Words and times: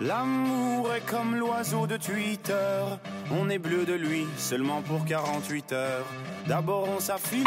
L'amour 0.00 0.94
est 0.94 1.04
comme 1.04 1.36
l'oiseau 1.36 1.86
de 1.86 1.98
Twitter. 1.98 2.84
On 3.30 3.50
est 3.50 3.58
bleu 3.58 3.84
de 3.84 3.92
lui 3.92 4.26
seulement 4.38 4.80
pour 4.80 5.04
48 5.04 5.72
heures. 5.72 6.06
D'abord 6.46 6.88
on 6.88 7.00
s'affile. 7.00 7.44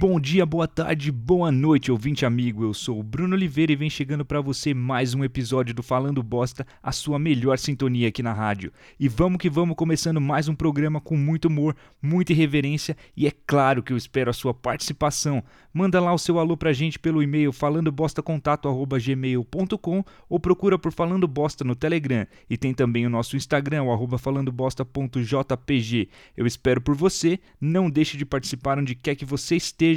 Bom 0.00 0.20
dia, 0.20 0.46
boa 0.46 0.68
tarde, 0.68 1.10
boa 1.10 1.50
noite, 1.50 1.90
ouvinte 1.90 2.24
amigo. 2.24 2.62
Eu 2.62 2.72
sou 2.72 3.00
o 3.00 3.02
Bruno 3.02 3.34
Oliveira 3.34 3.72
e 3.72 3.76
vem 3.76 3.90
chegando 3.90 4.24
para 4.24 4.40
você 4.40 4.72
mais 4.72 5.12
um 5.12 5.24
episódio 5.24 5.74
do 5.74 5.82
Falando 5.82 6.22
Bosta, 6.22 6.64
a 6.80 6.92
sua 6.92 7.18
melhor 7.18 7.58
sintonia 7.58 8.06
aqui 8.06 8.22
na 8.22 8.32
rádio. 8.32 8.72
E 9.00 9.08
vamos 9.08 9.38
que 9.38 9.50
vamos 9.50 9.74
começando 9.74 10.20
mais 10.20 10.48
um 10.48 10.54
programa 10.54 11.00
com 11.00 11.16
muito 11.16 11.46
humor, 11.46 11.74
muita 12.00 12.32
irreverência 12.32 12.96
e 13.16 13.26
é 13.26 13.32
claro 13.44 13.82
que 13.82 13.92
eu 13.92 13.96
espero 13.96 14.30
a 14.30 14.32
sua 14.32 14.54
participação. 14.54 15.42
Manda 15.74 16.00
lá 16.00 16.14
o 16.14 16.18
seu 16.18 16.38
alô 16.38 16.56
pra 16.56 16.72
gente 16.72 16.96
pelo 16.96 17.20
e-mail 17.20 17.52
falandobostacontato@gmail.com 17.52 20.04
ou 20.28 20.38
procura 20.38 20.78
por 20.78 20.92
Falando 20.92 21.26
Bosta 21.26 21.64
no 21.64 21.74
Telegram 21.74 22.24
e 22.48 22.56
tem 22.56 22.72
também 22.72 23.04
o 23.04 23.10
nosso 23.10 23.36
Instagram, 23.36 23.82
o 23.82 24.16
falandobosta.jpg. 24.16 26.08
Eu 26.36 26.46
espero 26.46 26.80
por 26.80 26.94
você, 26.94 27.40
não 27.60 27.90
deixe 27.90 28.16
de 28.16 28.24
participar 28.24 28.78
onde 28.78 28.94
quer 28.94 29.16
que 29.16 29.24
você 29.24 29.56
esteja 29.56 29.87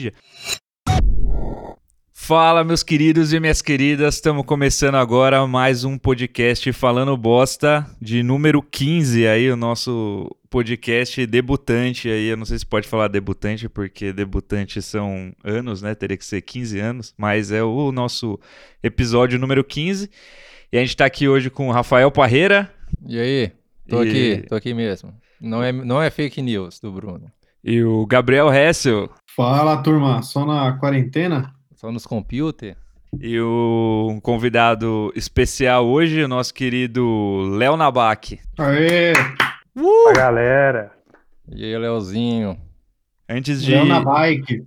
Fala, 2.13 2.63
meus 2.63 2.81
queridos 2.81 3.33
e 3.33 3.39
minhas 3.39 3.61
queridas, 3.61 4.15
estamos 4.15 4.45
começando 4.45 4.95
agora 4.95 5.45
mais 5.45 5.83
um 5.83 5.97
podcast 5.97 6.71
Falando 6.71 7.17
Bosta, 7.17 7.85
de 7.99 8.23
número 8.23 8.61
15 8.61 9.27
aí, 9.27 9.51
o 9.51 9.57
nosso 9.57 10.33
podcast 10.49 11.25
debutante 11.25 12.09
aí, 12.09 12.27
eu 12.27 12.37
não 12.37 12.45
sei 12.45 12.59
se 12.59 12.65
pode 12.65 12.87
falar 12.87 13.09
debutante, 13.09 13.67
porque 13.67 14.13
debutante 14.13 14.81
são 14.81 15.33
anos, 15.43 15.81
né, 15.81 15.93
teria 15.93 16.15
que 16.15 16.23
ser 16.23 16.41
15 16.41 16.79
anos, 16.79 17.13
mas 17.17 17.51
é 17.51 17.63
o 17.63 17.91
nosso 17.91 18.39
episódio 18.81 19.37
número 19.37 19.63
15, 19.63 20.09
e 20.71 20.77
a 20.77 20.79
gente 20.79 20.91
está 20.91 21.05
aqui 21.05 21.27
hoje 21.27 21.49
com 21.49 21.67
o 21.67 21.71
Rafael 21.71 22.09
Parreira. 22.11 22.73
E 23.05 23.19
aí, 23.19 23.51
tô 23.89 24.03
e... 24.03 24.09
aqui, 24.09 24.47
tô 24.47 24.55
aqui 24.55 24.73
mesmo, 24.73 25.13
não 25.41 25.61
é, 25.61 25.73
não 25.73 26.01
é 26.01 26.09
fake 26.09 26.41
news 26.41 26.79
do 26.79 26.91
Bruno. 26.91 27.29
E 27.63 27.83
o 27.83 28.05
Gabriel 28.07 28.51
Hessel. 28.51 29.09
Fala, 29.35 29.81
turma. 29.81 30.21
Só 30.21 30.45
na 30.45 30.73
quarentena? 30.73 31.53
Só 31.75 31.89
nos 31.89 32.05
computer? 32.05 32.75
E 33.19 33.39
o 33.39 34.09
um 34.11 34.19
convidado 34.19 35.11
especial 35.15 35.87
hoje, 35.87 36.23
o 36.23 36.27
nosso 36.27 36.53
querido 36.53 37.49
Léo 37.57 37.77
Nabac. 37.77 38.39
Aê! 38.57 39.13
Uh! 39.75 40.09
A 40.09 40.13
galera. 40.13 40.91
E 41.49 41.63
aí, 41.63 41.77
Léozinho. 41.77 42.57
Antes 43.27 43.63
de, 43.63 43.73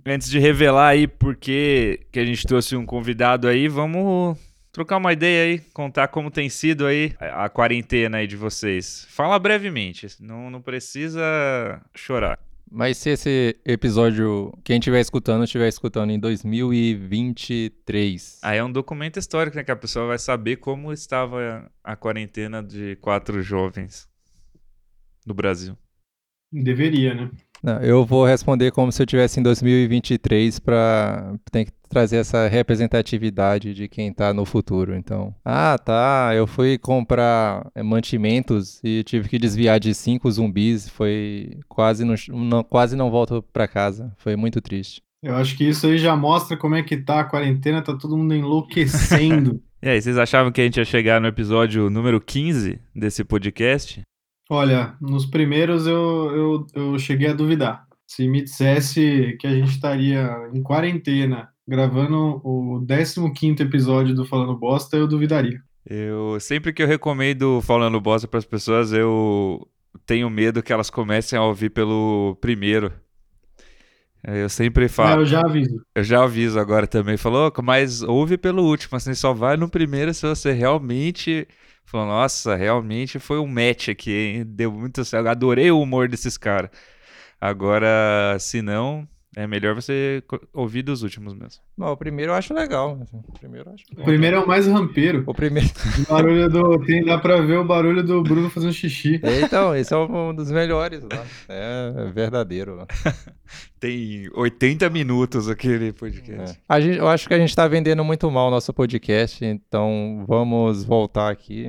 antes 0.03 0.27
de 0.27 0.39
revelar 0.39 0.87
aí 0.87 1.07
porque 1.07 1.99
que 2.11 2.19
a 2.19 2.25
gente 2.25 2.47
trouxe 2.47 2.75
um 2.75 2.83
convidado 2.83 3.47
aí, 3.47 3.67
vamos 3.67 4.35
trocar 4.71 4.97
uma 4.97 5.13
ideia 5.13 5.43
aí, 5.43 5.59
contar 5.71 6.07
como 6.07 6.31
tem 6.31 6.49
sido 6.49 6.87
aí 6.87 7.13
a, 7.19 7.45
a 7.45 7.49
quarentena 7.49 8.17
aí 8.17 8.25
de 8.25 8.35
vocês. 8.35 9.05
Fala 9.09 9.37
brevemente, 9.37 10.07
não, 10.19 10.49
não 10.49 10.61
precisa 10.61 11.79
chorar. 11.93 12.39
Mas 12.69 12.97
se 12.97 13.11
esse 13.11 13.57
episódio, 13.63 14.51
quem 14.63 14.79
estiver 14.79 14.99
escutando, 14.99 15.43
estiver 15.43 15.67
escutando 15.67 16.09
em 16.09 16.19
2023. 16.19 18.39
Aí 18.43 18.57
é 18.57 18.63
um 18.63 18.71
documento 18.71 19.19
histórico, 19.19 19.55
né? 19.55 19.63
Que 19.63 19.69
a 19.71 19.75
pessoa 19.75 20.07
vai 20.07 20.17
saber 20.17 20.55
como 20.57 20.91
estava 20.91 21.71
a 21.83 21.95
quarentena 21.95 22.63
de 22.63 22.95
quatro 22.97 23.41
jovens 23.41 24.09
no 25.25 25.33
Brasil. 25.33 25.77
Deveria, 26.51 27.13
né? 27.13 27.31
Não, 27.65 27.79
eu 27.79 28.05
vou 28.05 28.23
responder 28.23 28.69
como 28.69 28.91
se 28.91 29.01
eu 29.01 29.07
tivesse 29.07 29.39
em 29.39 29.43
2023 29.43 30.59
para 30.59 31.33
tem 31.51 31.65
que 31.65 31.71
trazer 31.89 32.17
essa 32.17 32.47
representatividade 32.47 33.73
de 33.73 33.87
quem 33.87 34.09
está 34.09 34.31
no 34.35 34.45
futuro. 34.45 34.95
Então, 34.95 35.33
ah, 35.43 35.75
tá, 35.75 36.31
eu 36.35 36.45
fui 36.45 36.77
comprar 36.77 37.67
eh, 37.73 37.81
mantimentos 37.81 38.79
e 38.83 39.03
tive 39.03 39.27
que 39.27 39.39
desviar 39.39 39.79
de 39.79 39.95
cinco 39.95 40.29
zumbis, 40.29 40.87
foi 40.87 41.57
quase 41.67 42.05
não, 42.05 42.13
não 42.29 42.63
quase 42.63 42.95
não 42.95 43.09
volto 43.09 43.43
para 43.51 43.67
casa. 43.67 44.13
Foi 44.19 44.35
muito 44.35 44.61
triste. 44.61 45.01
Eu 45.23 45.35
acho 45.35 45.57
que 45.57 45.67
isso 45.67 45.87
aí 45.87 45.97
já 45.97 46.15
mostra 46.15 46.55
como 46.55 46.75
é 46.75 46.83
que 46.83 46.97
tá 46.97 47.21
a 47.21 47.23
quarentena, 47.23 47.81
tá 47.81 47.97
todo 47.97 48.15
mundo 48.15 48.35
enlouquecendo. 48.35 49.59
e 49.81 49.89
aí, 49.89 49.99
vocês 49.99 50.19
achavam 50.19 50.51
que 50.51 50.61
a 50.61 50.65
gente 50.65 50.77
ia 50.77 50.85
chegar 50.85 51.19
no 51.19 51.27
episódio 51.27 51.89
número 51.89 52.21
15 52.21 52.79
desse 52.95 53.23
podcast? 53.23 54.03
Olha, 54.49 54.95
nos 55.01 55.25
primeiros 55.25 55.87
eu, 55.87 56.31
eu, 56.35 56.67
eu 56.75 56.99
cheguei 56.99 57.29
a 57.29 57.33
duvidar. 57.33 57.85
Se 58.05 58.27
me 58.27 58.43
dissesse 58.43 59.35
que 59.39 59.47
a 59.47 59.51
gente 59.51 59.71
estaria 59.71 60.29
em 60.53 60.61
quarentena 60.61 61.49
gravando 61.67 62.41
o 62.43 62.85
15 62.85 63.63
episódio 63.63 64.13
do 64.13 64.25
Falando 64.25 64.55
Bosta, 64.55 64.95
eu 64.95 65.07
duvidaria. 65.07 65.59
Eu 65.85 66.39
sempre 66.39 66.71
que 66.73 66.83
eu 66.83 66.87
recomendo 66.87 67.61
Falando 67.61 67.99
Bosta 67.99 68.27
para 68.27 68.37
as 68.37 68.45
pessoas, 68.45 68.93
eu 68.93 69.67
tenho 70.05 70.29
medo 70.29 70.61
que 70.61 70.73
elas 70.73 70.89
comecem 70.89 71.37
a 71.37 71.43
ouvir 71.43 71.71
pelo 71.71 72.37
primeiro. 72.39 72.91
Eu 74.23 74.49
sempre 74.49 74.87
falo. 74.87 75.19
É, 75.19 75.23
eu 75.23 75.25
já 75.25 75.41
aviso. 75.41 75.85
Eu 75.93 76.03
já 76.03 76.23
aviso 76.23 76.59
agora 76.59 76.87
também. 76.87 77.15
Falou, 77.15 77.51
mas 77.63 78.01
ouve 78.01 78.37
pelo 78.37 78.63
último, 78.63 78.97
assim, 78.97 79.13
só 79.13 79.33
vai 79.33 79.55
no 79.55 79.69
primeiro 79.69 80.13
se 80.13 80.27
você 80.27 80.51
realmente 80.51 81.47
Falou, 81.85 82.07
nossa, 82.07 82.55
realmente 82.55 83.19
foi 83.19 83.39
um 83.39 83.47
match 83.47 83.89
aqui, 83.89 84.11
hein? 84.11 84.43
Deu 84.45 84.71
muito 84.71 85.05
certo. 85.05 85.27
Adorei 85.27 85.71
o 85.71 85.79
humor 85.79 86.07
desses 86.09 86.37
caras. 86.37 86.71
Agora, 87.39 88.37
se 88.39 88.61
não, 88.61 89.07
é 89.35 89.45
melhor 89.45 89.75
você 89.75 90.23
ouvir 90.53 90.81
dos 90.81 91.03
últimos 91.03 91.33
mesmo. 91.33 91.61
Bom, 91.77 91.91
o 91.91 91.97
primeiro 91.97 92.31
eu 92.31 92.35
acho 92.35 92.53
legal. 92.53 92.97
O 93.11 93.33
primeiro, 93.33 93.69
acho 93.69 93.83
o 93.91 94.03
primeiro 94.03 94.37
é 94.37 94.39
o 94.39 94.47
mais 94.47 94.65
rampeiro. 94.65 95.23
O 95.27 95.33
primeiro. 95.33 95.69
O 96.07 96.13
barulho 96.13 96.49
do. 96.49 96.79
Tem, 96.85 97.03
dá 97.03 97.17
pra 97.17 97.41
ver 97.41 97.57
o 97.57 97.65
barulho 97.65 98.01
do 98.01 98.23
Bruno 98.23 98.49
fazendo 98.49 98.71
xixi. 98.71 99.19
É, 99.21 99.41
então, 99.41 99.75
esse 99.75 99.93
é 99.93 99.97
um 99.97 100.33
dos 100.33 100.49
melhores. 100.49 101.03
Né? 101.03 101.25
É 101.49 102.11
verdadeiro. 102.13 102.87
Tem 103.77 104.29
80 104.33 104.89
minutos 104.89 105.49
aquele 105.49 105.91
podcast. 105.91 106.57
É. 106.57 106.61
A 106.69 106.79
gente, 106.79 106.97
eu 106.97 107.07
acho 107.07 107.27
que 107.27 107.33
a 107.33 107.37
gente 107.37 107.53
tá 107.53 107.67
vendendo 107.67 108.05
muito 108.05 108.31
mal 108.31 108.47
o 108.47 108.51
nosso 108.51 108.73
podcast, 108.73 109.43
então 109.43 110.23
vamos 110.25 110.85
voltar 110.85 111.29
aqui. 111.29 111.65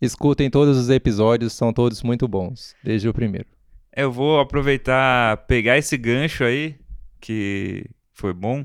Escutem 0.00 0.50
todos 0.50 0.76
os 0.76 0.90
episódios, 0.90 1.52
são 1.52 1.72
todos 1.72 2.02
muito 2.02 2.26
bons, 2.26 2.74
desde 2.82 3.08
o 3.08 3.14
primeiro. 3.14 3.57
Eu 3.98 4.12
vou 4.12 4.38
aproveitar, 4.38 5.38
pegar 5.48 5.76
esse 5.76 5.96
gancho 5.96 6.44
aí, 6.44 6.76
que 7.20 7.84
foi 8.12 8.32
bom, 8.32 8.64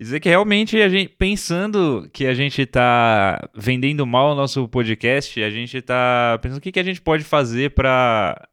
e 0.00 0.02
dizer 0.02 0.20
que 0.20 0.28
realmente 0.30 0.80
a 0.80 0.88
gente, 0.88 1.10
pensando 1.10 2.08
que 2.14 2.26
a 2.26 2.32
gente 2.32 2.62
está 2.62 3.46
vendendo 3.54 4.06
mal 4.06 4.32
o 4.32 4.34
nosso 4.34 4.66
podcast, 4.66 5.42
a 5.42 5.50
gente 5.50 5.76
está 5.76 6.38
pensando 6.40 6.56
o 6.56 6.60
que, 6.62 6.72
que 6.72 6.80
a 6.80 6.82
gente 6.82 6.98
pode 6.98 7.24
fazer 7.24 7.74
para 7.74 8.48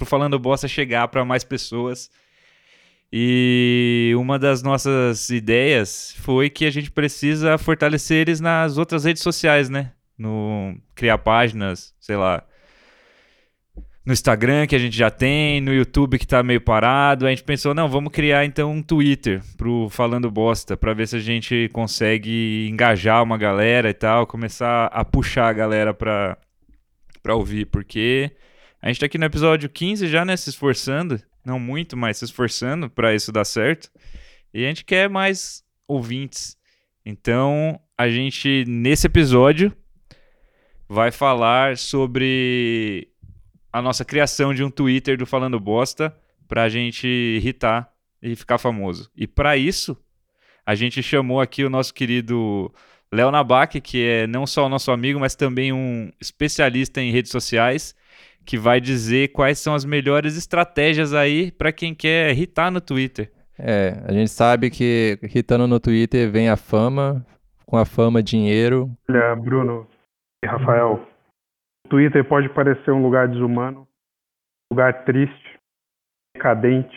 o 0.00 0.04
Falando 0.04 0.38
Bosta 0.38 0.68
chegar 0.68 1.08
para 1.08 1.24
mais 1.24 1.42
pessoas. 1.42 2.08
E 3.12 4.12
uma 4.16 4.38
das 4.38 4.62
nossas 4.62 5.30
ideias 5.30 6.14
foi 6.20 6.48
que 6.48 6.64
a 6.64 6.70
gente 6.70 6.92
precisa 6.92 7.58
fortalecer 7.58 8.18
eles 8.18 8.38
nas 8.38 8.78
outras 8.78 9.04
redes 9.04 9.24
sociais, 9.24 9.68
né? 9.68 9.94
No 10.16 10.80
criar 10.94 11.18
páginas, 11.18 11.92
sei 11.98 12.14
lá, 12.14 12.44
no 14.08 14.14
Instagram 14.14 14.66
que 14.66 14.74
a 14.74 14.78
gente 14.78 14.96
já 14.96 15.10
tem, 15.10 15.60
no 15.60 15.70
YouTube 15.70 16.18
que 16.18 16.26
tá 16.26 16.42
meio 16.42 16.62
parado. 16.62 17.26
A 17.26 17.28
gente 17.28 17.44
pensou, 17.44 17.74
não, 17.74 17.90
vamos 17.90 18.10
criar 18.10 18.42
então 18.46 18.72
um 18.72 18.82
Twitter 18.82 19.42
pro 19.58 19.90
Falando 19.90 20.30
Bosta, 20.30 20.78
para 20.78 20.94
ver 20.94 21.06
se 21.06 21.16
a 21.16 21.20
gente 21.20 21.68
consegue 21.74 22.66
engajar 22.70 23.22
uma 23.22 23.36
galera 23.36 23.90
e 23.90 23.92
tal, 23.92 24.26
começar 24.26 24.86
a 24.86 25.04
puxar 25.04 25.48
a 25.48 25.52
galera 25.52 25.92
pra, 25.92 26.38
pra 27.22 27.34
ouvir, 27.34 27.66
porque 27.66 28.30
a 28.80 28.88
gente 28.88 28.98
tá 28.98 29.04
aqui 29.04 29.18
no 29.18 29.26
episódio 29.26 29.68
15 29.68 30.08
já, 30.08 30.24
né, 30.24 30.38
se 30.38 30.48
esforçando, 30.48 31.20
não 31.44 31.60
muito, 31.60 31.94
mas 31.94 32.16
se 32.16 32.24
esforçando 32.24 32.88
para 32.88 33.14
isso 33.14 33.30
dar 33.30 33.44
certo. 33.44 33.90
E 34.54 34.64
a 34.64 34.68
gente 34.68 34.86
quer 34.86 35.10
mais 35.10 35.62
ouvintes. 35.86 36.56
Então, 37.04 37.78
a 37.96 38.08
gente 38.08 38.64
nesse 38.66 39.06
episódio 39.06 39.70
vai 40.88 41.10
falar 41.10 41.76
sobre 41.76 43.12
a 43.78 43.82
nossa 43.82 44.04
criação 44.04 44.52
de 44.52 44.64
um 44.64 44.70
Twitter 44.70 45.16
do 45.16 45.24
Falando 45.24 45.58
Bosta 45.60 46.14
pra 46.46 46.68
gente 46.68 47.06
irritar 47.06 47.90
e 48.22 48.34
ficar 48.34 48.58
famoso. 48.58 49.10
E 49.16 49.26
para 49.26 49.56
isso, 49.56 49.96
a 50.66 50.74
gente 50.74 51.02
chamou 51.02 51.40
aqui 51.40 51.64
o 51.64 51.70
nosso 51.70 51.94
querido 51.94 52.72
Léo 53.12 53.30
Nabac, 53.30 53.80
que 53.80 54.04
é 54.04 54.26
não 54.26 54.46
só 54.46 54.66
o 54.66 54.68
nosso 54.68 54.90
amigo, 54.90 55.20
mas 55.20 55.34
também 55.34 55.72
um 55.72 56.10
especialista 56.20 57.00
em 57.00 57.12
redes 57.12 57.30
sociais, 57.30 57.94
que 58.44 58.58
vai 58.58 58.80
dizer 58.80 59.28
quais 59.28 59.58
são 59.58 59.74
as 59.74 59.84
melhores 59.84 60.36
estratégias 60.36 61.14
aí 61.14 61.52
para 61.52 61.72
quem 61.72 61.94
quer 61.94 62.30
irritar 62.30 62.70
no 62.70 62.80
Twitter. 62.80 63.30
É, 63.58 64.02
a 64.06 64.12
gente 64.12 64.30
sabe 64.30 64.70
que 64.70 65.18
irritando 65.22 65.66
no 65.66 65.80
Twitter 65.80 66.30
vem 66.30 66.48
a 66.48 66.56
fama, 66.56 67.24
com 67.66 67.76
a 67.76 67.84
fama, 67.84 68.22
dinheiro. 68.22 68.90
Olha, 69.08 69.36
Bruno 69.36 69.86
e 70.42 70.46
Rafael, 70.46 71.06
Twitter 71.88 72.24
pode 72.24 72.48
parecer 72.50 72.90
um 72.90 73.02
lugar 73.02 73.28
desumano, 73.28 73.80
um 74.70 74.74
lugar 74.74 75.04
triste. 75.04 75.58
decadente, 76.36 76.96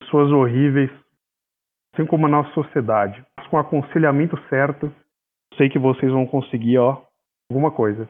pessoas 0.00 0.30
horríveis, 0.30 0.90
assim 1.92 2.06
como 2.06 2.26
a 2.26 2.28
nossa 2.28 2.50
sociedade. 2.52 3.20
Mas 3.36 3.48
com 3.48 3.56
o 3.56 3.60
aconselhamento 3.60 4.38
certo, 4.48 4.92
sei 5.56 5.68
que 5.68 5.78
vocês 5.78 6.12
vão 6.12 6.24
conseguir, 6.26 6.78
ó, 6.78 7.02
alguma 7.50 7.72
coisa. 7.72 8.08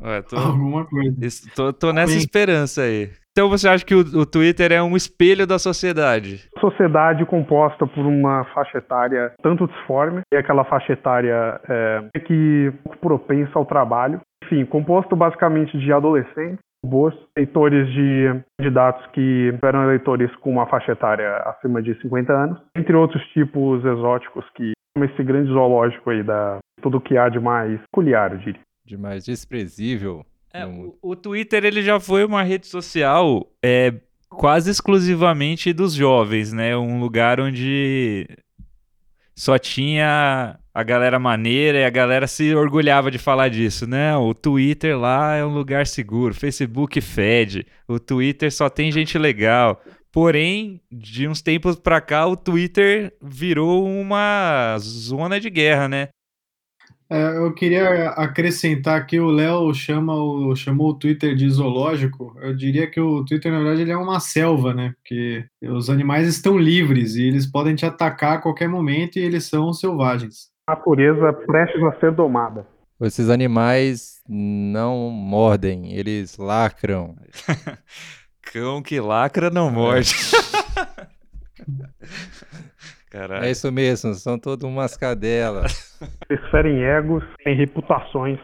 Ué, 0.00 0.22
tô, 0.22 0.36
Alguma 0.36 0.84
coisa. 0.86 1.16
tô- 1.56 1.72
tô 1.72 1.92
nessa 1.92 2.12
Amém. 2.12 2.18
esperança 2.18 2.82
aí. 2.82 3.10
Então 3.32 3.48
você 3.48 3.68
acha 3.68 3.84
que 3.84 3.94
o, 3.94 4.00
o 4.20 4.26
Twitter 4.26 4.70
é 4.70 4.82
um 4.82 4.94
espelho 4.96 5.46
da 5.46 5.58
sociedade? 5.58 6.48
Sociedade 6.60 7.24
composta 7.26 7.84
por 7.86 8.04
uma 8.04 8.44
faixa 8.54 8.78
etária 8.78 9.32
tanto 9.42 9.66
disforme, 9.66 10.20
e 10.32 10.36
aquela 10.36 10.64
faixa 10.64 10.92
etária 10.92 11.60
é, 11.68 12.20
que 12.20 12.68
é 12.68 12.70
pouco 12.82 12.98
propensa 12.98 13.52
ao 13.58 13.64
trabalho. 13.66 14.20
Enfim, 14.52 14.66
composto 14.66 15.16
basicamente 15.16 15.78
de 15.78 15.90
adolescentes, 15.90 16.58
robôs, 16.84 17.14
leitores 17.36 17.90
de 17.90 18.42
candidatos 18.58 19.06
que 19.12 19.50
eram 19.62 19.84
eleitores 19.84 20.34
com 20.36 20.50
uma 20.50 20.66
faixa 20.66 20.92
etária 20.92 21.36
acima 21.46 21.82
de 21.82 21.98
50 22.02 22.32
anos, 22.32 22.60
entre 22.76 22.94
outros 22.94 23.22
tipos 23.28 23.82
exóticos 23.82 24.44
que 24.54 24.72
esse 24.98 25.24
grande 25.24 25.50
zoológico 25.50 26.10
aí 26.10 26.22
da 26.22 26.58
tudo 26.82 27.00
que 27.00 27.16
há 27.16 27.30
de 27.30 27.40
mais 27.40 27.80
peculiar, 27.90 28.32
eu 28.32 28.38
diria. 28.38 28.60
De 28.84 28.98
mais 28.98 29.24
desprezível. 29.24 30.22
É, 30.52 30.66
o, 30.66 30.94
o 31.00 31.16
Twitter 31.16 31.64
ele 31.64 31.80
já 31.80 31.98
foi 31.98 32.22
uma 32.24 32.42
rede 32.42 32.66
social 32.66 33.46
é, 33.64 33.94
quase 34.28 34.70
exclusivamente 34.70 35.72
dos 35.72 35.94
jovens, 35.94 36.52
né? 36.52 36.76
Um 36.76 37.00
lugar 37.00 37.40
onde 37.40 38.26
só 39.34 39.58
tinha 39.58 40.58
a 40.74 40.82
galera 40.82 41.18
maneira 41.18 41.78
e 41.78 41.84
a 41.84 41.90
galera 41.90 42.26
se 42.26 42.54
orgulhava 42.54 43.10
de 43.10 43.18
falar 43.18 43.48
disso, 43.48 43.86
né? 43.86 44.16
O 44.16 44.32
Twitter 44.34 44.98
lá 44.98 45.34
é 45.34 45.44
um 45.44 45.52
lugar 45.52 45.86
seguro, 45.86 46.34
Facebook 46.34 47.00
fede, 47.00 47.66
o 47.86 47.98
Twitter 47.98 48.52
só 48.52 48.70
tem 48.70 48.90
gente 48.90 49.18
legal. 49.18 49.82
Porém, 50.10 50.80
de 50.90 51.26
uns 51.26 51.40
tempos 51.40 51.76
pra 51.76 51.98
cá, 52.00 52.26
o 52.26 52.36
Twitter 52.36 53.14
virou 53.22 53.88
uma 53.88 54.76
zona 54.78 55.40
de 55.40 55.48
guerra, 55.48 55.88
né? 55.88 56.08
É, 57.12 57.36
eu 57.36 57.52
queria 57.52 58.08
acrescentar 58.10 59.06
que 59.06 59.20
o 59.20 59.30
Léo 59.30 59.74
chama 59.74 60.14
o, 60.14 60.56
chamou 60.56 60.88
o 60.88 60.94
Twitter 60.94 61.34
de 61.34 61.46
zoológico. 61.50 62.34
Eu 62.40 62.56
diria 62.56 62.90
que 62.90 62.98
o 62.98 63.22
Twitter, 63.22 63.52
na 63.52 63.58
verdade, 63.58 63.82
ele 63.82 63.92
é 63.92 63.96
uma 63.96 64.18
selva, 64.18 64.72
né? 64.72 64.94
Porque 64.96 65.44
os 65.62 65.90
animais 65.90 66.26
estão 66.26 66.56
livres 66.56 67.14
e 67.14 67.24
eles 67.24 67.44
podem 67.44 67.74
te 67.74 67.84
atacar 67.84 68.38
a 68.38 68.40
qualquer 68.40 68.66
momento 68.66 69.18
e 69.18 69.22
eles 69.22 69.44
são 69.44 69.74
selvagens. 69.74 70.50
A 70.66 70.74
natureza 70.74 71.34
prestes 71.34 71.82
a 71.82 71.92
ser 72.00 72.12
domada. 72.12 72.66
Esses 72.98 73.28
animais 73.28 74.22
não 74.26 75.10
mordem, 75.10 75.92
eles 75.92 76.38
lacram. 76.38 77.14
Cão 78.40 78.80
que 78.82 78.98
lacra 79.00 79.50
não 79.50 79.70
morde. 79.70 80.14
Caralho. 83.12 83.44
É 83.44 83.50
isso 83.50 83.70
mesmo, 83.70 84.14
são 84.14 84.38
todas 84.38 84.66
umas 84.66 84.96
cadelas. 84.96 86.00
Eles 86.30 86.50
ferem 86.50 86.82
egos, 86.82 87.22
têm 87.44 87.54
reputações. 87.54 88.38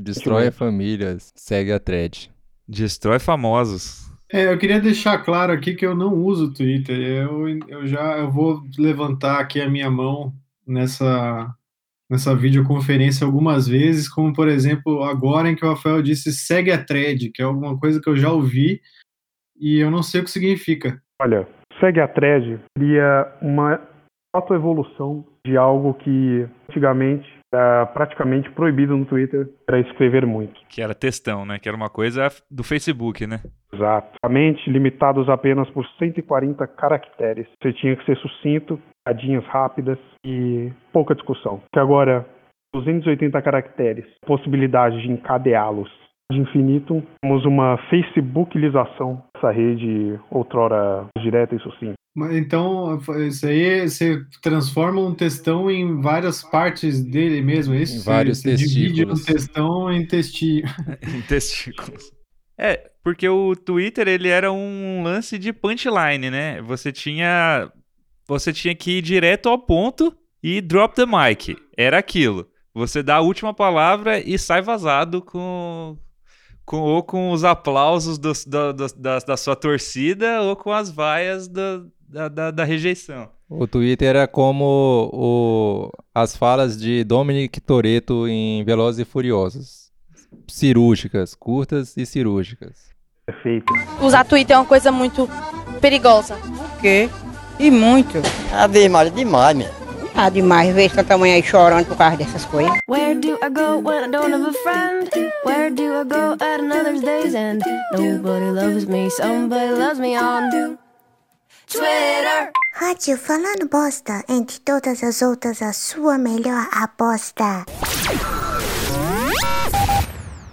Destrói 0.00 0.52
famílias. 0.52 1.32
Segue 1.34 1.72
a 1.72 1.80
thread. 1.80 2.30
Destrói 2.68 3.18
famosos. 3.18 4.06
É, 4.32 4.52
eu 4.52 4.58
queria 4.58 4.80
deixar 4.80 5.18
claro 5.18 5.52
aqui 5.52 5.74
que 5.74 5.84
eu 5.84 5.96
não 5.96 6.14
uso 6.14 6.46
o 6.46 6.54
Twitter. 6.54 6.96
Eu, 6.96 7.48
eu 7.68 7.84
já 7.88 8.16
eu 8.18 8.30
vou 8.30 8.62
levantar 8.78 9.40
aqui 9.40 9.60
a 9.60 9.68
minha 9.68 9.90
mão 9.90 10.32
nessa, 10.64 11.52
nessa 12.08 12.32
videoconferência 12.32 13.26
algumas 13.26 13.66
vezes, 13.66 14.08
como 14.08 14.32
por 14.32 14.46
exemplo 14.46 15.02
agora 15.02 15.50
em 15.50 15.56
que 15.56 15.64
o 15.64 15.68
Rafael 15.68 16.00
disse 16.00 16.32
segue 16.32 16.70
a 16.70 16.82
thread, 16.82 17.32
que 17.32 17.42
é 17.42 17.44
alguma 17.44 17.76
coisa 17.76 18.00
que 18.00 18.08
eu 18.08 18.16
já 18.16 18.30
ouvi 18.30 18.80
e 19.58 19.80
eu 19.80 19.90
não 19.90 20.02
sei 20.04 20.20
o 20.20 20.24
que 20.24 20.30
significa. 20.30 21.02
Olha, 21.20 21.48
segue 21.80 22.00
a 22.00 22.06
thread 22.06 22.60
seria 22.78 23.32
uma 23.42 23.80
autoevolução 24.36 25.24
de 25.44 25.56
algo 25.56 25.94
que 25.94 26.48
antigamente 26.68 27.26
era 27.52 27.86
praticamente 27.86 28.50
proibido 28.50 28.96
no 28.96 29.04
Twitter, 29.04 29.48
era 29.68 29.80
escrever 29.80 30.26
muito. 30.26 30.60
Que 30.68 30.82
era 30.82 30.94
textão, 30.94 31.46
né? 31.46 31.58
Que 31.58 31.68
era 31.68 31.76
uma 31.76 31.88
coisa 31.88 32.28
do 32.50 32.64
Facebook, 32.64 33.26
né? 33.26 33.40
Exatamente, 33.72 34.68
limitados 34.70 35.28
apenas 35.28 35.68
por 35.70 35.86
140 35.98 36.66
caracteres. 36.66 37.46
Você 37.62 37.72
tinha 37.72 37.96
que 37.96 38.04
ser 38.04 38.16
sucinto, 38.18 38.80
cadinhas 39.06 39.44
rápidas 39.46 39.98
e 40.24 40.72
pouca 40.92 41.14
discussão. 41.14 41.62
Que 41.72 41.78
agora, 41.78 42.26
280 42.74 43.40
caracteres, 43.42 44.06
possibilidade 44.26 45.00
de 45.00 45.10
encadeá-los 45.10 45.90
de 46.32 46.40
infinito, 46.40 47.02
temos 47.22 47.44
uma 47.44 47.78
facebookilização 47.88 49.22
dessa 49.34 49.50
rede 49.50 50.18
outrora 50.30 51.06
direta 51.18 51.54
e 51.54 51.60
sucinta. 51.60 51.94
Mas 52.16 52.34
então 52.34 52.98
isso 53.26 53.46
aí 53.46 53.88
você 53.88 54.24
transforma 54.42 55.00
um 55.00 55.14
textão 55.14 55.70
em 55.70 56.00
várias 56.00 56.42
partes 56.42 57.04
dele 57.04 57.42
mesmo, 57.42 57.74
é 57.74 57.82
isso? 57.82 57.98
Em 57.98 58.04
vários 58.04 58.38
você, 58.38 58.56
você 58.56 58.66
divide 58.66 59.04
um 59.04 59.08
testículos. 59.08 59.24
textão 59.24 59.92
em 59.92 60.06
testi... 60.06 60.62
em 61.14 61.20
testículos. 61.22 62.12
É, 62.58 62.90
porque 63.04 63.28
o 63.28 63.54
Twitter 63.54 64.08
ele 64.08 64.28
era 64.28 64.50
um 64.50 65.02
lance 65.04 65.38
de 65.38 65.52
punchline, 65.52 66.30
né? 66.30 66.60
Você 66.62 66.90
tinha 66.90 67.70
você 68.26 68.52
tinha 68.52 68.74
que 68.74 68.98
ir 68.98 69.02
direto 69.02 69.48
ao 69.48 69.58
ponto 69.58 70.12
e 70.42 70.60
drop 70.60 70.94
the 70.94 71.04
mic. 71.06 71.56
Era 71.76 71.98
aquilo. 71.98 72.48
Você 72.74 73.02
dá 73.02 73.16
a 73.16 73.20
última 73.20 73.54
palavra 73.54 74.18
e 74.18 74.38
sai 74.38 74.60
vazado 74.60 75.22
com, 75.22 75.96
com 76.66 76.80
ou 76.80 77.02
com 77.02 77.30
os 77.30 77.44
aplausos 77.44 78.18
dos- 78.18 78.44
da, 78.44 78.72
da, 78.72 78.86
da, 78.96 79.18
da 79.20 79.36
sua 79.36 79.54
torcida 79.56 80.42
ou 80.42 80.54
com 80.56 80.72
as 80.72 80.90
vaias 80.90 81.48
do- 81.48 81.86
da, 82.08 82.28
da, 82.28 82.50
da 82.50 82.64
rejeição. 82.64 83.28
O 83.48 83.66
Twitter 83.66 84.08
era 84.08 84.26
como 84.26 85.08
o- 85.12 85.90
as 86.14 86.36
falas 86.36 86.76
de 86.78 87.04
Dominic 87.04 87.60
Toretto 87.60 88.26
em 88.26 88.64
Velozes 88.64 89.00
e 89.00 89.04
Furiosos. 89.04 89.86
Cirúrgicas, 90.48 91.34
curtas 91.34 91.96
e 91.96 92.04
cirúrgicas. 92.04 92.86
Perfeito. 93.24 93.72
Usar 94.00 94.24
Twitter 94.24 94.54
é 94.56 94.58
uma 94.58 94.64
coisa 94.66 94.90
muito 94.92 95.28
perigosa. 95.80 96.36
quê? 96.80 97.08
E 97.58 97.70
muito. 97.70 98.18
Ave 98.52 98.88
Maria, 98.88 99.10
demais, 99.10 99.56
meu. 99.56 99.85
Ah, 100.18 100.30
demais 100.30 100.74
ver 100.74 100.90
tanta 100.90 101.18
mãe 101.18 101.34
aí 101.34 101.42
chorando 101.42 101.86
por 101.86 101.96
causa 101.98 102.16
dessas 102.16 102.46
coisas. 102.46 102.72
Where 102.88 103.14
do 103.14 103.38
I 103.42 103.50
go 103.50 103.78
when 103.78 104.04
I 104.04 104.10
don't 104.10 104.32
have 104.32 104.48
a 104.48 104.52
friend? 104.62 105.10
Where 105.44 105.70
do 105.70 105.82
I 105.82 106.04
go 106.04 106.32
at 106.42 106.60
another 106.60 106.98
day's 106.98 107.34
end? 107.34 107.62
Nobody 107.92 108.50
loves 108.50 108.86
me, 108.86 109.10
somebody 109.10 109.72
loves 109.72 110.00
me 110.00 110.16
on 110.16 110.78
Twitter. 111.66 112.50
Rádio 112.72 113.18
Falando 113.18 113.68
Bosta, 113.68 114.24
entre 114.26 114.58
todas 114.60 115.02
as 115.02 115.20
outras, 115.20 115.60
a 115.60 115.74
sua 115.74 116.16
melhor 116.16 116.66
aposta. 116.72 117.66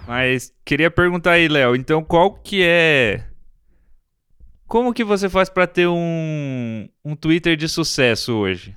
Mas 0.06 0.52
queria 0.62 0.90
perguntar 0.90 1.32
aí, 1.32 1.48
Léo, 1.48 1.74
então 1.74 2.04
qual 2.04 2.34
que 2.34 2.62
é. 2.62 3.24
Como 4.66 4.92
que 4.92 5.04
você 5.04 5.28
faz 5.30 5.48
pra 5.48 5.66
ter 5.66 5.86
um, 5.86 6.86
um 7.02 7.16
Twitter 7.16 7.56
de 7.56 7.66
sucesso 7.66 8.34
hoje? 8.34 8.74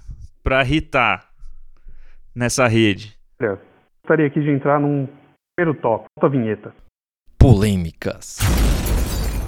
Pra 0.48 0.62
irritar 0.62 1.26
nessa 2.34 2.70
rede? 2.70 3.18
Olha, 3.42 3.60
gostaria 4.02 4.28
aqui 4.28 4.40
de 4.40 4.50
entrar 4.50 4.80
num 4.80 5.06
primeiro 5.54 5.78
tópico, 5.82 6.26
a 6.26 6.30
vinheta. 6.30 6.74
Polêmicas. 7.38 8.38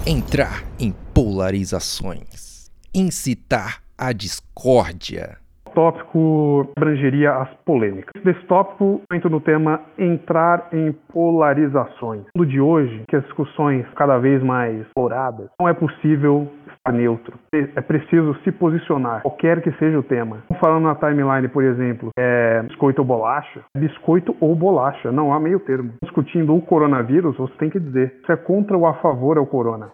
Entrar 0.06 0.62
em 0.78 0.92
polarizações. 1.14 2.70
Incitar 2.94 3.82
a 3.96 4.12
discórdia. 4.12 5.38
O 5.66 5.70
tópico 5.70 6.70
abrangeria 6.76 7.32
as 7.32 7.48
polêmicas. 7.64 8.10
Desse 8.22 8.44
tópico, 8.46 9.00
eu 9.08 9.16
entro 9.16 9.30
no 9.30 9.40
tema 9.40 9.80
entrar 9.96 10.68
em 10.72 10.92
polarizações. 11.12 12.24
No 12.36 12.44
de 12.44 12.60
hoje, 12.60 13.04
que 13.08 13.16
as 13.16 13.22
discussões 13.22 13.86
cada 13.96 14.18
vez 14.18 14.42
mais 14.42 14.80
exploradas, 14.80 15.48
não 15.60 15.68
é 15.68 15.72
possível 15.72 16.52
neutro. 16.90 17.38
É 17.52 17.80
preciso 17.82 18.34
se 18.42 18.50
posicionar, 18.52 19.22
qualquer 19.22 19.60
que 19.62 19.70
seja 19.72 19.98
o 19.98 20.02
tema. 20.02 20.42
Falando 20.60 20.84
na 20.84 20.94
timeline, 20.94 21.48
por 21.48 21.62
exemplo, 21.62 22.10
é 22.18 22.62
biscoito 22.62 23.02
ou 23.02 23.06
bolacha, 23.06 23.60
é 23.76 23.78
biscoito 23.78 24.34
ou 24.40 24.54
bolacha, 24.54 25.12
não 25.12 25.32
há 25.32 25.38
meio 25.38 25.60
termo. 25.60 25.92
Discutindo 26.02 26.54
o 26.54 26.62
coronavírus, 26.62 27.36
você 27.36 27.52
tem 27.58 27.70
que 27.70 27.78
dizer 27.78 28.20
se 28.24 28.32
é 28.32 28.36
contra 28.36 28.76
ou 28.76 28.86
a 28.86 28.94
favor 28.94 29.36
ao 29.36 29.46
corona. 29.46 29.92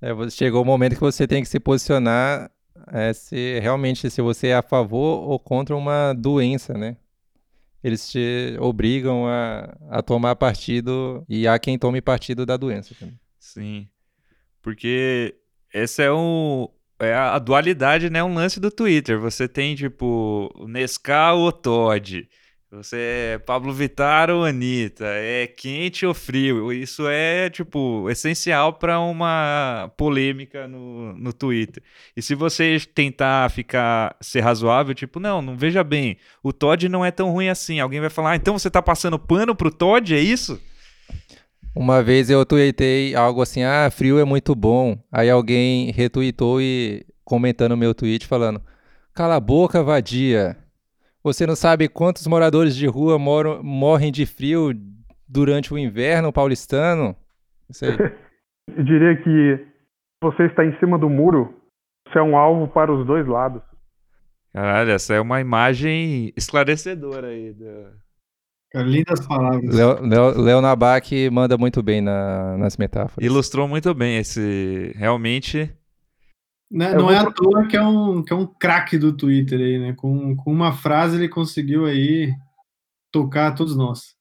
É, 0.00 0.12
chegou 0.30 0.62
o 0.62 0.64
momento 0.64 0.94
que 0.94 1.00
você 1.00 1.26
tem 1.26 1.42
que 1.42 1.48
se 1.48 1.60
posicionar 1.60 2.50
é, 2.92 3.12
se 3.12 3.58
realmente 3.60 4.10
se 4.10 4.20
você 4.20 4.48
é 4.48 4.56
a 4.56 4.62
favor 4.62 5.28
ou 5.28 5.38
contra 5.38 5.76
uma 5.76 6.12
doença, 6.12 6.74
né? 6.74 6.96
Eles 7.82 8.10
te 8.10 8.56
obrigam 8.60 9.26
a, 9.26 9.76
a 9.90 10.02
tomar 10.02 10.36
partido 10.36 11.22
e 11.28 11.46
há 11.46 11.58
quem 11.58 11.78
tome 11.78 12.00
partido 12.00 12.46
da 12.46 12.56
doença 12.56 12.94
também. 12.98 13.18
Sim. 13.38 13.88
Porque 14.64 15.34
essa 15.72 16.02
é, 16.02 16.10
um, 16.10 16.66
é 16.98 17.12
a 17.14 17.38
dualidade, 17.38 18.08
né? 18.08 18.24
Um 18.24 18.34
lance 18.34 18.58
do 18.58 18.70
Twitter. 18.70 19.20
Você 19.20 19.46
tem, 19.46 19.76
tipo, 19.76 20.50
o 20.56 20.66
Nescau 20.66 21.40
ou 21.40 21.52
Todd. 21.52 22.26
Você 22.70 22.96
é 23.34 23.38
Pablo 23.38 23.72
Vittar 23.72 24.30
ou 24.30 24.42
Anitta, 24.42 25.04
é 25.06 25.46
quente 25.46 26.04
ou 26.04 26.12
frio. 26.12 26.72
Isso 26.72 27.06
é, 27.06 27.48
tipo, 27.48 28.10
essencial 28.10 28.72
para 28.72 28.98
uma 28.98 29.92
polêmica 29.96 30.66
no, 30.66 31.12
no 31.12 31.32
Twitter. 31.32 31.82
E 32.16 32.22
se 32.22 32.34
você 32.34 32.78
tentar 32.92 33.48
ficar, 33.50 34.16
ser 34.20 34.40
razoável, 34.40 34.92
tipo, 34.94 35.20
não, 35.20 35.40
não 35.40 35.56
veja 35.56 35.84
bem, 35.84 36.16
o 36.42 36.52
Todd 36.52 36.88
não 36.88 37.04
é 37.04 37.12
tão 37.12 37.30
ruim 37.30 37.48
assim. 37.48 37.78
Alguém 37.78 38.00
vai 38.00 38.10
falar, 38.10 38.32
ah, 38.32 38.36
então 38.36 38.58
você 38.58 38.70
tá 38.70 38.82
passando 38.82 39.18
pano 39.18 39.54
pro 39.54 39.70
Todd, 39.70 40.12
é 40.12 40.20
isso? 40.20 40.60
Uma 41.74 42.02
vez 42.02 42.30
eu 42.30 42.46
tuitei 42.46 43.16
algo 43.16 43.42
assim, 43.42 43.64
ah, 43.64 43.90
frio 43.90 44.18
é 44.18 44.24
muito 44.24 44.54
bom. 44.54 44.96
Aí 45.10 45.28
alguém 45.28 45.90
retweetou 45.90 46.60
e 46.60 47.04
comentando 47.24 47.72
o 47.72 47.76
meu 47.76 47.94
tweet 47.94 48.26
falando, 48.26 48.62
cala 49.12 49.36
a 49.36 49.40
boca, 49.40 49.82
vadia. 49.82 50.56
Você 51.22 51.46
não 51.46 51.56
sabe 51.56 51.88
quantos 51.88 52.26
moradores 52.26 52.76
de 52.76 52.86
rua 52.86 53.18
moram, 53.18 53.62
morrem 53.62 54.12
de 54.12 54.24
frio 54.24 54.72
durante 55.28 55.72
o 55.72 55.78
inverno 55.78 56.32
paulistano? 56.32 57.16
Isso 57.68 57.84
aí. 57.84 57.96
Eu 58.76 58.82
diria 58.82 59.16
que 59.16 59.66
você 60.22 60.44
está 60.44 60.64
em 60.64 60.78
cima 60.78 60.98
do 60.98 61.10
muro, 61.10 61.54
você 62.08 62.18
é 62.18 62.22
um 62.22 62.36
alvo 62.36 62.66
para 62.68 62.92
os 62.92 63.06
dois 63.06 63.26
lados. 63.26 63.62
Caralho, 64.52 64.90
essa 64.90 65.14
é 65.14 65.20
uma 65.20 65.40
imagem 65.40 66.32
esclarecedora 66.36 67.26
aí. 67.26 67.52
Do... 67.52 68.03
Lindas 68.82 69.26
palavras. 69.26 69.74
Leo, 69.74 70.02
Leo, 70.02 70.40
Leo 70.40 70.60
Nabak 70.60 71.30
manda 71.30 71.56
muito 71.56 71.82
bem 71.82 72.00
na, 72.00 72.56
nas 72.56 72.76
metáforas. 72.76 73.24
Ilustrou 73.24 73.68
muito 73.68 73.94
bem 73.94 74.18
esse. 74.18 74.92
Realmente. 74.96 75.72
Né, 76.70 76.92
não 76.94 77.10
é 77.10 77.18
à 77.18 77.30
toa 77.30 77.68
que 77.68 77.76
é 77.76 77.82
um, 77.82 78.22
que 78.22 78.32
é 78.32 78.36
um 78.36 78.46
craque 78.46 78.98
do 78.98 79.16
Twitter 79.16 79.60
aí, 79.60 79.78
né? 79.78 79.94
Com, 79.96 80.34
com 80.34 80.50
uma 80.50 80.72
frase 80.72 81.16
ele 81.16 81.28
conseguiu 81.28 81.86
aí 81.86 82.34
tocar 83.12 83.48
a 83.48 83.54
todos 83.54 83.76
nós. 83.76 84.16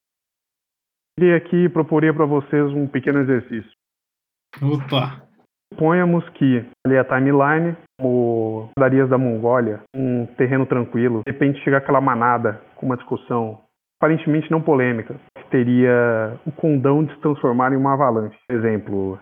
E 1.19 1.33
aqui 1.33 1.67
proporia 1.69 2.13
para 2.13 2.25
vocês 2.25 2.71
um 2.73 2.87
pequeno 2.87 3.21
exercício. 3.21 3.71
Opa! 4.61 5.23
Suponhamos 5.73 6.27
que 6.29 6.63
ali 6.85 6.97
a 6.97 7.03
timeline, 7.03 7.75
o 7.99 8.69
Darias 8.77 9.09
da 9.09 9.17
Mongólia, 9.17 9.81
um 9.95 10.27
terreno 10.37 10.67
tranquilo, 10.67 11.23
de 11.25 11.31
repente 11.31 11.63
chega 11.63 11.77
aquela 11.77 11.99
manada 11.99 12.61
com 12.75 12.85
uma 12.85 12.97
discussão 12.97 13.59
aparentemente 14.03 14.51
não 14.51 14.61
polêmica, 14.61 15.15
que 15.37 15.49
teria 15.49 16.37
o 16.45 16.51
condão 16.51 17.03
de 17.03 17.13
se 17.13 17.21
transformar 17.21 17.71
em 17.71 17.77
uma 17.77 17.93
avalanche. 17.93 18.37
Por 18.47 18.55
exemplo, 18.55 19.19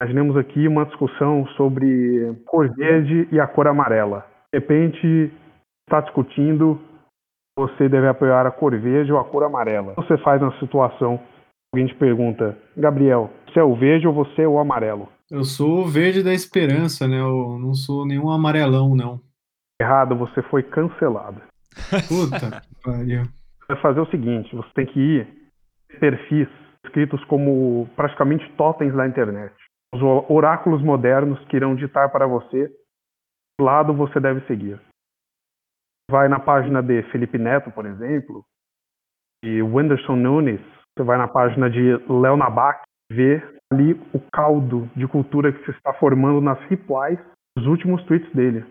Imaginemos 0.00 0.36
aqui 0.36 0.68
uma 0.68 0.84
discussão 0.84 1.46
sobre 1.56 2.34
cor 2.46 2.68
verde 2.74 3.28
e 3.32 3.40
a 3.40 3.46
cor 3.46 3.66
amarela. 3.68 4.26
De 4.52 4.58
repente, 4.58 5.32
está 5.86 6.00
discutindo 6.00 6.78
você 7.56 7.88
deve 7.88 8.08
apoiar 8.08 8.46
a 8.46 8.50
cor 8.50 8.76
verde 8.78 9.12
ou 9.12 9.18
a 9.18 9.24
cor 9.24 9.44
amarela. 9.44 9.92
O 9.92 10.02
que 10.02 10.08
você 10.08 10.18
faz 10.18 10.42
na 10.42 10.52
situação? 10.58 11.20
Alguém 11.72 11.86
te 11.86 11.94
pergunta, 11.94 12.58
Gabriel, 12.76 13.30
você 13.46 13.60
é 13.60 13.62
o 13.62 13.76
verde 13.76 14.08
ou 14.08 14.12
você 14.12 14.42
é 14.42 14.48
o 14.48 14.58
amarelo? 14.58 15.08
Eu 15.30 15.44
sou 15.44 15.82
o 15.82 15.88
verde 15.88 16.22
da 16.22 16.34
esperança, 16.34 17.06
né? 17.06 17.20
Eu 17.20 17.58
não 17.58 17.72
sou 17.72 18.04
nenhum 18.04 18.28
amarelão, 18.28 18.94
não. 18.94 19.20
Errado, 19.80 20.16
você 20.16 20.42
foi 20.42 20.64
cancelado. 20.64 21.40
Puta 22.08 22.62
pariu. 22.82 23.22
Vai 23.68 23.80
fazer 23.80 24.00
o 24.00 24.10
seguinte, 24.10 24.54
você 24.54 24.70
tem 24.74 24.86
que 24.86 25.00
ir 25.00 25.50
perfis 25.98 26.48
escritos 26.84 27.22
como 27.24 27.88
praticamente 27.96 28.50
totens 28.56 28.94
da 28.94 29.06
internet 29.06 29.54
os 29.94 30.02
oráculos 30.28 30.82
modernos 30.82 31.38
que 31.46 31.56
irão 31.56 31.76
ditar 31.76 32.10
para 32.10 32.26
você 32.26 32.68
que 32.68 33.64
lado 33.64 33.94
você 33.94 34.18
deve 34.18 34.44
seguir. 34.46 34.80
Vai 36.10 36.28
na 36.28 36.40
página 36.40 36.82
de 36.82 37.02
Felipe 37.04 37.38
Neto, 37.38 37.70
por 37.70 37.86
exemplo, 37.86 38.44
e 39.44 39.62
Wenderson 39.62 40.16
Nunes, 40.16 40.60
você 40.96 41.04
vai 41.04 41.16
na 41.16 41.28
página 41.28 41.70
de 41.70 41.96
Léo 42.08 42.36
Nabak, 42.36 42.82
vê 43.10 43.40
ali 43.72 43.92
o 44.12 44.20
caldo 44.32 44.90
de 44.96 45.06
cultura 45.06 45.52
que 45.52 45.64
se 45.64 45.70
está 45.70 45.94
formando 45.94 46.40
nas 46.40 46.58
replies 46.62 47.20
dos 47.56 47.66
últimos 47.66 48.02
tweets 48.04 48.30
dele. 48.34 48.66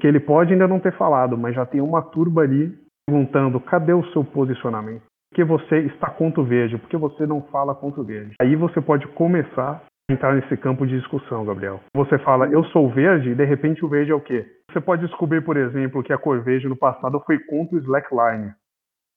Que 0.00 0.06
ele 0.06 0.20
pode 0.20 0.52
ainda 0.52 0.68
não 0.68 0.78
ter 0.78 0.96
falado, 0.96 1.36
mas 1.36 1.56
já 1.56 1.66
tem 1.66 1.80
uma 1.80 2.02
turba 2.02 2.42
ali 2.42 2.78
perguntando 3.08 3.58
cadê 3.58 3.94
o 3.94 4.04
seu 4.12 4.22
posicionamento? 4.22 5.02
Porque 5.30 5.42
você 5.42 5.80
está 5.80 6.10
contra 6.10 6.40
o 6.40 6.44
verde, 6.44 6.76
porque 6.76 6.96
você 6.96 7.26
não 7.26 7.42
fala 7.42 7.74
contra 7.74 8.00
o 8.00 8.04
verde. 8.04 8.34
Aí 8.40 8.54
você 8.54 8.80
pode 8.80 9.06
começar 9.08 9.82
entrar 10.10 10.34
nesse 10.34 10.56
campo 10.56 10.86
de 10.86 10.98
discussão, 10.98 11.44
Gabriel. 11.44 11.80
Você 11.94 12.18
fala, 12.20 12.46
eu 12.46 12.64
sou 12.64 12.88
verde, 12.88 13.28
e 13.28 13.34
de 13.34 13.44
repente 13.44 13.84
o 13.84 13.88
verde 13.88 14.10
é 14.10 14.14
o 14.14 14.20
quê? 14.20 14.46
Você 14.70 14.80
pode 14.80 15.06
descobrir, 15.06 15.42
por 15.42 15.56
exemplo, 15.56 16.02
que 16.02 16.12
a 16.12 16.18
cor 16.18 16.42
verde 16.42 16.66
no 16.66 16.76
passado 16.76 17.20
foi 17.26 17.38
contra 17.40 17.76
o 17.76 17.78
slackline, 17.80 18.54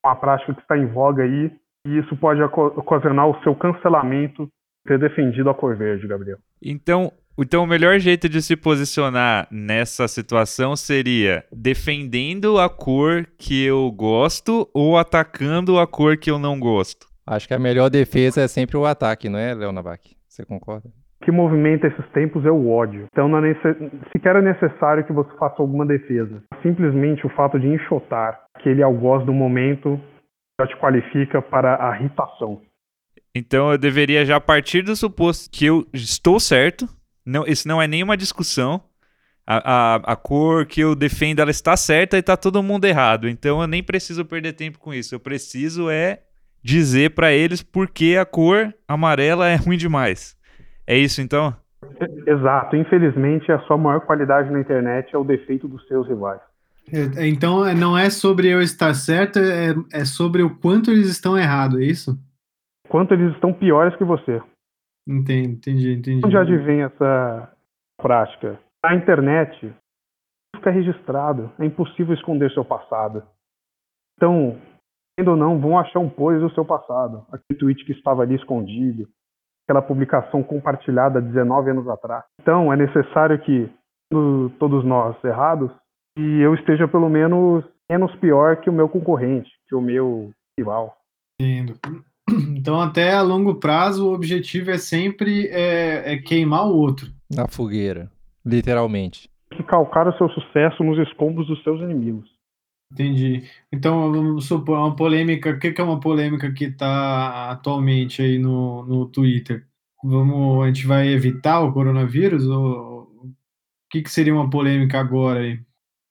uma 0.05 0.15
prática 0.17 0.53
que 0.53 0.59
está 0.59 0.77
em 0.77 0.87
voga 0.87 1.23
aí, 1.23 1.49
e 1.87 1.97
isso 1.97 2.15
pode 2.17 2.41
ocasionar 2.43 3.25
o 3.27 3.41
seu 3.41 3.55
cancelamento 3.55 4.49
ter 4.85 4.99
defendido 4.99 5.49
a 5.49 5.53
cor 5.53 5.77
verde, 5.77 6.07
Gabriel. 6.07 6.37
Então, 6.61 7.13
então 7.37 7.63
o 7.63 7.67
melhor 7.67 7.99
jeito 7.99 8.27
de 8.27 8.41
se 8.41 8.55
posicionar 8.55 9.47
nessa 9.51 10.07
situação 10.07 10.75
seria 10.75 11.43
defendendo 11.51 12.59
a 12.59 12.69
cor 12.69 13.25
que 13.37 13.65
eu 13.65 13.91
gosto 13.91 14.69
ou 14.73 14.97
atacando 14.97 15.79
a 15.79 15.87
cor 15.87 16.17
que 16.17 16.29
eu 16.29 16.37
não 16.37 16.59
gosto. 16.59 17.07
Acho 17.25 17.47
que 17.47 17.53
a 17.53 17.59
melhor 17.59 17.89
defesa 17.89 18.41
é 18.41 18.47
sempre 18.47 18.77
o 18.77 18.85
ataque, 18.85 19.29
não 19.29 19.39
é, 19.39 19.53
Leonavac? 19.53 20.15
Você 20.27 20.45
concorda? 20.45 20.89
O 21.21 21.25
que 21.25 21.31
movimenta 21.31 21.87
esses 21.87 22.09
tempos 22.13 22.43
é 22.45 22.51
o 22.51 22.69
ódio. 22.69 23.05
Então 23.11 23.27
não 23.27 23.45
é 23.45 23.53
sequer 24.11 24.35
é 24.35 24.41
necessário 24.41 25.05
que 25.05 25.13
você 25.13 25.29
faça 25.37 25.61
alguma 25.61 25.85
defesa. 25.85 26.41
Simplesmente 26.63 27.25
o 27.25 27.29
fato 27.29 27.59
de 27.59 27.67
enxotar 27.67 28.41
aquele 28.55 28.81
algoz 28.81 29.25
do 29.25 29.33
momento 29.33 29.99
já 30.59 30.67
te 30.67 30.75
qualifica 30.77 31.41
para 31.41 31.89
a 31.89 31.97
irritação. 31.99 32.61
Então 33.35 33.71
eu 33.71 33.77
deveria 33.77 34.25
já 34.25 34.39
partir 34.39 34.81
do 34.81 34.95
suposto 34.95 35.49
que 35.51 35.65
eu 35.65 35.85
estou 35.93 36.39
certo. 36.39 36.85
Não, 37.25 37.45
isso 37.45 37.67
não 37.67 37.81
é 37.81 37.87
nenhuma 37.87 38.17
discussão. 38.17 38.81
A, 39.45 39.95
a, 39.95 39.95
a 40.13 40.15
cor 40.15 40.65
que 40.65 40.81
eu 40.81 40.95
defendo 40.95 41.39
ela 41.39 41.51
está 41.51 41.75
certa 41.75 42.15
e 42.15 42.19
está 42.19 42.37
todo 42.37 42.63
mundo 42.63 42.85
errado. 42.85 43.27
Então 43.27 43.61
eu 43.61 43.67
nem 43.67 43.83
preciso 43.83 44.23
perder 44.23 44.53
tempo 44.53 44.79
com 44.79 44.93
isso. 44.93 45.15
Eu 45.15 45.19
preciso 45.19 45.89
é 45.89 46.19
dizer 46.63 47.11
para 47.11 47.31
eles 47.31 47.63
por 47.63 47.89
que 47.89 48.17
a 48.17 48.25
cor 48.25 48.73
amarela 48.87 49.47
é 49.47 49.55
ruim 49.55 49.77
demais. 49.77 50.37
É 50.85 50.97
isso 50.97 51.21
então? 51.21 51.55
Exato. 52.27 52.75
Infelizmente, 52.75 53.51
a 53.51 53.59
sua 53.61 53.77
maior 53.77 54.01
qualidade 54.01 54.51
na 54.51 54.59
internet 54.59 55.13
é 55.13 55.17
o 55.17 55.23
defeito 55.23 55.67
dos 55.67 55.85
seus 55.87 56.07
rivais. 56.07 56.39
É, 56.91 57.27
então, 57.27 57.65
é, 57.65 57.73
não 57.73 57.97
é 57.97 58.09
sobre 58.09 58.47
eu 58.47 58.61
estar 58.61 58.93
certo, 58.93 59.39
é, 59.39 59.73
é 59.93 60.05
sobre 60.05 60.43
o 60.43 60.57
quanto 60.57 60.91
eles 60.91 61.09
estão 61.09 61.37
errados, 61.37 61.79
é 61.79 61.83
isso? 61.83 62.17
Quanto 62.89 63.13
eles 63.13 63.33
estão 63.33 63.53
piores 63.53 63.95
que 63.95 64.03
você. 64.03 64.41
Entendi, 65.07 65.49
entendi, 65.49 65.93
entendi. 65.93 66.25
Onde 66.25 66.37
advém 66.37 66.81
essa 66.81 67.51
prática? 67.97 68.59
Na 68.83 68.95
internet, 68.95 69.73
fica 70.55 70.71
registrado. 70.71 71.51
É 71.59 71.65
impossível 71.65 72.13
esconder 72.13 72.51
seu 72.51 72.63
passado. 72.63 73.23
Então, 74.15 74.59
ou 75.19 75.35
não, 75.35 75.59
vão 75.59 75.77
achar 75.77 75.99
um 75.99 76.09
pose 76.09 76.39
do 76.39 76.51
seu 76.53 76.65
passado. 76.65 77.25
Aquele 77.31 77.59
tweet 77.59 77.85
que 77.85 77.91
estava 77.91 78.23
ali 78.23 78.35
escondido, 78.35 79.07
aquela 79.67 79.81
publicação 79.81 80.43
compartilhada 80.43 81.21
19 81.21 81.71
anos 81.71 81.87
atrás. 81.87 82.23
Então, 82.39 82.71
é 82.71 82.75
necessário 82.75 83.39
que 83.39 83.69
todos 84.59 84.83
nós 84.83 85.15
errados 85.23 85.71
e 86.17 86.41
eu 86.41 86.53
esteja 86.53 86.87
pelo 86.87 87.09
menos 87.09 87.63
menos 87.89 88.13
pior 88.17 88.57
que 88.61 88.69
o 88.69 88.73
meu 88.73 88.87
concorrente, 88.87 89.49
que 89.67 89.75
o 89.75 89.81
meu 89.81 90.31
rival. 90.57 90.95
Entendo. 91.41 91.73
Então, 92.61 92.79
até 92.79 93.15
a 93.15 93.23
longo 93.23 93.55
prazo, 93.55 94.07
o 94.07 94.13
objetivo 94.13 94.69
é 94.69 94.77
sempre 94.77 95.47
é, 95.47 96.13
é 96.13 96.17
queimar 96.17 96.67
o 96.67 96.77
outro. 96.77 97.09
Na 97.27 97.47
fogueira, 97.47 98.07
literalmente. 98.45 99.27
Que 99.51 99.63
calcar 99.63 100.07
o 100.07 100.15
seu 100.15 100.29
sucesso 100.29 100.83
nos 100.83 100.99
escombros 100.99 101.47
dos 101.47 101.63
seus 101.63 101.81
inimigos. 101.81 102.29
Entendi. 102.93 103.49
Então, 103.73 104.11
vamos 104.11 104.45
supor, 104.45 104.77
uma 104.77 104.95
polêmica, 104.95 105.49
o 105.49 105.57
que 105.57 105.73
é 105.75 105.83
uma 105.83 105.99
polêmica 105.99 106.53
que 106.53 106.65
está 106.65 107.49
atualmente 107.49 108.21
aí 108.21 108.37
no, 108.37 108.85
no 108.85 109.07
Twitter? 109.07 109.65
Vamos, 110.03 110.63
a 110.63 110.67
gente 110.67 110.85
vai 110.85 111.07
evitar 111.07 111.61
o 111.61 111.73
coronavírus? 111.73 112.47
Ou 112.47 113.09
o 113.23 113.33
que, 113.89 114.03
que 114.03 114.11
seria 114.11 114.35
uma 114.35 114.51
polêmica 114.51 114.99
agora 114.99 115.39
aí? 115.39 115.59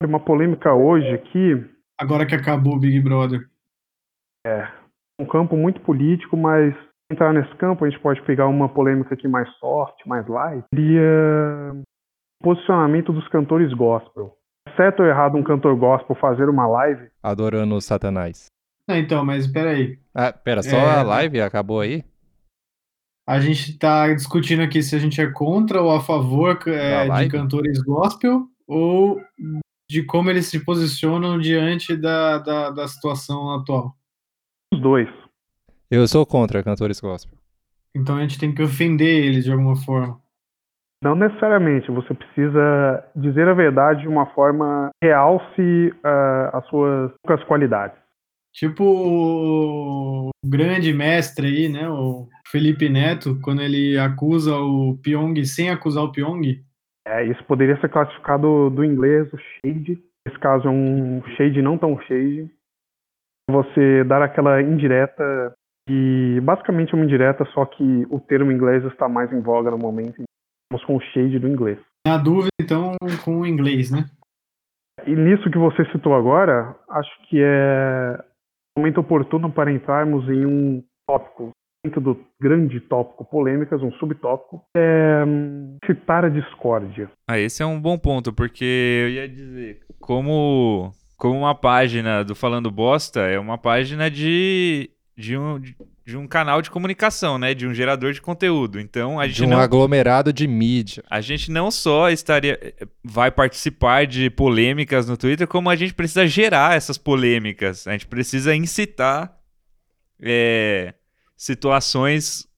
Uma 0.02 0.19
polêmica 0.19 0.75
hoje 0.75 1.16
que. 1.30 1.64
Agora 1.97 2.26
que 2.26 2.35
acabou 2.35 2.75
o 2.75 2.80
Big 2.80 2.99
Brother. 2.99 3.49
É. 4.45 4.80
Um 5.21 5.27
campo 5.27 5.57
muito 5.57 5.81
político, 5.83 6.37
mas 6.37 6.75
entrar 7.12 7.33
nesse 7.33 7.55
campo 7.57 7.85
a 7.85 7.91
gente 7.91 8.00
pode 8.00 8.23
pegar 8.23 8.47
uma 8.49 8.69
polêmica 8.69 9.15
aqui 9.15 9.29
mais 9.29 9.49
soft, 9.59 9.97
mais 10.07 10.27
light. 10.27 10.65
Seria 10.75 11.73
o 12.41 12.45
posicionamento 12.45 13.12
dos 13.12 13.29
cantores 13.29 13.73
gospel 13.75 14.35
certo 14.77 15.00
ou 15.00 15.07
errado 15.07 15.37
um 15.37 15.43
cantor 15.43 15.77
gospel 15.77 16.17
fazer 16.17 16.49
uma 16.49 16.67
live? 16.67 17.09
Adorando 17.23 17.75
o 17.75 17.81
Satanás. 17.81 18.47
Não, 18.89 18.97
então, 18.97 19.25
mas 19.25 19.47
peraí. 19.47 19.99
Ah, 20.15 20.33
pera, 20.33 20.62
só 20.62 20.77
é... 20.77 20.99
a 20.99 21.03
live 21.03 21.41
acabou 21.41 21.81
aí? 21.81 22.05
A 23.29 23.39
gente 23.39 23.79
tá 23.79 24.12
discutindo 24.12 24.62
aqui 24.62 24.83
se 24.83 24.97
a 24.97 24.99
gente 24.99 25.21
é 25.21 25.31
contra 25.31 25.81
ou 25.81 25.93
a 25.93 26.00
favor 26.00 26.59
é, 26.67 27.09
de 27.09 27.29
cantores 27.29 27.81
gospel 27.81 28.47
ou 28.67 29.21
de 29.89 30.03
como 30.03 30.31
eles 30.31 30.47
se 30.47 30.65
posicionam 30.65 31.39
diante 31.39 31.97
da, 31.97 32.39
da, 32.39 32.71
da 32.71 32.89
situação 32.89 33.55
atual. 33.55 33.95
Os 34.73 34.81
dois. 34.81 35.09
Eu 35.91 36.07
sou 36.07 36.25
contra 36.25 36.62
cantores 36.62 37.00
gospel. 37.00 37.37
Então 37.95 38.17
a 38.17 38.21
gente 38.21 38.39
tem 38.39 38.55
que 38.55 38.62
ofender 38.62 39.25
eles 39.25 39.45
de 39.45 39.53
alguma 39.53 39.77
forma. 39.77 40.21
Não 41.03 41.15
necessariamente, 41.15 41.91
você 41.91 42.12
precisa 42.12 43.05
dizer 43.17 43.49
a 43.49 43.55
verdade 43.55 44.03
de 44.03 44.09
uma 44.09 44.27
forma 44.27 44.91
que 45.03 45.09
realce 45.09 45.93
uh, 46.05 46.57
as 46.57 46.67
suas 46.67 47.11
poucas 47.23 47.45
qualidades. 47.47 47.97
Tipo 48.53 48.85
o 48.85 50.31
grande 50.45 50.93
mestre 50.93 51.47
aí, 51.47 51.69
né, 51.69 51.89
o 51.89 52.29
Felipe 52.49 52.89
Neto, 52.89 53.41
quando 53.43 53.62
ele 53.62 53.99
acusa 53.99 54.55
o 54.57 54.99
Pyong 54.99 55.45
sem 55.45 55.71
acusar 55.71 56.05
o 56.05 56.12
Pyong. 56.12 56.62
É, 57.07 57.25
isso 57.25 57.43
poderia 57.45 57.81
ser 57.81 57.89
classificado 57.89 58.69
do 58.71 58.85
inglês 58.85 59.33
o 59.33 59.39
shade. 59.39 60.03
Nesse 60.27 60.39
caso 60.39 60.69
é 60.69 60.71
um 60.71 61.23
shade 61.37 61.62
não 61.62 61.79
tão 61.79 61.99
shade. 62.03 62.50
Você 63.50 64.04
dar 64.04 64.23
aquela 64.23 64.62
indireta 64.62 65.52
e 65.88 66.40
basicamente 66.42 66.95
uma 66.95 67.04
indireta, 67.04 67.45
só 67.47 67.64
que 67.66 68.07
o 68.11 68.21
termo 68.21 68.52
inglês 68.52 68.85
está 68.85 69.09
mais 69.09 69.33
em 69.33 69.40
voga 69.40 69.71
no 69.71 69.78
momento. 69.78 70.23
Estamos 70.73 70.87
com 70.87 70.97
o 70.97 71.00
shade 71.00 71.38
do 71.38 71.49
inglês. 71.49 71.78
Na 72.07 72.16
dúvida, 72.16 72.49
então, 72.61 72.95
com 73.25 73.40
o 73.40 73.47
inglês, 73.47 73.90
né? 73.90 74.04
E 75.07 75.14
nisso 75.14 75.50
que 75.50 75.59
você 75.59 75.85
citou 75.92 76.14
agora, 76.14 76.76
acho 76.88 77.11
que 77.28 77.42
é 77.42 78.19
momento 78.76 79.00
oportuno 79.00 79.50
para 79.50 79.73
entrarmos 79.73 80.28
em 80.28 80.47
um 80.47 80.83
tópico, 81.07 81.50
dentro 81.85 82.00
do 82.00 82.19
grande 82.40 82.80
tópico 82.80 83.25
polêmicas, 83.25 83.83
um 83.83 83.92
subtópico, 83.92 84.62
é 84.76 85.25
citar 85.87 86.25
a 86.25 86.28
discórdia. 86.28 87.11
Ah, 87.28 87.38
esse 87.38 87.62
é 87.62 87.66
um 87.66 87.80
bom 87.80 87.99
ponto, 87.99 88.33
porque 88.33 88.64
eu 88.64 89.09
ia 89.11 89.28
dizer, 89.28 89.80
como, 89.99 90.92
como 91.21 91.39
uma 91.39 91.55
página 91.55 92.25
do 92.25 92.35
Falando 92.35 92.71
Bosta, 92.71 93.21
é 93.21 93.39
uma 93.39 93.59
página 93.59 94.11
de, 94.11 94.89
de, 95.15 95.37
um, 95.37 95.61
de 96.03 96.17
um 96.17 96.27
canal 96.27 96.62
de 96.62 96.71
comunicação, 96.71 97.37
né? 97.37 97.53
De 97.53 97.67
um 97.67 97.75
gerador 97.75 98.15
de 98.15 98.23
conteúdo. 98.23 98.81
Então 98.81 99.21
a 99.21 99.27
gente 99.27 99.37
De 99.37 99.45
um 99.45 99.50
não, 99.50 99.61
aglomerado 99.61 100.33
de 100.33 100.49
mídia. 100.49 101.05
a 101.11 101.21
gente 101.21 101.53
não 101.53 101.71
só 101.71 102.09
estaria 102.09 102.59
vai 103.05 103.31
participar 103.31 104.07
de 104.07 104.31
polêmicas 104.31 105.07
no 105.07 105.15
Twitter, 105.15 105.47
como 105.47 105.69
a 105.69 105.77
gente 105.77 105.93
precisa 105.93 106.27
gerar 106.27 106.75
essas 106.75 106.97
polêmicas. 106.97 107.87
A 107.87 107.93
gente 107.93 108.07
precisa 108.07 108.57
incitar 108.57 109.31
é, 110.23 110.95
situações 111.37 112.49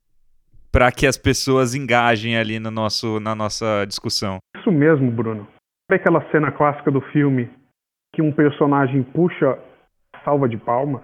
para 0.71 0.93
que 0.93 1.05
as 1.05 1.17
pessoas 1.17 1.75
engajem 1.75 2.37
ali 2.37 2.61
no 2.61 2.71
nosso, 2.71 3.19
na 3.19 3.35
nossa 3.35 3.85
discussão. 3.89 4.39
Isso 4.57 4.71
mesmo, 4.71 5.11
Bruno. 5.11 5.49
Sabe 5.91 6.01
aquela 6.01 6.31
cena 6.31 6.53
clássica 6.53 6.93
do 6.93 7.01
filme 7.11 7.51
que 8.13 8.23
um 8.23 8.33
personagem 8.33 9.03
puxa 9.03 9.59
salva 10.25 10.49
de 10.49 10.57
palmas? 10.57 11.03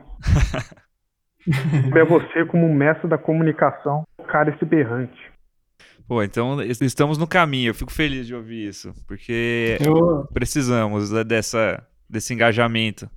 é 1.96 2.04
você 2.04 2.44
como 2.46 2.72
mestre 2.74 3.08
da 3.08 3.16
comunicação, 3.18 4.04
cara 4.28 4.50
esse 4.54 4.64
berrante. 4.64 5.18
Pô, 6.06 6.22
então 6.22 6.60
es- 6.62 6.80
estamos 6.80 7.18
no 7.18 7.26
caminho. 7.26 7.70
Eu 7.70 7.74
fico 7.74 7.92
feliz 7.92 8.26
de 8.26 8.34
ouvir 8.34 8.68
isso, 8.68 8.92
porque 9.06 9.76
Eu, 9.80 10.26
precisamos 10.32 11.10
né, 11.12 11.22
dessa, 11.24 11.86
desse 12.08 12.32
engajamento. 12.32 13.08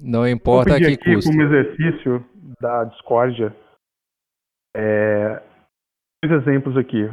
Não 0.00 0.26
importa 0.26 0.72
a 0.72 0.74
pedir 0.74 0.96
que 0.98 1.10
aqui 1.10 1.14
custo. 1.14 1.30
como 1.30 1.42
exercício 1.42 2.24
da 2.60 2.84
discórdia 2.84 3.54
é, 4.76 5.42
dois 6.24 6.42
exemplos 6.42 6.76
aqui. 6.76 7.10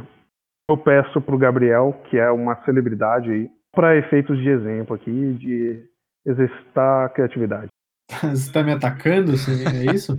Eu 0.70 0.76
peço 0.76 1.20
pro 1.20 1.38
Gabriel, 1.38 1.92
que 2.10 2.18
é 2.18 2.30
uma 2.30 2.62
celebridade 2.64 3.30
aí, 3.30 3.50
para 3.78 3.96
efeitos 3.96 4.36
de 4.38 4.48
exemplo 4.48 4.96
aqui, 4.96 5.34
de 5.34 5.88
exercitar 6.26 7.06
a 7.06 7.08
criatividade. 7.08 7.68
você 8.10 8.32
está 8.32 8.60
me 8.64 8.72
atacando? 8.72 9.30
É 9.32 9.94
isso? 9.94 10.18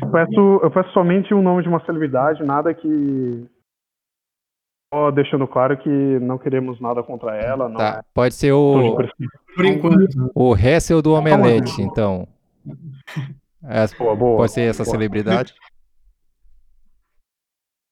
Eu 0.00 0.10
peço, 0.10 0.60
eu 0.62 0.70
peço 0.70 0.90
somente 0.94 1.34
o 1.34 1.42
nome 1.42 1.62
de 1.62 1.68
uma 1.68 1.84
celebridade, 1.84 2.42
nada 2.42 2.72
que. 2.72 3.46
Só 4.94 5.10
deixando 5.10 5.46
claro 5.46 5.76
que 5.76 5.88
não 5.90 6.38
queremos 6.38 6.80
nada 6.80 7.02
contra 7.02 7.36
ela, 7.36 7.68
não 7.68 7.76
Tá, 7.76 7.98
é 7.98 8.02
pode 8.14 8.32
ser 8.34 8.52
o. 8.52 8.96
Por 9.54 9.66
enquanto. 9.66 10.30
o 10.34 10.56
Hessel 10.56 11.02
do 11.02 11.12
Omelete, 11.12 11.82
então. 11.82 12.26
Essa- 13.62 13.94
Boa, 13.98 14.16
boa. 14.16 14.36
pode 14.38 14.52
ser 14.52 14.62
essa 14.62 14.82
boa. 14.82 14.92
celebridade? 14.94 15.54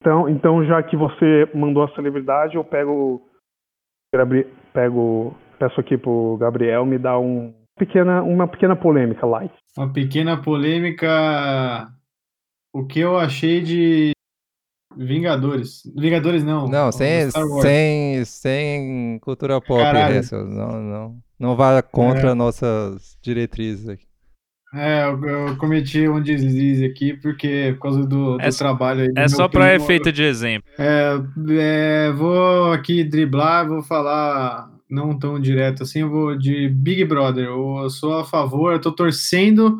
Então, 0.01 0.27
então, 0.27 0.65
já 0.65 0.81
que 0.81 0.97
você 0.97 1.47
mandou 1.53 1.83
a 1.83 1.93
celebridade, 1.93 2.55
eu 2.55 2.63
pego. 2.63 3.21
Pego 4.73 5.35
peço 5.59 5.79
aqui 5.79 5.97
pro 5.97 6.37
Gabriel 6.37 6.85
me 6.85 6.97
dar 6.97 7.19
um 7.19 7.53
pequena, 7.77 8.23
uma 8.23 8.47
pequena 8.47 8.75
polêmica 8.75 9.25
light. 9.25 9.53
Uma 9.77 9.91
pequena 9.91 10.41
polêmica. 10.41 11.87
O 12.73 12.85
que 12.85 12.99
eu 12.99 13.17
achei 13.17 13.61
de 13.61 14.13
Vingadores. 14.95 15.83
Vingadores 15.95 16.43
não. 16.43 16.67
Não, 16.67 16.91
sem, 16.91 17.29
sem, 17.61 18.25
sem 18.25 19.19
cultura 19.19 19.61
pop, 19.61 19.81
Caralho. 19.81 20.15
Hessel. 20.15 20.45
Não, 20.45 20.81
não, 20.81 21.17
não 21.39 21.55
vá 21.55 21.81
contra 21.81 22.35
nossas 22.35 23.17
diretrizes 23.21 23.87
aqui. 23.87 24.10
É, 24.73 25.05
eu, 25.05 25.23
eu 25.25 25.57
cometi 25.57 26.07
um 26.07 26.21
deslize 26.21 26.85
aqui 26.85 27.13
porque 27.13 27.73
por 27.77 27.83
causa 27.83 28.07
do, 28.07 28.37
do 28.37 28.41
É- 28.41 28.49
trabalho 28.49 29.01
aí. 29.01 29.09
do 29.09 29.19
É 29.19 29.27
só 29.27 29.47
para 29.47 29.75
efeito 29.75 30.11
de 30.11 30.23
exemplo. 30.23 30.69
É, 30.79 31.13
é, 31.59 32.11
vou 32.11 32.71
aqui 32.71 33.03
driblar, 33.03 33.67
vou 33.67 33.83
falar 33.83 34.69
não 34.89 35.17
tão 35.17 35.39
direto 35.39 35.83
assim, 35.83 36.01
eu 36.01 36.09
vou 36.09 36.37
de 36.37 36.69
Big 36.69 37.03
Brother. 37.05 37.45
Eu 37.45 37.89
sou 37.89 38.19
a 38.19 38.23
favor, 38.23 38.73
eu 38.73 38.81
tô 38.81 38.91
torcendo 38.93 39.77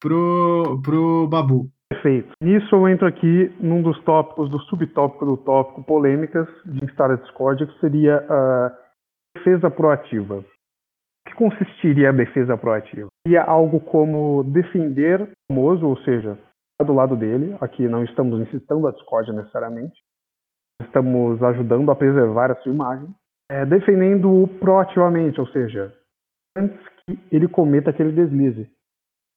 pro, 0.00 0.80
pro 0.82 1.26
Babu. 1.28 1.70
Perfeito. 1.90 2.30
Nisso 2.42 2.74
eu 2.74 2.88
entro 2.88 3.06
aqui 3.06 3.50
num 3.60 3.82
dos 3.82 4.00
tópicos, 4.04 4.48
do 4.48 4.60
subtópico 4.60 5.26
do 5.26 5.36
tópico 5.36 5.82
polêmicas 5.82 6.46
de 6.64 6.84
instar 6.84 7.10
a 7.10 7.16
discórdia, 7.16 7.66
que 7.66 7.78
seria 7.80 8.16
a 8.16 8.72
defesa 9.36 9.70
proativa. 9.70 10.44
Consistiria 11.40 12.10
a 12.10 12.12
defesa 12.12 12.54
proativa? 12.54 13.08
Seria 13.26 13.42
algo 13.42 13.80
como 13.80 14.44
defender 14.44 15.22
o 15.22 15.28
famoso, 15.48 15.86
ou 15.86 15.96
seja, 16.02 16.32
estar 16.32 16.84
do 16.84 16.92
lado 16.92 17.16
dele. 17.16 17.56
Aqui 17.62 17.88
não 17.88 18.04
estamos 18.04 18.38
incitando 18.46 18.86
a 18.86 18.92
discórdia 18.92 19.32
necessariamente. 19.32 19.98
Estamos 20.82 21.42
ajudando 21.42 21.90
a 21.90 21.96
preservar 21.96 22.50
a 22.50 22.56
sua 22.56 22.70
imagem. 22.70 23.08
É, 23.50 23.64
defendendo-o 23.64 24.48
proativamente, 24.58 25.40
ou 25.40 25.46
seja, 25.46 25.96
antes 26.54 26.78
que 27.06 27.18
ele 27.32 27.48
cometa 27.48 27.88
aquele 27.88 28.12
deslize 28.12 28.70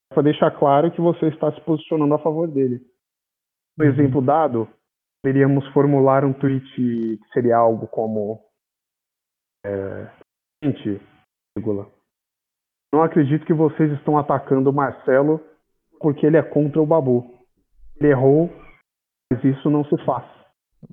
para 0.09 0.23
deixar 0.23 0.51
claro 0.59 0.91
que 0.91 0.99
você 0.99 1.27
está 1.27 1.53
se 1.53 1.61
posicionando 1.61 2.15
a 2.15 2.19
favor 2.19 2.49
dele. 2.49 2.81
No 3.77 3.85
exemplo 3.85 4.21
dado, 4.21 4.67
poderíamos 5.23 5.65
formular 5.69 6.25
um 6.25 6.33
tweet 6.33 6.65
que 6.75 7.17
seria 7.31 7.55
algo 7.55 7.87
como 7.87 8.41
é, 9.65 10.11
não 12.93 13.01
acredito 13.01 13.45
que 13.45 13.53
vocês 13.53 13.91
estão 13.93 14.19
atacando 14.19 14.69
o 14.69 14.73
Marcelo 14.73 15.41
porque 15.99 16.25
ele 16.25 16.37
é 16.37 16.43
contra 16.43 16.79
o 16.79 16.85
Babu. 16.85 17.25
Ele 17.99 18.11
errou, 18.11 18.51
mas 19.31 19.43
isso 19.43 19.67
não 19.69 19.83
se 19.85 19.97
faz. 20.05 20.25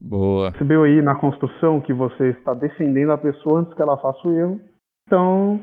Boa. 0.01 0.51
Percebeu 0.51 0.85
aí 0.85 1.03
na 1.03 1.15
construção 1.15 1.81
que 1.81 1.93
você 1.93 2.31
está 2.31 2.55
defendendo 2.55 3.13
a 3.13 3.19
pessoa 3.19 3.61
antes 3.61 3.75
que 3.75 3.83
ela 3.83 3.99
faça 3.99 4.27
o 4.27 4.33
erro. 4.33 4.61
Então, 5.07 5.61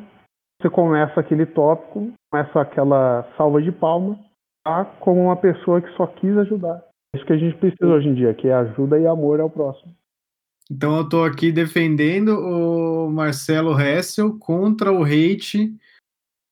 você 0.61 0.69
começa 0.69 1.19
aquele 1.19 1.45
tópico, 1.45 2.11
começa 2.29 2.61
aquela 2.61 3.23
salva 3.35 3.61
de 3.61 3.71
palmas, 3.71 4.17
tá? 4.63 4.85
como 4.99 5.21
uma 5.21 5.37
pessoa 5.37 5.81
que 5.81 5.89
só 5.93 6.05
quis 6.05 6.37
ajudar. 6.37 6.83
É 7.13 7.17
isso 7.17 7.25
que 7.25 7.33
a 7.33 7.37
gente 7.37 7.57
precisa 7.57 7.87
hoje 7.87 8.09
em 8.09 8.13
dia, 8.13 8.33
que 8.33 8.47
é 8.47 8.53
ajuda 8.53 8.99
e 8.99 9.07
amor 9.07 9.39
ao 9.39 9.49
próximo. 9.49 9.91
Então 10.69 10.97
eu 10.97 11.07
tô 11.07 11.23
aqui 11.23 11.51
defendendo 11.51 12.29
o 12.39 13.09
Marcelo 13.09 13.79
Hessel 13.79 14.37
contra 14.37 14.91
o 14.91 15.03
hate 15.03 15.73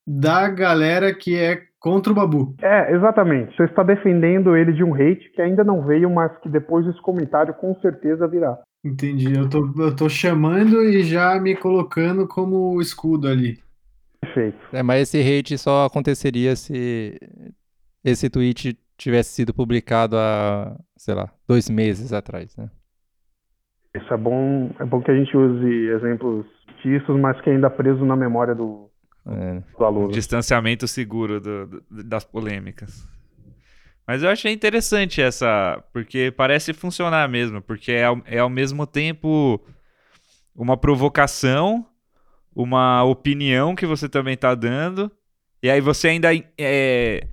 da 0.07 0.47
galera 0.47 1.13
que 1.13 1.35
é 1.35 1.63
contra 1.79 2.11
o 2.11 2.15
Babu. 2.15 2.55
É, 2.61 2.93
exatamente. 2.95 3.55
Você 3.55 3.65
está 3.65 3.83
defendendo 3.83 4.55
ele 4.55 4.73
de 4.73 4.83
um 4.83 4.93
hate 4.93 5.29
que 5.31 5.41
ainda 5.41 5.63
não 5.63 5.85
veio, 5.85 6.09
mas 6.09 6.35
que 6.39 6.49
depois 6.49 6.85
desse 6.85 7.01
comentário 7.01 7.53
com 7.53 7.75
certeza 7.79 8.27
virá. 8.27 8.57
Entendi. 8.83 9.35
Eu 9.35 9.49
tô, 9.49 9.73
eu 9.77 9.95
tô 9.95 10.07
chamando 10.07 10.83
e 10.83 11.03
já 11.03 11.39
me 11.39 11.55
colocando 11.55 12.27
como 12.27 12.79
escudo 12.81 13.27
ali. 13.27 13.59
Perfeito. 14.21 14.57
É, 14.71 14.81
mas 14.81 15.03
esse 15.03 15.19
hate 15.21 15.57
só 15.57 15.85
aconteceria 15.85 16.55
se 16.55 17.19
esse 18.03 18.29
tweet 18.29 18.77
tivesse 18.97 19.33
sido 19.33 19.53
publicado 19.53 20.15
há, 20.17 20.79
sei 20.95 21.13
lá, 21.13 21.31
dois 21.47 21.69
meses 21.69 22.13
atrás, 22.13 22.55
né? 22.55 22.69
Isso 23.95 24.13
é 24.13 24.17
bom, 24.17 24.69
é 24.79 24.85
bom 24.85 25.01
que 25.01 25.11
a 25.11 25.15
gente 25.15 25.35
use 25.35 25.87
exemplos 25.89 26.45
fictícios, 26.67 27.19
mas 27.19 27.39
que 27.41 27.49
ainda 27.49 27.69
preso 27.69 28.05
na 28.05 28.15
memória 28.15 28.53
do, 28.53 28.89
É. 29.25 29.61
do 29.77 29.85
aluno. 29.85 30.11
Distanciamento 30.11 30.87
seguro 30.87 31.39
do- 31.39 31.65
do- 31.67 32.03
das 32.03 32.23
polêmicas. 32.23 33.07
Mas 34.07 34.21
eu 34.21 34.29
achei 34.29 34.53
interessante 34.53 35.21
essa, 35.21 35.83
porque 35.91 36.31
parece 36.35 36.73
funcionar 36.73 37.27
mesmo, 37.27 37.61
porque 37.61 37.91
é 37.91 38.03
ao, 38.05 38.21
é 38.25 38.37
ao 38.39 38.49
mesmo 38.49 38.85
tempo 38.85 39.59
uma 40.55 40.77
provocação, 40.77 41.85
uma 42.55 43.03
opinião 43.03 43.75
que 43.75 43.85
você 43.85 44.07
também 44.07 44.37
tá 44.37 44.53
dando, 44.53 45.11
e 45.63 45.69
aí 45.69 45.81
você 45.81 46.09
ainda 46.09 46.29
é, 46.57 47.27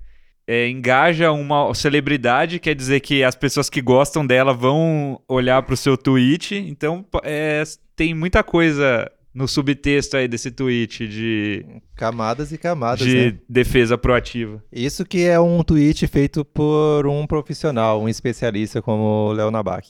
é, 0.47 0.67
engaja 0.69 1.31
uma 1.31 1.73
celebridade, 1.73 2.59
quer 2.59 2.75
dizer 2.75 2.99
que 2.99 3.23
as 3.23 3.35
pessoas 3.35 3.69
que 3.69 3.81
gostam 3.81 4.25
dela 4.25 4.53
vão 4.53 5.19
olhar 5.27 5.61
pro 5.63 5.77
seu 5.77 5.97
tweet, 5.97 6.55
então 6.55 7.05
é, 7.23 7.63
tem 7.95 8.13
muita 8.13 8.43
coisa 8.43 9.09
no 9.33 9.47
subtexto 9.47 10.15
aí 10.15 10.27
desse 10.27 10.51
tweet 10.51 11.07
de 11.07 11.65
camadas 11.95 12.51
e 12.51 12.57
camadas 12.57 13.05
de 13.05 13.31
né? 13.31 13.39
defesa 13.49 13.97
proativa. 13.97 14.63
Isso 14.71 15.03
que 15.03 15.23
é 15.23 15.39
um 15.39 15.63
tweet 15.63 16.05
feito 16.07 16.45
por 16.45 17.07
um 17.07 17.25
profissional, 17.25 18.01
um 18.01 18.07
especialista 18.07 18.81
como 18.81 19.29
o 19.29 19.31
Léo 19.31 19.49
Nabak. 19.49 19.87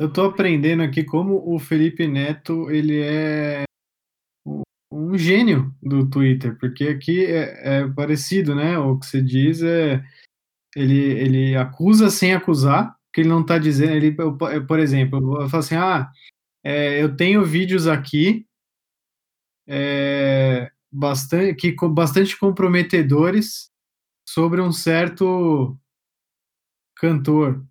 Eu 0.00 0.08
tô 0.08 0.22
aprendendo 0.22 0.82
aqui 0.82 1.04
como 1.04 1.42
o 1.46 1.58
Felipe 1.58 2.08
Neto, 2.08 2.70
ele 2.70 3.00
é 3.00 3.62
um 4.92 5.16
gênio 5.16 5.74
do 5.82 6.08
Twitter, 6.08 6.56
porque 6.58 6.84
aqui 6.84 7.24
é, 7.24 7.80
é 7.80 7.88
parecido, 7.88 8.54
né? 8.54 8.78
O 8.78 8.98
que 8.98 9.06
você 9.06 9.22
diz 9.22 9.62
é 9.62 10.04
ele, 10.76 10.98
ele 10.98 11.56
acusa 11.56 12.10
sem 12.10 12.34
acusar, 12.34 12.94
que 13.12 13.20
ele 13.20 13.28
não 13.28 13.44
tá 13.44 13.58
dizendo, 13.58 13.92
ele, 13.92 14.12
por 14.66 14.78
exemplo, 14.78 15.42
eu 15.42 15.48
falo 15.48 15.60
assim, 15.60 15.76
ah, 15.76 16.10
é, 16.64 17.02
eu 17.02 17.14
tenho 17.16 17.44
vídeos 17.44 17.86
aqui 17.86 18.46
é, 19.66 20.70
bastante, 20.90 21.54
que, 21.54 21.88
bastante 21.88 22.38
comprometedores 22.38 23.70
sobre 24.28 24.60
um 24.60 24.72
certo 24.72 25.76
cantor 26.96 27.64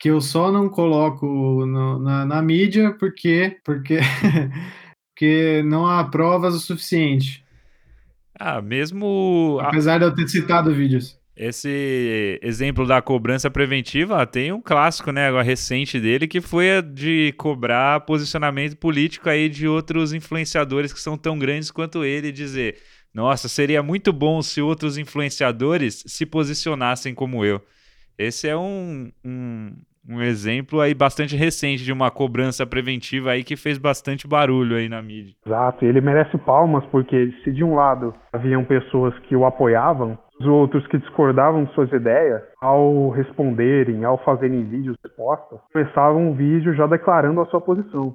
que 0.00 0.08
eu 0.08 0.20
só 0.20 0.52
não 0.52 0.68
coloco 0.68 1.26
no, 1.66 1.98
na, 1.98 2.24
na, 2.24 2.40
mídia 2.40 2.96
porque 2.98 3.60
porque 3.64 3.98
porque 5.18 5.64
não 5.64 5.84
há 5.84 6.04
provas 6.04 6.54
o 6.54 6.60
suficiente. 6.60 7.44
Ah, 8.38 8.62
mesmo 8.62 9.58
apesar 9.60 9.98
de 9.98 10.04
eu 10.04 10.14
ter 10.14 10.28
citado 10.28 10.72
vídeos. 10.72 11.18
Esse 11.36 12.38
exemplo 12.40 12.86
da 12.86 13.02
cobrança 13.02 13.50
preventiva 13.50 14.24
tem 14.26 14.52
um 14.52 14.60
clássico, 14.60 15.10
né, 15.10 15.26
agora 15.26 15.42
recente 15.42 16.00
dele, 16.00 16.28
que 16.28 16.40
foi 16.40 16.78
a 16.78 16.80
de 16.80 17.32
cobrar 17.36 18.00
posicionamento 18.00 18.76
político 18.76 19.28
aí 19.28 19.48
de 19.48 19.66
outros 19.66 20.12
influenciadores 20.12 20.92
que 20.92 21.00
são 21.00 21.16
tão 21.16 21.36
grandes 21.36 21.72
quanto 21.72 22.04
ele, 22.04 22.30
dizer: 22.30 22.76
nossa, 23.12 23.48
seria 23.48 23.82
muito 23.82 24.12
bom 24.12 24.40
se 24.40 24.60
outros 24.60 24.96
influenciadores 24.98 26.04
se 26.06 26.24
posicionassem 26.24 27.12
como 27.12 27.44
eu. 27.44 27.60
Esse 28.16 28.46
é 28.46 28.56
um, 28.56 29.10
um, 29.24 29.72
um 30.08 30.22
exemplo 30.22 30.80
aí 30.80 30.94
bastante 30.94 31.36
recente 31.36 31.84
de 31.84 31.92
uma 31.92 32.10
cobrança 32.10 32.66
preventiva 32.66 33.32
aí 33.32 33.44
que 33.44 33.56
fez 33.56 33.76
bastante 33.76 34.26
barulho 34.26 34.76
aí 34.76 34.88
na 34.88 35.02
mídia. 35.02 35.34
Exato, 35.44 35.84
ele 35.84 36.00
merece 36.00 36.38
palmas 36.38 36.84
porque 36.86 37.30
se 37.44 37.52
de 37.52 37.62
um 37.62 37.74
lado 37.74 38.14
haviam 38.32 38.64
pessoas 38.64 39.16
que 39.20 39.36
o 39.36 39.44
apoiavam, 39.44 40.18
os 40.40 40.46
outros 40.46 40.86
que 40.86 40.98
discordavam 40.98 41.64
de 41.64 41.74
suas 41.74 41.92
ideias, 41.92 42.42
ao 42.60 43.10
responderem, 43.10 44.04
ao 44.04 44.16
fazerem 44.24 44.64
vídeos 44.64 44.96
respostas, 45.04 45.58
começavam 45.72 46.28
um 46.28 46.34
vídeo 46.34 46.74
já 46.74 46.86
declarando 46.86 47.40
a 47.40 47.46
sua 47.46 47.60
posição. 47.60 48.14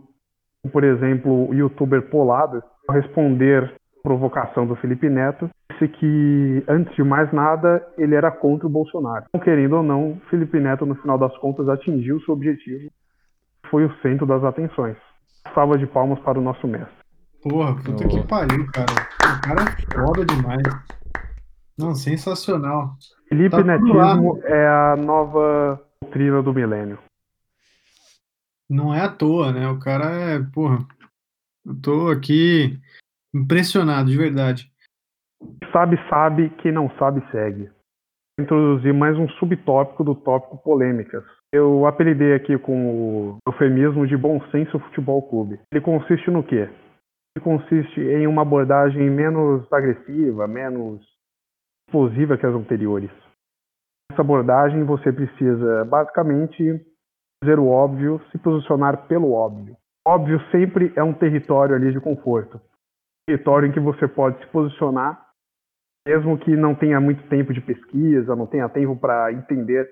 Por 0.72 0.84
exemplo, 0.84 1.50
o 1.50 1.54
youtuber 1.54 2.02
Polado, 2.10 2.64
ao 2.88 2.96
responder 2.96 3.72
provocação 4.04 4.68
do 4.68 4.76
Felipe 4.76 5.10
Neto, 5.10 5.50
disse 5.72 5.88
que, 5.88 6.64
antes 6.68 6.94
de 6.96 7.04
mais 7.04 7.32
nada, 7.32 7.86
ele 7.98 8.14
era 8.14 8.30
contra 8.30 8.68
o 8.68 8.70
Bolsonaro. 8.70 9.26
Não 9.34 9.42
querendo 9.42 9.78
ou 9.78 9.84
não, 9.84 10.22
Felipe 10.30 10.60
Neto, 10.60 10.86
no 10.86 10.96
final 10.96 11.18
das 11.18 11.36
contas, 11.38 11.70
atingiu 11.70 12.20
seu 12.22 12.34
objetivo. 12.34 12.92
Foi 13.72 13.86
o 13.86 13.94
centro 14.02 14.26
das 14.26 14.44
atenções. 14.44 14.98
Salva 15.56 15.78
de 15.78 15.88
palmas 15.88 16.20
para 16.20 16.38
o 16.38 16.44
nosso 16.44 16.68
mestre. 16.68 16.94
Porra, 17.42 17.76
puta 17.76 18.06
oh. 18.06 18.08
que 18.10 18.28
pariu, 18.28 18.68
cara. 18.72 18.92
O 18.94 19.42
cara 19.42 19.62
é 19.64 20.06
foda 20.06 20.26
demais. 20.26 20.64
Não, 21.78 21.96
sensacional. 21.96 22.96
Felipe 23.28 23.50
tá 23.50 23.64
Netismo 23.64 24.40
é 24.44 24.68
a 24.68 24.96
nova 24.98 25.82
doutrina 26.02 26.44
do 26.44 26.54
milênio. 26.54 27.00
Não 28.70 28.94
é 28.94 29.02
à 29.02 29.10
toa, 29.10 29.52
né? 29.52 29.68
O 29.70 29.80
cara 29.80 30.06
é, 30.06 30.40
porra. 30.40 30.86
Eu 31.66 31.76
tô 31.82 32.10
aqui 32.10 32.80
impressionado, 33.34 34.10
de 34.10 34.18
verdade. 34.18 34.72
Sabe, 35.72 35.98
sabe, 36.10 36.50
quem 36.62 36.72
não 36.72 36.90
sabe, 36.98 37.22
segue. 37.32 37.70
Introduzir 38.40 38.94
mais 38.94 39.18
um 39.18 39.28
subtópico 39.30 40.04
do 40.04 40.16
tópico 40.16 40.58
polêmicas. 40.58 41.24
Eu 41.52 41.86
apelidei 41.86 42.34
aqui 42.34 42.58
com 42.58 42.90
o 42.90 43.38
eufemismo 43.48 44.08
de 44.08 44.18
Bom 44.18 44.42
Senso 44.50 44.80
Futebol 44.80 45.22
Clube. 45.30 45.60
Ele 45.72 45.82
consiste 45.82 46.32
no 46.32 46.44
quê? 46.44 46.70
Ele 47.36 47.44
consiste 47.44 48.00
em 48.00 48.26
uma 48.26 48.42
abordagem 48.42 49.10
menos 49.10 49.72
agressiva, 49.72 50.48
menos 50.48 51.02
explosiva 51.88 52.38
que 52.38 52.46
as 52.46 52.56
anteriores. 52.56 53.12
Nessa 54.10 54.22
abordagem, 54.22 54.84
você 54.84 55.12
precisa 55.12 55.86
basicamente 55.86 56.82
dizer 57.44 57.60
o 57.60 57.68
óbvio, 57.68 58.22
se 58.32 58.38
posicionar 58.38 59.08
pelo 59.08 59.32
óbvio. 59.32 59.76
Óbvio 60.08 60.40
sempre 60.50 60.92
é 60.96 61.04
um 61.04 61.14
território 61.14 61.76
ali 61.76 61.92
de 61.92 62.00
conforto. 62.00 62.60
Território 63.28 63.68
em 63.68 63.72
que 63.72 63.80
você 63.80 64.08
pode 64.08 64.40
se 64.40 64.48
posicionar, 64.48 65.22
mesmo 66.08 66.38
que 66.38 66.56
não 66.56 66.76
tenha 66.76 67.00
muito 67.00 67.24
tempo 67.30 67.54
de 67.54 67.62
pesquisa, 67.62 68.36
não 68.36 68.46
tenha 68.46 68.68
tempo 68.70 68.96
para 68.96 69.32
entender, 69.32 69.90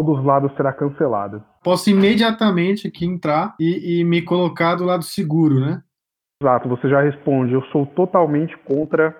um 0.00 0.04
dos 0.04 0.24
lados 0.24 0.54
será 0.56 0.72
cancelado. 0.72 1.44
Posso 1.62 1.90
imediatamente 1.90 2.88
aqui 2.88 3.04
entrar 3.04 3.54
e, 3.60 4.00
e 4.00 4.04
me 4.04 4.22
colocar 4.22 4.76
do 4.76 4.84
lado 4.84 5.04
seguro, 5.04 5.60
né? 5.60 5.82
Exato, 6.42 6.68
você 6.68 6.88
já 6.88 7.02
responde. 7.02 7.52
Eu 7.52 7.62
sou 7.64 7.84
totalmente 7.84 8.56
contra 8.58 9.14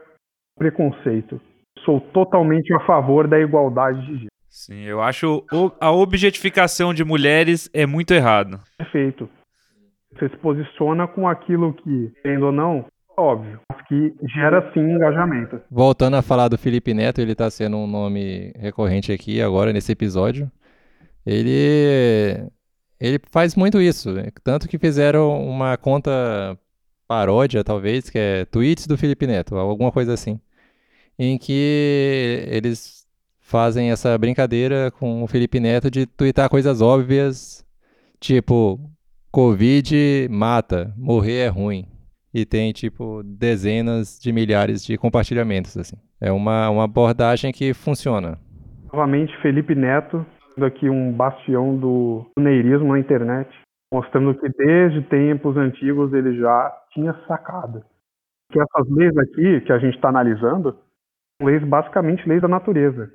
preconceito 0.57 1.41
sou 1.85 2.01
totalmente 2.01 2.73
a 2.73 2.81
favor 2.81 3.27
da 3.27 3.39
igualdade 3.39 4.01
de 4.01 4.13
gênero. 4.13 4.31
Sim, 4.49 4.83
eu 4.83 5.01
acho 5.01 5.45
a 5.81 5.93
objetificação 5.93 6.93
de 6.93 7.05
mulheres 7.05 7.71
é 7.73 7.87
muito 7.87 8.13
errado. 8.13 8.61
Perfeito. 8.77 9.29
Você 10.13 10.29
se 10.29 10.37
posiciona 10.39 11.07
com 11.07 11.29
aquilo 11.29 11.73
que, 11.73 12.13
tendo 12.23 12.47
ou 12.47 12.53
não, 12.53 12.85
óbvio, 13.21 13.61
mas 13.71 13.87
que 13.87 14.15
gera 14.35 14.71
sim 14.73 14.81
engajamento. 14.81 15.61
Voltando 15.71 16.17
a 16.17 16.23
falar 16.23 16.49
do 16.49 16.59
Felipe 16.59 16.95
Neto, 16.95 17.21
ele 17.21 17.33
está 17.33 17.51
sendo 17.51 17.77
um 17.77 17.87
nome 17.87 18.53
recorrente 18.57 19.13
aqui 19.13 19.41
agora 19.41 19.73
nesse 19.73 19.93
episódio. 19.93 20.51
Ele 21.25 22.47
ele 22.99 23.21
faz 23.31 23.55
muito 23.55 23.81
isso, 23.81 24.11
tanto 24.43 24.69
que 24.69 24.79
fizeram 24.79 25.43
uma 25.43 25.77
conta 25.77 26.59
paródia, 27.09 27.65
talvez, 27.65 28.11
que 28.11 28.19
é 28.19 28.45
tweets 28.45 28.87
do 28.87 28.97
Felipe 28.97 29.27
Neto, 29.27 29.57
alguma 29.57 29.91
coisa 29.91 30.13
assim 30.13 30.41
em 31.23 31.37
que 31.37 32.47
eles 32.49 33.07
fazem 33.41 33.91
essa 33.91 34.17
brincadeira 34.17 34.91
com 34.91 35.23
o 35.23 35.27
Felipe 35.27 35.61
Neto 35.61 35.91
de 35.91 36.07
twittar 36.07 36.49
coisas 36.49 36.81
óbvias, 36.81 37.63
tipo, 38.19 38.81
Covid 39.31 40.29
mata, 40.31 40.95
morrer 40.97 41.41
é 41.41 41.49
ruim. 41.49 41.87
E 42.33 42.47
tem, 42.47 42.73
tipo, 42.73 43.23
dezenas 43.25 44.19
de 44.21 44.33
milhares 44.33 44.85
de 44.85 44.97
compartilhamentos, 44.97 45.77
assim. 45.77 45.97
É 46.21 46.31
uma, 46.31 46.71
uma 46.71 46.85
abordagem 46.85 47.53
que 47.53 47.75
funciona. 47.75 48.39
Novamente, 48.93 49.37
Felipe 49.43 49.75
Neto, 49.75 50.25
aqui 50.63 50.89
um 50.89 51.13
bastião 51.13 51.77
do 51.77 52.27
neirismo 52.39 52.93
na 52.93 52.99
internet, 52.99 53.49
mostrando 53.93 54.35
que 54.39 54.49
desde 54.49 55.03
tempos 55.03 55.57
antigos 55.57 56.13
ele 56.13 56.39
já 56.39 56.73
tinha 56.93 57.13
sacado 57.27 57.83
que 58.51 58.61
essas 58.61 58.89
leis 58.91 59.17
aqui 59.17 59.61
que 59.63 59.73
a 59.73 59.79
gente 59.79 59.95
está 59.95 60.09
analisando 60.09 60.77
leis 61.41 61.63
basicamente 61.65 62.29
leis 62.29 62.43
da 62.43 62.49
natureza. 62.49 63.11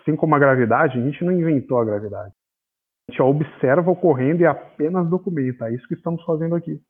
Assim 0.00 0.14
como 0.14 0.34
a 0.34 0.38
gravidade, 0.38 0.98
a 0.98 1.02
gente 1.02 1.24
não 1.24 1.32
inventou 1.32 1.80
a 1.80 1.84
gravidade. 1.84 2.32
A 3.08 3.12
gente 3.12 3.22
observa 3.22 3.90
ocorrendo 3.90 4.42
e 4.42 4.46
apenas 4.46 5.08
documenta. 5.08 5.68
É 5.68 5.74
isso 5.74 5.86
que 5.88 5.94
estamos 5.94 6.22
fazendo 6.24 6.54
aqui. 6.54 6.80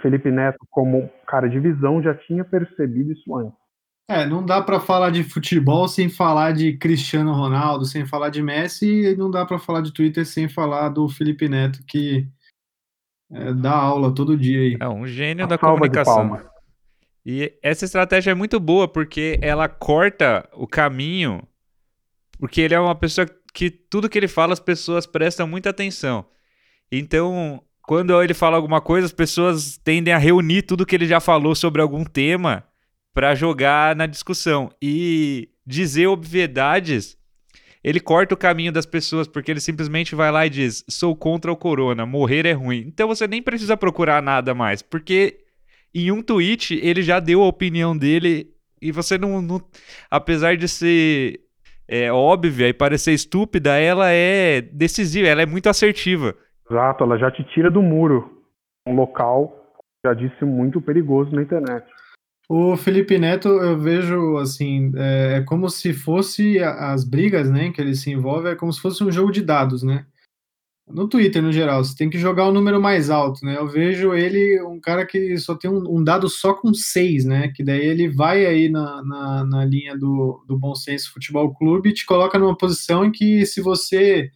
Felipe 0.00 0.30
Neto, 0.30 0.58
como 0.70 1.10
cara 1.26 1.48
de 1.48 1.58
visão, 1.58 2.02
já 2.02 2.14
tinha 2.14 2.44
percebido 2.44 3.12
isso 3.12 3.34
antes. 3.36 3.58
É, 4.08 4.24
não 4.24 4.44
dá 4.44 4.62
para 4.62 4.78
falar 4.78 5.10
de 5.10 5.24
futebol 5.24 5.88
sem 5.88 6.08
falar 6.08 6.52
de 6.52 6.76
Cristiano 6.76 7.32
Ronaldo, 7.32 7.84
sem 7.84 8.06
falar 8.06 8.28
de 8.28 8.40
Messi, 8.40 8.86
e 8.86 9.16
não 9.16 9.30
dá 9.30 9.44
para 9.44 9.58
falar 9.58 9.80
de 9.80 9.92
Twitter 9.92 10.24
sem 10.24 10.48
falar 10.48 10.90
do 10.90 11.08
Felipe 11.08 11.48
Neto, 11.48 11.80
que 11.88 12.28
é, 13.32 13.52
dá 13.52 13.72
aula 13.72 14.14
todo 14.14 14.36
dia 14.36 14.60
aí. 14.60 14.76
É 14.80 14.88
um 14.88 15.06
gênio 15.06 15.44
a 15.44 15.48
da 15.48 15.58
comunicação. 15.58 16.40
E 17.24 17.52
essa 17.60 17.84
estratégia 17.84 18.30
é 18.30 18.34
muito 18.34 18.60
boa 18.60 18.86
porque 18.86 19.40
ela 19.42 19.68
corta 19.68 20.48
o 20.52 20.68
caminho, 20.68 21.42
porque 22.38 22.60
ele 22.60 22.74
é 22.74 22.78
uma 22.78 22.94
pessoa 22.94 23.26
que 23.52 23.68
tudo 23.70 24.08
que 24.08 24.16
ele 24.16 24.28
fala 24.28 24.52
as 24.52 24.60
pessoas 24.60 25.04
prestam 25.04 25.48
muita 25.48 25.70
atenção. 25.70 26.24
Então, 26.92 27.60
quando 27.86 28.20
ele 28.20 28.34
fala 28.34 28.56
alguma 28.56 28.80
coisa, 28.80 29.06
as 29.06 29.12
pessoas 29.12 29.78
tendem 29.78 30.12
a 30.12 30.18
reunir 30.18 30.62
tudo 30.62 30.84
que 30.84 30.94
ele 30.94 31.06
já 31.06 31.20
falou 31.20 31.54
sobre 31.54 31.80
algum 31.80 32.04
tema 32.04 32.64
para 33.14 33.34
jogar 33.34 33.94
na 33.94 34.06
discussão 34.06 34.70
e 34.82 35.48
dizer 35.64 36.08
obviedades. 36.08 37.16
Ele 37.84 38.00
corta 38.00 38.34
o 38.34 38.36
caminho 38.36 38.72
das 38.72 38.84
pessoas 38.84 39.28
porque 39.28 39.50
ele 39.50 39.60
simplesmente 39.60 40.16
vai 40.16 40.32
lá 40.32 40.44
e 40.44 40.50
diz: 40.50 40.84
"Sou 40.88 41.14
contra 41.14 41.52
o 41.52 41.56
corona, 41.56 42.04
morrer 42.04 42.44
é 42.44 42.52
ruim". 42.52 42.84
Então 42.88 43.06
você 43.06 43.28
nem 43.28 43.40
precisa 43.40 43.76
procurar 43.76 44.20
nada 44.20 44.52
mais, 44.52 44.82
porque 44.82 45.38
em 45.94 46.10
um 46.10 46.20
tweet 46.22 46.78
ele 46.82 47.02
já 47.02 47.20
deu 47.20 47.42
a 47.42 47.46
opinião 47.46 47.96
dele 47.96 48.50
e 48.82 48.90
você 48.90 49.16
não, 49.16 49.40
não 49.40 49.64
apesar 50.10 50.56
de 50.56 50.68
ser 50.68 51.40
é, 51.88 52.10
óbvia 52.10 52.68
e 52.68 52.74
parecer 52.74 53.12
estúpida, 53.12 53.78
ela 53.78 54.10
é 54.10 54.60
decisiva, 54.60 55.28
ela 55.28 55.42
é 55.42 55.46
muito 55.46 55.68
assertiva. 55.68 56.36
Exato, 56.70 57.04
ela 57.04 57.18
já 57.18 57.30
te 57.30 57.44
tira 57.44 57.70
do 57.70 57.82
muro. 57.82 58.42
Um 58.86 58.94
local, 58.94 59.74
já 60.04 60.14
disse, 60.14 60.44
muito 60.44 60.80
perigoso 60.80 61.34
na 61.34 61.42
internet. 61.42 61.86
O 62.48 62.76
Felipe 62.76 63.18
Neto, 63.18 63.48
eu 63.48 63.76
vejo 63.76 64.36
assim, 64.36 64.92
é, 64.96 65.38
é 65.38 65.40
como 65.42 65.68
se 65.68 65.92
fosse 65.92 66.60
as 66.60 67.02
brigas, 67.02 67.50
né, 67.50 67.72
que 67.72 67.80
ele 67.80 67.94
se 67.94 68.10
envolve, 68.10 68.48
é 68.48 68.54
como 68.54 68.72
se 68.72 68.80
fosse 68.80 69.02
um 69.02 69.10
jogo 69.10 69.32
de 69.32 69.42
dados, 69.42 69.82
né? 69.82 70.06
No 70.88 71.08
Twitter, 71.08 71.42
no 71.42 71.50
geral, 71.50 71.82
você 71.82 71.96
tem 71.96 72.08
que 72.08 72.16
jogar 72.16 72.46
o 72.46 72.52
número 72.52 72.80
mais 72.80 73.10
alto, 73.10 73.44
né? 73.44 73.56
Eu 73.56 73.66
vejo 73.66 74.14
ele, 74.14 74.62
um 74.62 74.78
cara 74.80 75.04
que 75.04 75.36
só 75.36 75.56
tem 75.56 75.68
um, 75.68 75.82
um 75.96 76.04
dado 76.04 76.28
só 76.28 76.54
com 76.54 76.72
seis, 76.72 77.24
né? 77.24 77.48
Que 77.56 77.64
daí 77.64 77.84
ele 77.84 78.08
vai 78.08 78.46
aí 78.46 78.68
na, 78.68 79.02
na, 79.02 79.44
na 79.44 79.64
linha 79.64 79.98
do, 79.98 80.44
do 80.46 80.56
Bom 80.56 80.76
Senso 80.76 81.12
Futebol 81.12 81.52
Clube 81.56 81.88
e 81.88 81.92
te 81.92 82.06
coloca 82.06 82.38
numa 82.38 82.56
posição 82.56 83.04
em 83.04 83.10
que 83.10 83.44
se 83.44 83.60
você. 83.60 84.30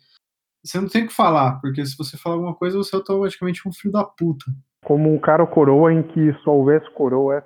Você 0.62 0.78
não 0.78 0.88
tem 0.88 1.04
o 1.04 1.08
que 1.08 1.14
falar, 1.14 1.58
porque 1.60 1.84
se 1.86 1.96
você 1.96 2.18
falar 2.18 2.36
alguma 2.36 2.54
coisa, 2.54 2.76
você 2.76 2.94
é 2.94 2.98
automaticamente 2.98 3.66
um 3.66 3.72
filho 3.72 3.92
da 3.92 4.04
puta. 4.04 4.44
Como 4.84 5.12
um 5.12 5.18
cara 5.18 5.46
coroa 5.46 5.92
em 5.92 6.02
que 6.02 6.34
só 6.44 6.50
houvesse 6.50 6.88
coroa 6.94 7.42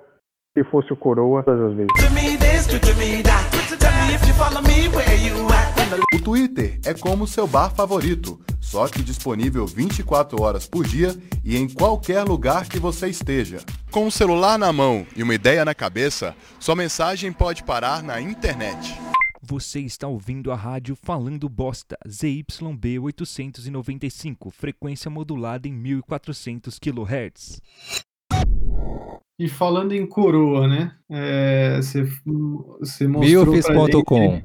se 0.53 0.63
fosse 0.65 0.91
o 0.91 0.97
coroa 0.97 1.41
todas 1.43 1.71
as 1.71 1.75
vezes. 1.75 1.91
O 6.13 6.23
Twitter 6.23 6.79
é 6.85 6.93
como 6.93 7.25
seu 7.25 7.47
bar 7.47 7.69
favorito, 7.73 8.39
só 8.59 8.87
que 8.87 9.01
disponível 9.01 9.65
24 9.65 10.41
horas 10.41 10.67
por 10.67 10.85
dia 10.85 11.15
e 11.43 11.55
em 11.55 11.69
qualquer 11.69 12.23
lugar 12.23 12.67
que 12.67 12.79
você 12.79 13.07
esteja. 13.07 13.59
Com 13.91 14.07
o 14.07 14.11
celular 14.11 14.59
na 14.59 14.73
mão 14.73 15.07
e 15.15 15.23
uma 15.23 15.33
ideia 15.33 15.63
na 15.63 15.73
cabeça, 15.73 16.35
sua 16.59 16.75
mensagem 16.75 17.31
pode 17.31 17.63
parar 17.63 18.03
na 18.03 18.19
internet. 18.19 18.97
Você 19.47 19.81
está 19.81 20.07
ouvindo 20.07 20.51
a 20.51 20.55
rádio 20.55 20.95
Falando 20.95 21.47
Bosta, 21.47 21.95
ZYB 22.09 22.97
895, 22.99 24.49
frequência 24.49 25.11
modulada 25.11 25.67
em 25.67 25.71
1400 25.71 26.79
kHz. 26.79 27.61
E 29.37 29.47
falando 29.47 29.91
em 29.91 30.07
coroa, 30.07 30.67
né? 30.67 30.97
É, 31.11 31.75
você, 31.75 32.05
você 32.79 33.07
mostrou 33.07 33.45
Milfis.com. 33.45 34.41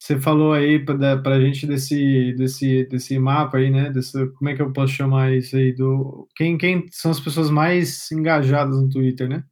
Você 0.00 0.18
falou 0.18 0.54
aí 0.54 0.82
pra, 0.82 1.18
pra 1.18 1.38
gente 1.38 1.66
desse, 1.66 2.32
desse, 2.38 2.86
desse 2.86 3.18
mapa 3.18 3.58
aí, 3.58 3.70
né? 3.70 3.90
Desse, 3.90 4.26
como 4.36 4.48
é 4.48 4.56
que 4.56 4.62
eu 4.62 4.72
posso 4.72 4.94
chamar 4.94 5.34
isso 5.34 5.54
aí? 5.54 5.74
Do, 5.74 6.26
quem, 6.34 6.56
quem 6.56 6.86
são 6.90 7.10
as 7.10 7.20
pessoas 7.20 7.50
mais 7.50 8.10
engajadas 8.10 8.80
no 8.80 8.88
Twitter, 8.88 9.28
né? 9.28 9.44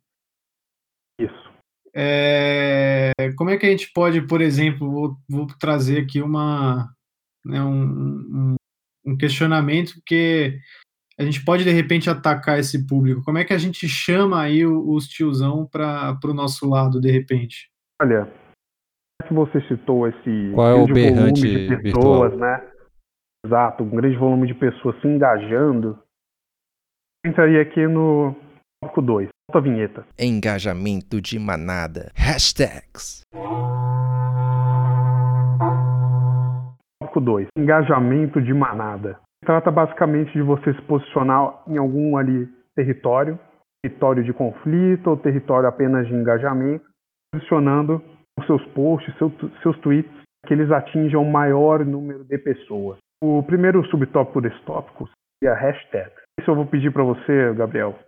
Isso. 1.20 1.51
É, 1.94 3.12
como 3.36 3.50
é 3.50 3.56
que 3.56 3.66
a 3.66 3.70
gente 3.70 3.92
pode, 3.92 4.22
por 4.22 4.40
exemplo, 4.40 4.90
vou, 4.90 5.16
vou 5.28 5.46
trazer 5.58 6.02
aqui 6.02 6.22
uma, 6.22 6.88
né, 7.44 7.62
um, 7.62 7.84
um, 7.84 8.54
um 9.06 9.16
questionamento, 9.16 9.94
porque 9.94 10.58
a 11.18 11.22
gente 11.22 11.44
pode 11.44 11.64
de 11.64 11.70
repente 11.70 12.08
atacar 12.08 12.58
esse 12.58 12.86
público. 12.86 13.22
Como 13.22 13.38
é 13.38 13.44
que 13.44 13.52
a 13.52 13.58
gente 13.58 13.86
chama 13.88 14.40
aí 14.42 14.64
os 14.66 15.06
tiozão 15.06 15.66
para 15.66 16.18
o 16.24 16.34
nosso 16.34 16.68
lado, 16.68 17.00
de 17.00 17.10
repente? 17.10 17.70
Olha, 18.00 18.32
que 19.26 19.34
você 19.34 19.60
citou 19.62 20.08
esse 20.08 20.52
Qual 20.54 20.68
é 20.68 20.74
o 20.74 20.86
grande 20.86 21.00
volume 21.00 21.14
berrante 21.14 21.40
de 21.40 21.76
virtual? 21.76 22.22
pessoas, 22.22 22.38
né? 22.38 22.72
Exato, 23.44 23.82
um 23.82 23.90
grande 23.90 24.16
volume 24.16 24.46
de 24.46 24.54
pessoas 24.54 25.00
se 25.00 25.08
engajando. 25.08 25.98
Eu 27.24 27.30
Entraria 27.30 27.62
aqui 27.62 27.86
no 27.86 28.36
tópico 28.80 29.02
2, 29.02 29.28
a 29.58 29.60
vinheta. 29.60 30.04
Engajamento 30.18 31.20
de 31.20 31.38
manada. 31.38 32.10
Hashtags. 32.16 33.22
Tópico 37.00 37.20
2, 37.20 37.48
engajamento 37.56 38.40
de 38.40 38.54
manada. 38.54 39.18
Trata 39.44 39.70
basicamente 39.70 40.32
de 40.32 40.42
você 40.42 40.72
se 40.74 40.82
posicionar 40.82 41.62
em 41.66 41.76
algum 41.76 42.16
ali 42.16 42.48
território, 42.76 43.38
território 43.84 44.22
de 44.24 44.32
conflito 44.32 45.08
ou 45.10 45.16
território 45.16 45.68
apenas 45.68 46.06
de 46.06 46.14
engajamento, 46.14 46.84
posicionando 47.34 48.02
os 48.38 48.46
seus 48.46 48.64
posts, 48.68 49.12
seu- 49.18 49.32
seus 49.62 49.76
tweets, 49.80 50.10
que 50.46 50.54
eles 50.54 50.70
atinjam 50.70 51.22
o 51.22 51.30
maior 51.30 51.84
número 51.84 52.24
de 52.24 52.38
pessoas. 52.38 52.98
O 53.22 53.42
primeiro 53.42 53.84
subtópico 53.86 54.40
desse 54.40 54.60
tópico 54.62 55.08
seria 55.42 55.56
hashtag. 55.56 56.10
Isso 56.40 56.50
eu 56.50 56.54
vou 56.54 56.66
pedir 56.66 56.92
para 56.92 57.02
você, 57.04 57.52
Gabriel, 57.54 57.98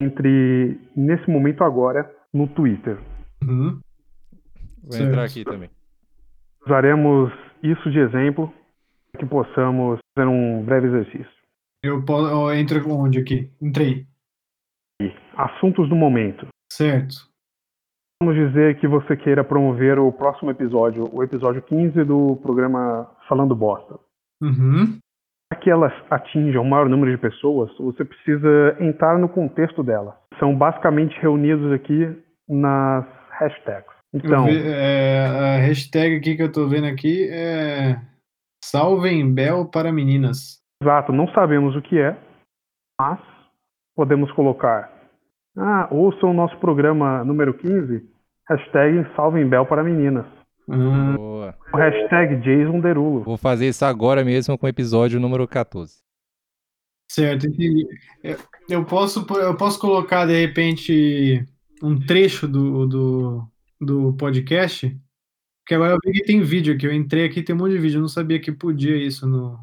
entre 0.00 0.80
nesse 0.96 1.28
momento 1.30 1.64
agora 1.64 2.10
no 2.32 2.46
Twitter. 2.48 2.98
Uhum. 3.42 3.80
Vou 4.82 4.98
entrar 4.98 5.24
aqui 5.24 5.44
também. 5.44 5.70
Usaremos 6.64 7.32
isso 7.62 7.90
de 7.90 7.98
exemplo 7.98 8.52
para 9.12 9.20
que 9.20 9.26
possamos 9.26 9.98
fazer 10.16 10.28
um 10.28 10.62
breve 10.64 10.88
exercício. 10.88 11.38
Eu, 11.82 12.04
po- 12.04 12.26
eu 12.26 12.52
entro 12.54 12.88
onde 12.92 13.18
aqui? 13.18 13.52
Entrei. 13.60 14.06
Assuntos 15.36 15.88
do 15.88 15.94
momento. 15.94 16.46
Certo. 16.72 17.28
Vamos 18.20 18.34
dizer 18.34 18.80
que 18.80 18.88
você 18.88 19.16
queira 19.16 19.44
promover 19.44 19.98
o 19.98 20.12
próximo 20.12 20.50
episódio, 20.50 21.08
o 21.14 21.22
episódio 21.22 21.62
15 21.62 22.02
do 22.04 22.36
programa 22.42 23.08
Falando 23.28 23.54
Bosta. 23.54 23.98
Uhum. 24.42 24.98
Para 25.50 25.60
que 25.60 25.70
elas 25.70 25.92
atinjam 26.10 26.62
o 26.62 26.68
maior 26.68 26.88
número 26.88 27.10
de 27.10 27.18
pessoas, 27.18 27.70
você 27.78 28.04
precisa 28.04 28.76
entrar 28.80 29.18
no 29.18 29.28
contexto 29.28 29.82
dela. 29.82 30.16
São 30.38 30.54
basicamente 30.56 31.18
reunidos 31.20 31.72
aqui 31.72 32.22
nas 32.48 33.06
hashtags. 33.30 33.90
Então, 34.12 34.44
ve- 34.44 34.62
é, 34.66 35.26
a 35.26 35.56
hashtag 35.66 36.16
aqui 36.16 36.36
que 36.36 36.42
eu 36.42 36.52
tô 36.52 36.66
vendo 36.68 36.86
aqui 36.86 37.28
é 37.30 37.98
Salvem 38.64 39.32
Bel 39.34 39.66
para 39.66 39.92
meninas. 39.92 40.58
exato, 40.82 41.12
não 41.12 41.28
sabemos 41.28 41.74
o 41.76 41.82
que 41.82 41.98
é, 41.98 42.16
mas 43.00 43.18
podemos 43.96 44.30
colocar. 44.32 44.90
Ah, 45.56 45.88
ouçam 45.90 46.30
o 46.30 46.34
nosso 46.34 46.56
programa 46.58 47.24
número 47.24 47.52
15, 47.54 48.02
hashtag 48.48 49.06
Salvem 49.16 49.48
Bel 49.48 49.66
para 49.66 49.82
Meninas. 49.82 50.24
Boa. 50.68 51.56
O 51.72 51.76
hashtag 51.76 52.36
Jason 52.36 52.80
Derulo. 52.80 53.22
Vou 53.22 53.38
fazer 53.38 53.68
isso 53.68 53.84
agora 53.84 54.24
mesmo 54.24 54.56
com 54.58 54.66
o 54.66 54.68
episódio 54.68 55.18
número 55.18 55.48
14. 55.48 55.98
Certo, 57.10 57.46
entendi. 57.46 57.86
Eu, 58.68 58.84
posso, 58.84 59.26
eu 59.34 59.56
posso 59.56 59.80
colocar, 59.80 60.26
de 60.26 60.38
repente, 60.38 61.42
um 61.82 61.98
trecho 61.98 62.46
do, 62.46 62.86
do, 62.86 63.48
do 63.80 64.12
podcast? 64.18 64.94
Porque 65.64 65.74
agora 65.74 65.94
eu 65.94 65.98
vi 66.04 66.18
que 66.18 66.24
tem 66.24 66.42
vídeo 66.42 66.74
aqui. 66.74 66.86
Eu 66.86 66.92
entrei 66.92 67.24
aqui 67.24 67.42
tem 67.42 67.54
um 67.54 67.58
monte 67.58 67.72
de 67.72 67.78
vídeo. 67.78 67.96
Eu 67.96 68.02
não 68.02 68.08
sabia 68.08 68.40
que 68.40 68.52
podia 68.52 68.96
isso 68.96 69.26
no. 69.26 69.58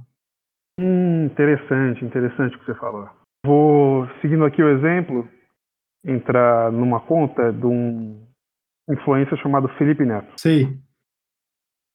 Hum, 0.79 1.25
interessante, 1.25 2.03
interessante 2.03 2.55
o 2.55 2.59
que 2.59 2.65
você 2.65 2.75
falou. 2.75 3.09
Vou, 3.45 4.07
seguindo 4.21 4.43
aqui 4.43 4.61
o 4.61 4.69
exemplo, 4.69 5.29
entrar 6.03 6.71
numa 6.71 6.99
conta 6.99 7.53
de 7.53 7.65
um 7.65 8.25
influencer 8.89 9.37
chamado 9.37 9.67
Felipe 9.77 10.03
Neto. 10.03 10.33
Sei. 10.37 10.77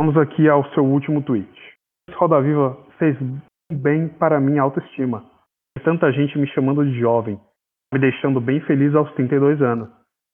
Vamos 0.01 0.17
aqui 0.17 0.49
ao 0.49 0.65
seu 0.73 0.83
último 0.83 1.23
tweet. 1.23 1.47
Roda 2.15 2.41
Viva 2.41 2.75
fez 2.99 3.15
bem 3.71 4.09
para 4.09 4.41
minha 4.41 4.63
autoestima. 4.63 5.31
Tanta 5.85 6.11
gente 6.11 6.39
me 6.39 6.47
chamando 6.55 6.83
de 6.87 6.99
jovem, 6.99 7.39
me 7.93 8.01
deixando 8.01 8.41
bem 8.41 8.63
feliz 8.63 8.95
aos 8.95 9.13
32 9.13 9.61
anos, 9.61 9.91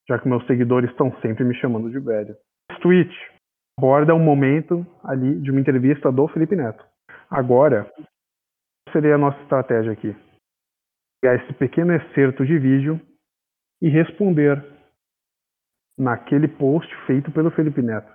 já 0.09 0.21
que 0.21 0.29
meus 0.29 0.47
seguidores 0.47 0.89
estão 0.91 1.13
sempre 1.21 1.43
me 1.43 1.53
chamando 1.57 1.91
de 1.91 1.99
velho. 1.99 2.37
Esse 2.71 2.81
tweet 2.81 3.13
aborda 3.77 4.15
um 4.15 4.23
momento 4.23 4.87
ali 5.03 5.41
de 5.41 5.51
uma 5.51 5.59
entrevista 5.59 6.13
do 6.13 6.29
Felipe 6.29 6.55
Neto. 6.55 6.85
Agora, 7.29 7.91
qual 7.93 8.93
seria 8.93 9.17
a 9.17 9.19
nossa 9.19 9.43
estratégia 9.43 9.91
aqui? 9.91 10.15
Pegar 11.21 11.43
esse 11.43 11.53
pequeno 11.55 11.93
excerto 11.93 12.47
de 12.47 12.57
vídeo 12.57 13.01
e 13.83 13.89
responder 13.89 14.65
naquele 15.99 16.47
post 16.47 16.89
feito 17.05 17.33
pelo 17.33 17.51
Felipe 17.51 17.83
Neto. 17.83 18.15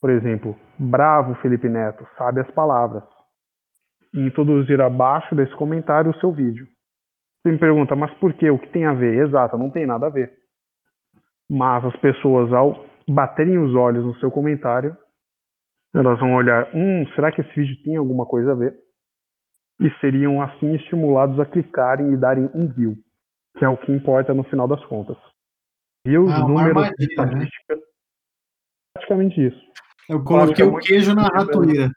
Por 0.00 0.10
exemplo, 0.10 0.56
bravo 0.78 1.34
Felipe 1.36 1.68
Neto, 1.68 2.06
sabe 2.16 2.40
as 2.40 2.50
palavras. 2.52 3.02
E 4.14 4.20
introduzir 4.20 4.80
abaixo 4.80 5.34
desse 5.34 5.54
comentário 5.56 6.10
o 6.10 6.20
seu 6.20 6.32
vídeo. 6.32 6.66
Você 7.42 7.52
me 7.52 7.58
pergunta, 7.58 7.94
mas 7.94 8.12
por 8.14 8.32
que? 8.34 8.50
O 8.50 8.58
que 8.58 8.68
tem 8.68 8.86
a 8.86 8.92
ver? 8.92 9.26
Exato, 9.26 9.56
não 9.58 9.70
tem 9.70 9.86
nada 9.86 10.06
a 10.06 10.10
ver. 10.10 10.32
Mas 11.48 11.84
as 11.84 11.96
pessoas, 11.96 12.52
ao 12.52 12.84
baterem 13.08 13.58
os 13.58 13.74
olhos 13.74 14.04
no 14.04 14.16
seu 14.16 14.30
comentário, 14.30 14.96
elas 15.94 16.18
vão 16.18 16.34
olhar, 16.34 16.68
hum, 16.74 17.06
será 17.14 17.30
que 17.32 17.40
esse 17.40 17.54
vídeo 17.54 17.82
tem 17.84 17.96
alguma 17.96 18.26
coisa 18.26 18.52
a 18.52 18.54
ver? 18.54 18.76
E 19.80 19.90
seriam 20.00 20.42
assim 20.42 20.74
estimulados 20.74 21.38
a 21.38 21.46
clicarem 21.46 22.12
e 22.12 22.16
darem 22.16 22.50
um 22.54 22.66
view, 22.66 22.96
que 23.56 23.64
é 23.64 23.68
o 23.68 23.76
que 23.76 23.92
importa 23.92 24.34
no 24.34 24.42
final 24.44 24.66
das 24.66 24.84
contas. 24.86 25.16
Views, 26.06 26.30
Ah, 26.32 26.40
números, 26.40 26.84
armadilha, 26.84 27.26
né? 27.26 27.48
praticamente 28.94 29.46
isso. 29.46 29.60
Eu 30.08 30.22
coloquei 30.22 30.64
o 30.64 30.78
queijo 30.78 31.14
na 31.14 31.22
né? 31.22 31.28
ratoeira. 31.32 31.90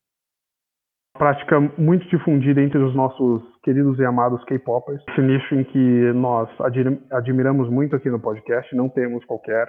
Prática 1.18 1.60
muito 1.78 2.08
difundida 2.08 2.62
entre 2.62 2.78
os 2.78 2.96
nossos 2.96 3.44
queridos 3.64 4.00
e 4.00 4.06
amados 4.06 4.44
K-popers. 4.46 5.02
Esse 5.10 5.22
nicho 5.22 5.56
em 5.56 5.64
que 5.66 6.14
nós 6.14 6.50
admi- 6.62 7.02
admiramos 7.12 7.70
muito 7.70 7.96
aqui 7.96 8.10
no 8.10 8.20
podcast, 8.20 8.74
não 8.76 8.88
temos 8.88 9.26
qualquer 9.26 9.68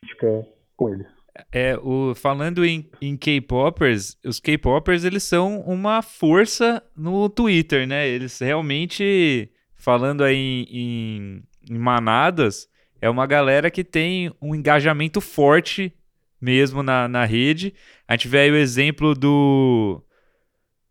crítica 0.00 0.46
com 0.76 0.88
eles. 0.88 1.06
É, 1.52 1.76
o, 1.76 2.14
falando 2.14 2.64
em, 2.64 2.90
em 3.00 3.16
K-popers, 3.16 4.16
os 4.24 4.40
K-popers 4.40 5.04
eles 5.04 5.22
são 5.22 5.60
uma 5.60 6.02
força 6.02 6.82
no 6.96 7.28
Twitter, 7.28 7.86
né? 7.86 8.08
Eles 8.08 8.38
realmente, 8.40 9.50
falando 9.76 10.24
aí 10.24 10.36
em, 10.36 10.66
em, 10.70 11.42
em 11.70 11.78
manadas, 11.78 12.68
é 13.00 13.08
uma 13.08 13.26
galera 13.26 13.70
que 13.70 13.84
tem 13.84 14.32
um 14.40 14.54
engajamento 14.54 15.20
forte 15.20 15.94
mesmo 16.40 16.82
na, 16.82 17.06
na 17.06 17.24
rede. 17.24 17.74
A 18.08 18.14
gente 18.14 18.28
vê 18.28 18.40
aí 18.40 18.50
o 18.50 18.56
exemplo 18.56 19.14
do, 19.14 20.02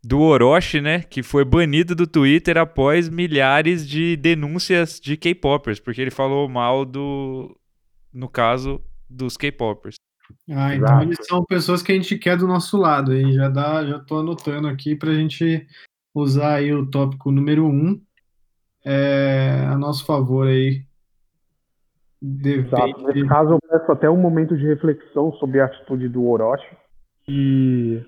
do 0.02 0.20
Orochi, 0.20 0.80
né? 0.80 1.02
Que 1.02 1.22
foi 1.22 1.44
banido 1.44 1.94
do 1.94 2.06
Twitter 2.06 2.56
após 2.56 3.08
milhares 3.08 3.88
de 3.88 4.16
denúncias 4.16 5.00
de 5.00 5.16
K-popers, 5.16 5.80
porque 5.80 6.00
ele 6.00 6.10
falou 6.10 6.48
mal 6.48 6.84
do, 6.84 7.58
no 8.12 8.28
caso, 8.28 8.80
dos 9.08 9.36
K-popers. 9.36 9.96
Ah, 10.48 10.74
então 10.74 11.02
eles 11.02 11.18
são 11.22 11.44
pessoas 11.44 11.82
que 11.82 11.92
a 11.92 11.94
gente 11.94 12.16
quer 12.16 12.36
do 12.36 12.46
nosso 12.46 12.76
lado. 12.76 13.12
Aí 13.12 13.32
já 13.32 13.48
dá, 13.48 13.84
já 13.84 13.98
tô 13.98 14.18
anotando 14.18 14.68
aqui 14.68 14.94
pra 14.94 15.12
gente 15.12 15.66
usar 16.14 16.56
aí 16.56 16.72
o 16.72 16.86
tópico 16.86 17.30
número 17.30 17.66
um 17.66 18.00
é, 18.84 19.66
a 19.68 19.76
nosso 19.76 20.04
favor 20.04 20.46
aí. 20.46 20.84
Exato. 22.22 23.06
Nesse 23.06 23.26
caso, 23.26 23.52
eu 23.52 23.58
peço 23.60 23.92
até 23.92 24.10
um 24.10 24.16
momento 24.16 24.56
de 24.56 24.66
reflexão 24.66 25.32
sobre 25.34 25.60
a 25.60 25.64
atitude 25.64 26.08
do 26.08 26.26
Orochi. 26.26 26.76
E, 27.26 28.02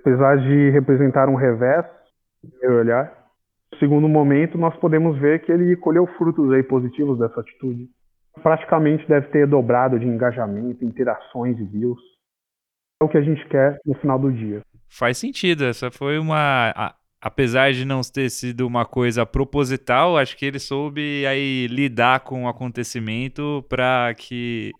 apesar 0.00 0.38
de 0.38 0.70
representar 0.70 1.28
um 1.28 1.36
revés, 1.36 1.84
no 2.42 2.50
meu 2.60 2.78
olhar, 2.78 3.12
no 3.72 3.78
segundo 3.78 4.08
momento, 4.08 4.58
nós 4.58 4.76
podemos 4.76 5.18
ver 5.18 5.40
que 5.44 5.52
ele 5.52 5.76
colheu 5.76 6.06
frutos 6.18 6.50
aí 6.52 6.62
positivos 6.62 7.18
dessa 7.18 7.40
atitude. 7.40 7.88
Praticamente 8.42 9.06
deve 9.06 9.28
ter 9.28 9.46
dobrado 9.46 9.98
de 9.98 10.06
engajamento, 10.06 10.84
interações 10.84 11.58
e 11.58 11.64
views. 11.64 12.00
É 13.00 13.04
o 13.04 13.08
que 13.08 13.18
a 13.18 13.22
gente 13.22 13.46
quer 13.48 13.78
no 13.84 13.94
final 13.94 14.18
do 14.18 14.32
dia. 14.32 14.62
Faz 14.88 15.18
sentido. 15.18 15.64
Essa 15.64 15.90
foi 15.90 16.18
uma. 16.18 16.94
Apesar 17.22 17.72
de 17.72 17.84
não 17.86 18.02
ter 18.02 18.30
sido 18.30 18.66
uma 18.66 18.84
coisa 18.86 19.24
proposital, 19.26 20.18
acho 20.18 20.36
que 20.36 20.46
ele 20.46 20.58
soube 20.58 21.26
aí 21.26 21.68
lidar 21.68 22.20
com 22.20 22.44
o 22.44 22.48
acontecimento 22.48 23.64
para 23.68 24.14
que 24.14 24.72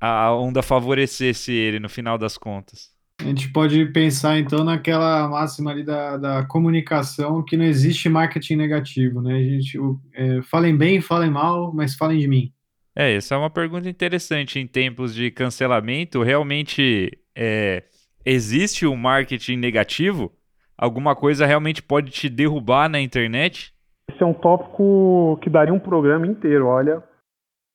a 0.00 0.32
onda 0.34 0.62
favorecesse 0.62 1.52
ele 1.52 1.78
no 1.80 1.88
final 1.88 2.18
das 2.18 2.36
contas. 2.38 2.94
A 3.18 3.24
gente 3.24 3.50
pode 3.50 3.86
pensar 3.86 4.38
então 4.38 4.62
naquela 4.62 5.26
máxima 5.28 5.70
ali 5.70 5.82
da, 5.82 6.16
da 6.18 6.44
comunicação 6.46 7.42
que 7.42 7.56
não 7.56 7.64
existe 7.64 8.08
marketing 8.08 8.56
negativo, 8.56 9.22
né? 9.22 9.34
A 9.36 9.42
gente, 9.42 9.78
o- 9.78 9.98
é, 10.12 10.42
falem 10.42 10.76
bem, 10.76 11.00
falem 11.00 11.30
mal, 11.30 11.72
mas 11.74 11.94
falem 11.94 12.18
de 12.18 12.28
mim. 12.28 12.52
É, 12.94 13.14
essa 13.14 13.34
é 13.34 13.38
uma 13.38 13.50
pergunta 13.50 13.88
interessante. 13.88 14.58
Em 14.58 14.66
tempos 14.66 15.14
de 15.14 15.30
cancelamento, 15.30 16.22
realmente 16.22 17.10
é, 17.34 17.84
existe 18.24 18.86
um 18.86 18.96
marketing 18.96 19.56
negativo? 19.56 20.35
Alguma 20.78 21.16
coisa 21.16 21.46
realmente 21.46 21.82
pode 21.82 22.10
te 22.10 22.28
derrubar 22.28 22.88
na 22.88 23.00
internet? 23.00 23.74
Esse 24.10 24.22
é 24.22 24.26
um 24.26 24.34
tópico 24.34 25.38
que 25.42 25.48
daria 25.48 25.72
um 25.72 25.80
programa 25.80 26.26
inteiro, 26.26 26.66
olha. 26.66 27.02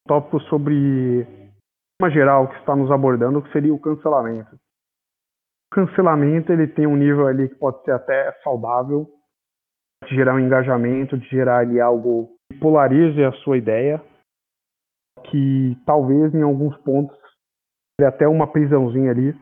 Tópico 0.07 0.39
sobre 0.41 1.25
uma 2.01 2.09
geral 2.09 2.47
que 2.47 2.59
está 2.59 2.75
nos 2.75 2.91
abordando, 2.91 3.41
que 3.41 3.51
seria 3.51 3.73
o 3.73 3.79
cancelamento. 3.79 4.55
O 4.55 5.75
cancelamento 5.75 6.51
ele 6.51 6.67
tem 6.67 6.85
um 6.85 6.95
nível 6.95 7.27
ali 7.27 7.49
que 7.49 7.55
pode 7.55 7.83
ser 7.83 7.91
até 7.91 8.31
saudável, 8.43 9.07
de 10.07 10.15
gerar 10.15 10.35
um 10.35 10.39
engajamento, 10.39 11.17
de 11.17 11.27
gerar 11.29 11.59
ali 11.59 11.79
algo 11.79 12.35
que 12.51 12.59
polarize 12.59 13.23
a 13.23 13.31
sua 13.43 13.57
ideia, 13.57 14.03
que 15.29 15.77
talvez 15.85 16.33
em 16.33 16.41
alguns 16.41 16.75
pontos 16.79 17.17
até 18.03 18.27
uma 18.27 18.51
prisãozinha 18.51 19.11
ali. 19.11 19.39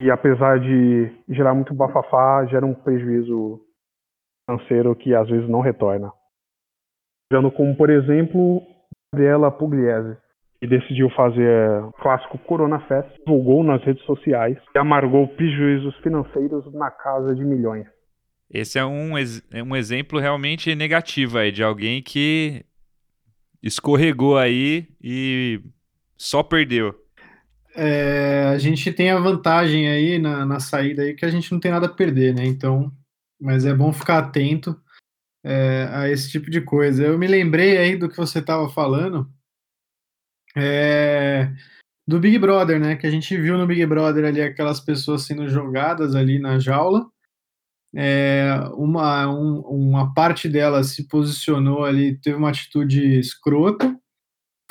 E 0.00 0.10
apesar 0.10 0.58
de 0.58 1.12
gerar 1.28 1.54
muito 1.54 1.74
bafafá, 1.74 2.46
gera 2.46 2.64
um 2.64 2.74
prejuízo 2.74 3.60
financeiro 4.48 4.96
que 4.96 5.14
às 5.14 5.28
vezes 5.28 5.48
não 5.48 5.60
retorna. 5.60 6.10
Dando 7.30 7.52
como, 7.52 7.76
por 7.76 7.90
exemplo, 7.90 8.62
Gabriela 9.12 9.50
Pugliese, 9.50 10.16
que 10.58 10.66
decidiu 10.66 11.10
fazer 11.10 11.82
o 11.84 11.92
clássico 11.92 12.38
Corona 12.38 12.80
Fest, 12.86 13.08
divulgou 13.18 13.62
nas 13.62 13.82
redes 13.84 14.02
sociais 14.04 14.56
e 14.74 14.78
amargou 14.78 15.28
prejuízos 15.28 15.94
financeiros 15.98 16.72
na 16.72 16.90
casa 16.90 17.34
de 17.34 17.44
milhões. 17.44 17.86
Esse 18.50 18.78
é 18.78 18.84
um, 18.84 19.12
é 19.16 19.62
um 19.62 19.76
exemplo 19.76 20.18
realmente 20.18 20.74
negativo 20.74 21.38
aí, 21.38 21.52
de 21.52 21.62
alguém 21.62 22.02
que 22.02 22.64
escorregou 23.62 24.36
aí 24.36 24.88
e 25.00 25.60
só 26.16 26.42
perdeu. 26.42 26.99
É, 27.74 28.46
a 28.52 28.58
gente 28.58 28.92
tem 28.92 29.10
a 29.10 29.18
vantagem 29.18 29.88
aí 29.88 30.18
na, 30.18 30.44
na 30.44 30.60
saída 30.60 31.02
aí 31.02 31.14
que 31.14 31.24
a 31.24 31.30
gente 31.30 31.50
não 31.52 31.60
tem 31.60 31.70
nada 31.70 31.86
a 31.86 31.94
perder, 31.94 32.34
né? 32.34 32.44
Então, 32.44 32.92
mas 33.40 33.64
é 33.64 33.74
bom 33.74 33.92
ficar 33.92 34.18
atento 34.18 34.78
é, 35.44 35.88
a 35.92 36.08
esse 36.10 36.30
tipo 36.30 36.50
de 36.50 36.60
coisa. 36.60 37.04
Eu 37.06 37.18
me 37.18 37.26
lembrei 37.26 37.78
aí 37.78 37.96
do 37.96 38.08
que 38.08 38.16
você 38.16 38.40
estava 38.40 38.68
falando 38.70 39.30
é, 40.56 41.52
do 42.06 42.20
Big 42.20 42.38
Brother, 42.38 42.80
né? 42.80 42.96
Que 42.96 43.06
a 43.06 43.10
gente 43.10 43.36
viu 43.36 43.58
no 43.58 43.66
Big 43.66 43.84
Brother 43.86 44.24
ali 44.26 44.42
aquelas 44.42 44.80
pessoas 44.80 45.22
sendo 45.22 45.48
jogadas 45.48 46.14
ali 46.14 46.38
na 46.38 46.58
jaula. 46.58 47.06
É, 47.94 48.54
uma, 48.74 49.28
um- 49.28 49.60
uma 49.62 50.14
parte 50.14 50.48
delas 50.48 50.88
se 50.88 51.08
posicionou 51.08 51.84
ali, 51.84 52.16
teve 52.20 52.36
uma 52.36 52.50
atitude 52.50 53.18
escrota, 53.18 53.98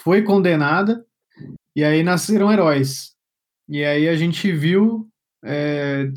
foi 0.02 0.24
condenada, 0.24 1.06
e 1.76 1.84
aí 1.84 2.04
nasceram 2.04 2.52
heróis. 2.52 3.16
E 3.68 3.84
aí 3.84 4.08
a 4.08 4.16
gente 4.16 4.52
viu 4.52 5.10
é, 5.44 6.10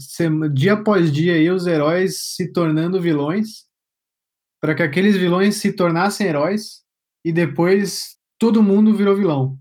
dia 0.52 0.74
após 0.74 1.12
dia 1.12 1.34
aí, 1.34 1.50
os 1.50 1.66
heróis 1.66 2.34
se 2.34 2.52
tornando 2.52 3.00
vilões, 3.00 3.66
para 4.60 4.74
que 4.74 4.82
aqueles 4.82 5.16
vilões 5.16 5.56
se 5.56 5.72
tornassem 5.72 6.26
heróis, 6.26 6.82
e 7.24 7.32
depois 7.32 8.16
todo 8.38 8.62
mundo 8.62 8.94
virou 8.94 9.16
vilão. 9.16 9.58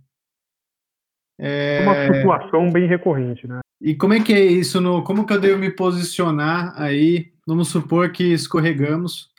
É 1.40 1.82
uma 1.84 2.16
situação 2.16 2.72
bem 2.72 2.88
recorrente, 2.88 3.48
né? 3.48 3.60
E 3.82 3.96
como 3.96 4.14
é 4.14 4.24
que 4.24 4.32
é 4.32 4.46
isso? 4.46 4.80
No, 4.80 5.04
como 5.04 5.26
que 5.26 5.34
eu 5.34 5.42
devo 5.42 5.60
me 5.60 5.72
posicionar 5.72 6.80
aí? 6.80 7.34
Vamos 7.48 7.70
supor 7.70 8.12
que 8.12 8.24
escorregamos, 8.26 9.32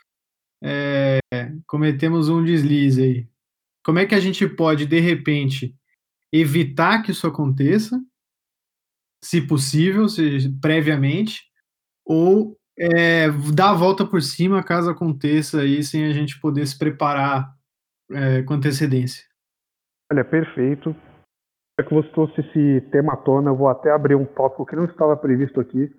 é, 0.61 1.19
cometemos 1.65 2.27
um 2.27 2.43
deslize 2.43 3.01
aí. 3.01 3.27
Como 3.85 3.99
é 3.99 4.05
que 4.05 4.15
a 4.15 4.19
gente 4.19 4.47
pode, 4.47 4.85
de 4.85 4.99
repente, 4.99 5.73
evitar 6.33 7.03
que 7.03 7.11
isso 7.11 7.27
aconteça, 7.27 8.01
se 9.23 9.39
possível, 9.45 10.09
se, 10.09 10.49
previamente, 10.59 11.43
ou 12.05 12.57
é, 12.77 13.29
dar 13.53 13.69
a 13.69 13.75
volta 13.75 14.05
por 14.05 14.21
cima 14.21 14.63
caso 14.63 14.89
aconteça 14.89 15.61
aí, 15.61 15.83
sem 15.83 16.05
a 16.05 16.11
gente 16.11 16.39
poder 16.41 16.65
se 16.65 16.77
preparar 16.77 17.53
é, 18.11 18.41
com 18.41 18.55
antecedência? 18.55 19.23
Olha, 20.11 20.25
perfeito. 20.25 20.95
Já 21.79 21.87
que 21.87 21.93
você 21.93 22.09
trouxe 22.09 22.41
esse 22.41 22.81
tema 22.91 23.13
à 23.13 23.17
tona, 23.17 23.51
eu 23.51 23.55
vou 23.55 23.69
até 23.69 23.91
abrir 23.91 24.15
um 24.15 24.25
tópico 24.25 24.65
que 24.65 24.75
não 24.75 24.85
estava 24.85 25.15
previsto 25.15 25.59
aqui. 25.59 25.91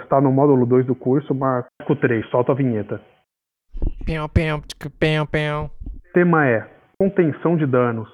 Está 0.00 0.20
no 0.20 0.30
módulo 0.30 0.66
2 0.66 0.86
do 0.86 0.94
curso, 0.94 1.34
mas 1.34 1.64
tópico 1.78 2.00
3, 2.00 2.28
solta 2.30 2.52
a 2.52 2.54
vinheta. 2.54 3.00
Pão, 4.04 4.28
pão, 4.28 4.60
tchica, 4.60 4.90
pão, 4.90 5.26
pão. 5.26 5.70
O 5.84 6.12
tema 6.12 6.46
é 6.46 6.68
contenção 6.98 7.56
de 7.56 7.66
danos, 7.66 8.08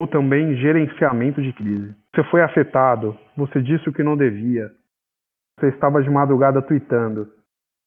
ou 0.00 0.08
também 0.08 0.56
gerenciamento 0.56 1.42
de 1.42 1.52
crise. 1.52 1.94
Você 2.14 2.24
foi 2.30 2.40
afetado, 2.40 3.16
você 3.36 3.60
disse 3.60 3.88
o 3.88 3.92
que 3.92 4.02
não 4.02 4.16
devia, 4.16 4.70
você 5.58 5.68
estava 5.68 6.02
de 6.02 6.08
madrugada 6.08 6.62
tweetando, 6.62 7.28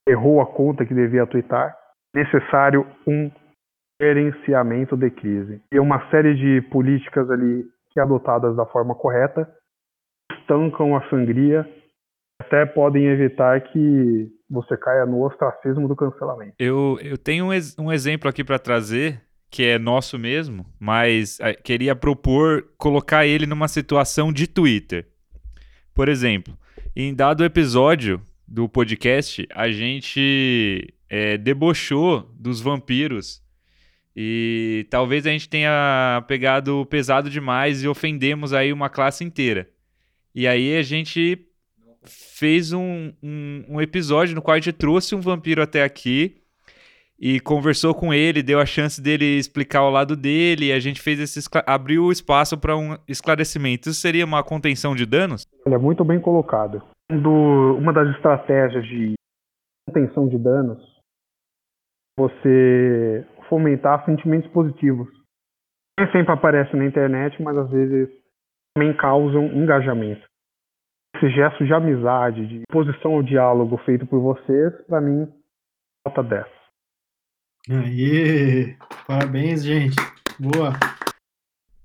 errou 0.08 0.40
a 0.40 0.46
conta 0.46 0.86
que 0.86 0.94
devia 0.94 1.26
twittar, 1.26 1.76
necessário 2.16 2.86
um 3.08 3.32
gerenciamento 4.00 4.96
de 4.96 5.10
crise. 5.10 5.62
E 5.72 5.80
uma 5.80 6.10
série 6.12 6.36
de 6.36 6.62
políticas 6.70 7.30
ali 7.32 7.66
que 7.92 8.00
adotadas 8.00 8.56
da 8.56 8.66
forma 8.68 8.94
correta 8.94 9.50
estancam 10.40 10.96
a 10.96 11.10
sangria, 11.10 11.68
até 12.42 12.66
podem 12.66 13.06
evitar 13.06 13.60
que 13.62 14.30
você 14.50 14.78
caia 14.78 15.06
no 15.06 15.26
ostracismo 15.26 15.88
do 15.88 15.96
cancelamento. 15.96 16.54
Eu, 16.60 16.98
eu 17.02 17.18
tenho 17.18 17.46
um, 17.46 17.52
um 17.80 17.92
exemplo 17.92 18.30
aqui 18.30 18.44
para 18.44 18.60
trazer, 18.60 19.22
que 19.54 19.62
é 19.62 19.78
nosso 19.78 20.18
mesmo, 20.18 20.66
mas 20.80 21.40
ah, 21.40 21.54
queria 21.54 21.96
propor 21.96 22.70
colocar 22.76 23.28
ele 23.28 23.46
numa 23.46 23.68
situação 23.68 24.34
de 24.34 24.48
Twitter. 24.48 25.08
Por 25.94 26.10
exemplo, 26.10 26.58
em 26.96 27.14
dado 27.14 27.46
episódio 27.46 28.20
do 28.48 28.68
podcast, 28.68 29.48
a 29.54 29.70
gente 29.70 30.92
é, 31.08 31.38
debochou 31.38 32.34
dos 32.36 32.62
vampiros 32.62 33.44
e 34.16 34.88
talvez 34.90 35.28
a 35.28 35.30
gente 35.30 35.48
tenha 35.48 36.26
pegado 36.28 36.84
pesado 36.88 37.30
demais 37.30 37.84
e 37.84 37.88
ofendemos 37.88 38.54
aí 38.54 38.74
uma 38.74 38.90
classe 38.90 39.24
inteira. 39.24 39.70
E 40.34 40.48
aí 40.48 40.76
a 40.76 40.82
gente 40.82 41.46
fez 42.02 42.74
um, 42.74 43.14
um, 43.22 43.66
um 43.70 43.80
episódio 43.80 44.34
no 44.34 44.42
qual 44.42 44.56
a 44.56 44.60
gente 44.60 44.74
trouxe 44.74 45.14
um 45.14 45.22
vampiro 45.22 45.62
até 45.62 45.84
aqui 45.84 46.43
e 47.26 47.40
conversou 47.40 47.96
com 47.96 48.14
ele, 48.14 48.44
deu 48.44 48.60
a 48.60 48.66
chance 48.66 49.02
dele 49.02 49.38
explicar 49.38 49.84
o 49.84 49.90
lado 49.90 50.14
dele, 50.14 50.66
e 50.66 50.74
a 50.74 50.80
gente 50.80 51.02
fez 51.02 51.22
esse 51.22 51.40
abriu 51.66 52.12
espaço 52.12 52.60
para 52.60 52.76
um 52.76 52.98
esclarecimento. 53.08 53.88
Isso 53.88 54.02
seria 54.02 54.26
uma 54.26 54.44
contenção 54.44 54.94
de 54.94 55.06
danos? 55.06 55.46
Olha, 55.66 55.80
muito 55.80 56.04
bem 56.04 56.20
colocado. 56.20 56.84
Do- 57.10 57.78
uma 57.78 57.94
das 57.94 58.14
estratégias 58.14 58.84
de 58.86 59.14
contenção 59.88 60.28
de 60.28 60.38
danos 60.38 60.84
você 62.20 63.26
fomentar 63.48 64.04
sentimentos 64.06 64.50
positivos. 64.52 65.08
Nem 65.98 66.12
sempre 66.12 66.34
aparece 66.34 66.76
na 66.76 66.86
internet, 66.86 67.42
mas 67.42 67.58
às 67.58 67.70
vezes 67.70 68.10
também 68.76 68.96
causam 68.98 69.46
engajamento. 69.48 70.26
Esse 71.16 71.30
gesto 71.30 71.66
de 71.66 71.74
amizade, 71.74 72.48
de 72.48 72.64
posição 72.70 73.14
ao 73.14 73.24
diálogo 73.24 73.78
feito 73.86 74.06
por 74.06 74.20
vocês, 74.20 74.74
para 74.88 75.00
mim, 75.00 75.32
nota 76.06 76.22
10. 76.22 76.46
Aê! 77.70 78.76
Parabéns, 79.08 79.64
gente. 79.64 79.96
Boa. 80.40 80.74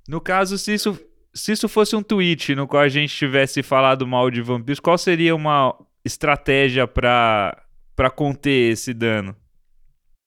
No 0.08 0.20
caso, 0.20 0.58
se 0.58 0.74
isso, 0.74 0.98
se 1.34 1.52
isso 1.52 1.68
fosse 1.68 1.94
um 1.94 2.02
tweet 2.02 2.54
no 2.54 2.66
qual 2.66 2.82
a 2.82 2.88
gente 2.88 3.14
tivesse 3.14 3.62
falado 3.62 4.06
mal 4.06 4.30
de 4.30 4.42
vampiros, 4.42 4.80
qual 4.80 4.98
seria 4.98 5.34
uma 5.34 5.74
estratégia 6.04 6.86
para 6.86 7.64
para 7.94 8.10
conter 8.10 8.70
esse 8.70 8.94
dano? 8.94 9.34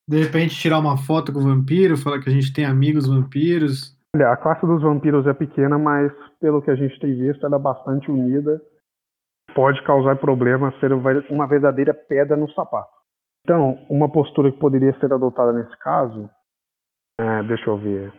De 0.07 0.21
repente 0.21 0.53
tirar 0.53 0.79
uma 0.79 0.97
foto 0.97 1.31
com 1.31 1.39
o 1.39 1.43
vampiro, 1.43 1.97
falar 1.97 2.19
que 2.19 2.29
a 2.29 2.33
gente 2.33 2.51
tem 2.51 2.65
amigos 2.65 3.07
vampiros. 3.07 3.97
Olha, 4.13 4.29
a 4.29 4.35
classe 4.35 4.65
dos 4.65 4.81
vampiros 4.81 5.25
é 5.25 5.33
pequena, 5.33 5.77
mas 5.77 6.11
pelo 6.41 6.61
que 6.61 6.69
a 6.69 6.75
gente 6.75 6.99
tem 6.99 7.15
visto, 7.17 7.45
ela 7.45 7.55
é 7.55 7.59
bastante 7.59 8.11
unida. 8.11 8.61
Pode 9.55 9.81
causar 9.83 10.17
problema 10.17 10.73
ser 10.81 10.91
uma 11.29 11.47
verdadeira 11.47 11.93
pedra 11.93 12.35
no 12.35 12.51
sapato. 12.51 13.00
Então, 13.43 13.73
uma 13.89 14.11
postura 14.11 14.51
que 14.51 14.59
poderia 14.59 14.97
ser 14.99 15.11
adotada 15.11 15.51
nesse 15.53 15.75
caso, 15.79 16.29
é, 17.19 17.43
deixa 17.43 17.69
eu 17.69 17.77
ver. 17.77 18.13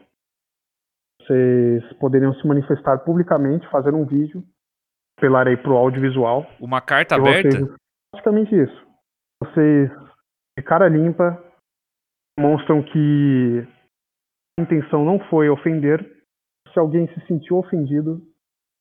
Vocês 1.20 1.92
poderiam 1.98 2.34
se 2.34 2.46
manifestar 2.46 2.98
publicamente, 3.04 3.68
fazer 3.70 3.94
um 3.94 4.04
vídeo, 4.04 4.42
apelar 5.18 5.46
aí 5.46 5.56
pro 5.56 5.76
audiovisual. 5.76 6.44
Uma 6.60 6.80
carta 6.80 7.14
aberta? 7.14 7.48
vocês- 7.50 7.76
Basicamente 8.14 8.54
isso. 8.54 8.86
Vocês, 9.42 9.90
de 10.58 10.64
cara 10.64 10.88
limpa, 10.88 11.42
demonstram 12.36 12.82
que 12.82 13.66
a 14.58 14.62
intenção 14.62 15.04
não 15.04 15.18
foi 15.30 15.48
ofender. 15.48 16.00
Se 16.72 16.78
alguém 16.78 17.06
se 17.14 17.26
sentiu 17.26 17.56
ofendido, 17.58 18.20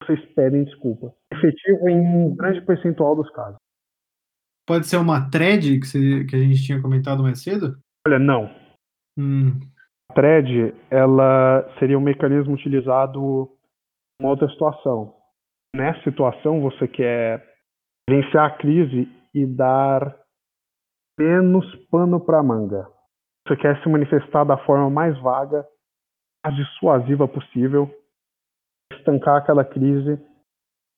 vocês 0.03 0.19
pedem 0.33 0.63
desculpa. 0.63 1.13
Efetivo 1.31 1.87
em 1.89 1.99
um 1.99 2.35
grande 2.35 2.61
percentual 2.65 3.15
dos 3.15 3.29
casos. 3.31 3.57
Pode 4.71 4.87
ser 4.87 4.95
uma 4.95 5.29
thread 5.29 5.81
que, 5.81 5.85
você- 5.85 6.23
que 6.23 6.33
a 6.33 6.39
gente 6.39 6.63
tinha 6.65 6.81
comentado 6.81 7.21
mais 7.21 7.43
cedo? 7.43 7.77
Olha, 8.07 8.17
não. 8.17 8.49
Hum, 9.19 9.59
A 10.09 10.13
thread, 10.13 10.73
ela 10.89 11.69
seria 11.77 11.97
um 11.97 12.01
mecanismo 12.01 12.53
utilizado 12.53 13.49
em 14.21 14.25
outra 14.25 14.47
situação. 14.47 15.13
Nessa 15.75 16.01
situação, 16.05 16.61
você 16.61 16.87
quer 16.87 17.45
gerenciar 18.09 18.45
a 18.45 18.57
crise 18.57 19.09
e 19.33 19.45
dar 19.45 20.17
menos 21.19 21.65
pano 21.87 22.17
para 22.17 22.41
manga. 22.41 22.87
Você 23.45 23.57
quer 23.57 23.81
se 23.83 23.89
manifestar 23.89 24.45
da 24.45 24.57
forma 24.65 24.89
mais 24.89 25.17
vaga, 25.19 25.67
mais 26.45 26.55
dissuasiva 26.55 27.27
possível, 27.27 27.93
estancar 28.93 29.35
aquela 29.35 29.65
crise 29.65 30.17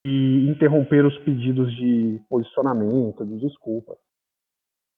e 0.06 0.50
interromper 0.50 1.06
os 1.06 1.18
pedidos 1.20 1.74
de 1.76 2.22
posicionamento, 2.30 3.26
de 3.26 3.40
desculpa. 3.40 3.96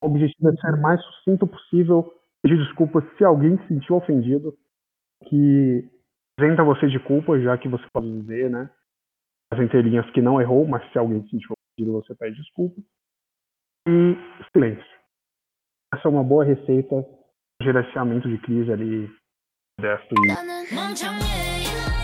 O 0.02 0.06
objetivo 0.06 0.48
é 0.48 0.56
ser 0.56 0.74
o 0.74 0.82
mais 0.82 1.00
sucinto 1.02 1.46
possível, 1.46 2.12
pedir 2.42 2.58
desculpas 2.58 3.04
se 3.16 3.24
alguém 3.24 3.56
se 3.58 3.68
sentiu 3.68 3.96
ofendido, 3.96 4.56
que 5.28 5.88
isenta 6.38 6.64
você 6.64 6.88
de 6.88 6.98
culpa, 7.00 7.38
já 7.40 7.56
que 7.56 7.68
você 7.68 7.84
pode 7.92 8.10
dizer, 8.20 8.50
né, 8.50 8.70
as 9.52 9.60
entrelinhas 9.60 10.10
que 10.10 10.20
não 10.20 10.40
errou, 10.40 10.66
mas 10.66 10.90
se 10.92 10.98
alguém 10.98 11.22
se 11.22 11.30
sentiu 11.30 11.52
ofendido, 11.52 12.00
você 12.00 12.14
pede 12.14 12.36
desculpa. 12.36 12.80
E 13.88 14.16
silêncio. 14.52 14.96
Essa 15.94 16.08
é 16.08 16.10
uma 16.10 16.24
boa 16.24 16.44
receita 16.44 17.04
gerenciamento 17.62 18.28
de 18.28 18.38
crise 18.38 18.72
ali, 18.72 19.10
modesto 19.78 20.14
e 20.14 21.95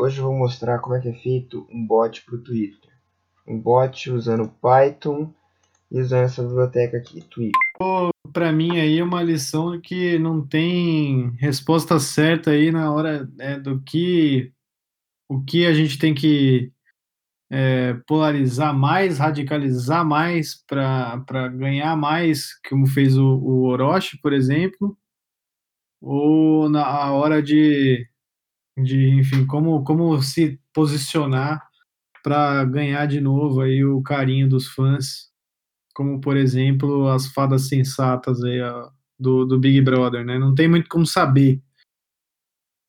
Hoje 0.00 0.18
eu 0.18 0.24
vou 0.24 0.34
mostrar 0.34 0.78
como 0.78 0.96
é 0.96 1.00
que 1.02 1.10
é 1.10 1.12
feito 1.12 1.68
um 1.70 1.86
bot 1.86 2.24
para 2.24 2.34
o 2.34 2.42
Twitter. 2.42 2.90
Um 3.46 3.60
bot 3.60 4.10
usando 4.10 4.48
Python 4.48 5.30
e 5.92 6.00
usando 6.00 6.22
essa 6.24 6.42
biblioteca 6.42 6.96
aqui, 6.96 7.20
Twitter. 7.28 7.60
Para 8.32 8.50
mim 8.50 8.78
aí 8.78 8.98
é 8.98 9.04
uma 9.04 9.22
lição 9.22 9.78
que 9.78 10.18
não 10.18 10.46
tem 10.46 11.32
resposta 11.32 12.00
certa 12.00 12.52
aí 12.52 12.72
na 12.72 12.90
hora 12.90 13.28
né, 13.36 13.58
do 13.58 13.78
que 13.82 14.50
o 15.28 15.44
que 15.44 15.66
a 15.66 15.74
gente 15.74 15.98
tem 15.98 16.14
que 16.14 16.72
é, 17.52 17.92
polarizar 18.06 18.74
mais, 18.74 19.18
radicalizar 19.18 20.02
mais 20.02 20.64
para 20.66 21.48
ganhar 21.48 21.94
mais, 21.94 22.58
como 22.70 22.86
fez 22.86 23.18
o, 23.18 23.36
o 23.36 23.64
Orochi, 23.66 24.18
por 24.22 24.32
exemplo, 24.32 24.96
ou 26.00 26.70
na 26.70 27.12
hora 27.12 27.42
de, 27.42 28.09
de 28.82 29.18
enfim, 29.18 29.46
como, 29.46 29.84
como 29.84 30.20
se 30.22 30.60
posicionar 30.74 31.62
para 32.22 32.64
ganhar 32.64 33.06
de 33.06 33.20
novo 33.20 33.60
aí 33.60 33.84
o 33.84 34.02
carinho 34.02 34.48
dos 34.48 34.68
fãs, 34.68 35.30
como 35.94 36.20
por 36.20 36.36
exemplo 36.36 37.08
as 37.08 37.26
fadas 37.32 37.68
sensatas 37.68 38.42
aí, 38.44 38.60
ó, 38.60 38.90
do, 39.18 39.44
do 39.44 39.58
Big 39.58 39.80
Brother, 39.82 40.24
né? 40.24 40.38
Não 40.38 40.54
tem 40.54 40.68
muito 40.68 40.88
como 40.88 41.06
saber. 41.06 41.60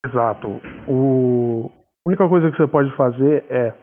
Exato. 0.06 0.48
O... 0.88 1.70
A 2.06 2.10
única 2.10 2.28
coisa 2.28 2.50
que 2.50 2.58
você 2.58 2.68
pode 2.68 2.96
fazer 2.96 3.46
é 3.50 3.74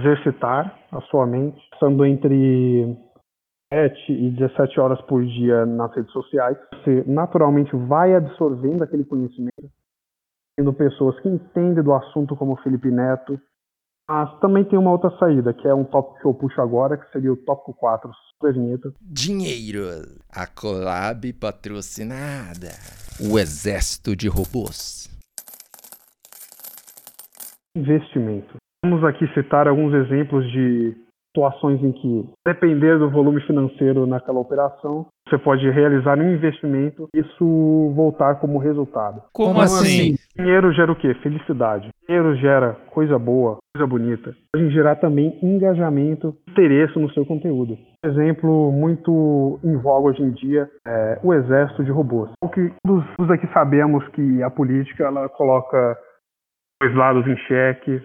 exercitar 0.00 0.78
a 0.90 1.00
sua 1.02 1.26
mente, 1.26 1.58
estando 1.72 2.04
entre 2.04 2.96
7 3.72 4.12
e 4.12 4.30
17 4.32 4.78
horas 4.80 5.00
por 5.02 5.24
dia 5.24 5.64
nas 5.64 5.94
redes 5.94 6.12
sociais. 6.12 6.58
Você 6.74 7.02
naturalmente 7.06 7.74
vai 7.74 8.14
absorvendo 8.14 8.82
aquele 8.82 9.04
conhecimento, 9.04 9.70
tendo 10.56 10.72
pessoas 10.72 11.18
que 11.20 11.28
entendem 11.28 11.82
do 11.82 11.94
assunto, 11.94 12.36
como 12.36 12.52
o 12.52 12.62
Felipe 12.62 12.90
Neto. 12.90 13.40
Mas 14.08 14.38
também 14.40 14.64
tem 14.64 14.78
uma 14.78 14.90
outra 14.90 15.10
saída, 15.18 15.54
que 15.54 15.66
é 15.66 15.74
um 15.74 15.84
tópico 15.84 16.20
que 16.20 16.26
eu 16.26 16.34
puxo 16.34 16.60
agora, 16.60 16.96
que 16.96 17.10
seria 17.12 17.32
o 17.32 17.36
tópico 17.36 17.72
4, 17.74 18.10
super 18.30 18.52
vinheta. 18.52 18.92
Dinheiro. 19.00 19.82
A 20.30 20.46
collab 20.46 21.32
patrocinada. 21.34 22.68
O 23.20 23.38
exército 23.38 24.16
de 24.16 24.28
robôs. 24.28 25.08
Investimento. 27.74 28.56
Vamos 28.84 29.02
aqui 29.04 29.26
citar 29.32 29.66
alguns 29.66 29.94
exemplos 29.94 30.44
de 30.50 30.94
situações 31.28 31.82
em 31.82 31.92
que, 31.92 32.28
depender 32.46 32.98
do 32.98 33.10
volume 33.10 33.40
financeiro 33.46 34.06
naquela 34.06 34.40
operação, 34.40 35.06
você 35.32 35.38
pode 35.38 35.68
realizar 35.70 36.18
um 36.18 36.34
investimento 36.34 37.08
e 37.14 37.20
isso 37.20 37.92
voltar 37.94 38.34
como 38.36 38.58
resultado. 38.58 39.22
Como 39.32 39.60
assim? 39.60 40.16
Dinheiro 40.36 40.72
gera 40.72 40.92
o 40.92 40.96
quê? 40.96 41.14
Felicidade. 41.22 41.88
Dinheiro 42.06 42.36
gera 42.36 42.74
coisa 42.90 43.18
boa, 43.18 43.58
coisa 43.74 43.86
bonita. 43.86 44.34
Pode 44.54 44.70
gerar 44.70 44.96
também 44.96 45.38
engajamento, 45.42 46.36
interesse 46.48 46.98
no 46.98 47.10
seu 47.12 47.24
conteúdo. 47.24 47.78
Um 48.04 48.08
exemplo 48.10 48.72
muito 48.72 49.58
em 49.64 49.76
voga 49.78 50.08
hoje 50.08 50.22
em 50.22 50.32
dia 50.32 50.68
é 50.86 51.18
o 51.22 51.32
exército 51.32 51.84
de 51.84 51.90
robôs. 51.90 52.30
O 52.42 52.48
que 52.48 52.70
todos 52.84 53.30
aqui 53.30 53.46
sabemos 53.52 54.06
que 54.08 54.42
a 54.42 54.50
política 54.50 55.04
ela 55.04 55.28
coloca 55.30 55.96
dois 56.82 56.94
lados 56.94 57.26
em 57.26 57.36
xeque, 57.36 58.02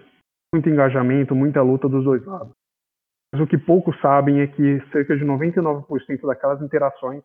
muito 0.54 0.68
engajamento, 0.68 1.34
muita 1.34 1.60
luta 1.60 1.88
dos 1.88 2.04
dois 2.04 2.24
lados. 2.24 2.57
Mas 3.32 3.42
o 3.42 3.46
que 3.46 3.58
poucos 3.58 3.98
sabem 4.00 4.40
é 4.40 4.46
que 4.46 4.80
cerca 4.90 5.16
de 5.16 5.24
99% 5.24 6.26
daquelas 6.26 6.62
interações 6.62 7.22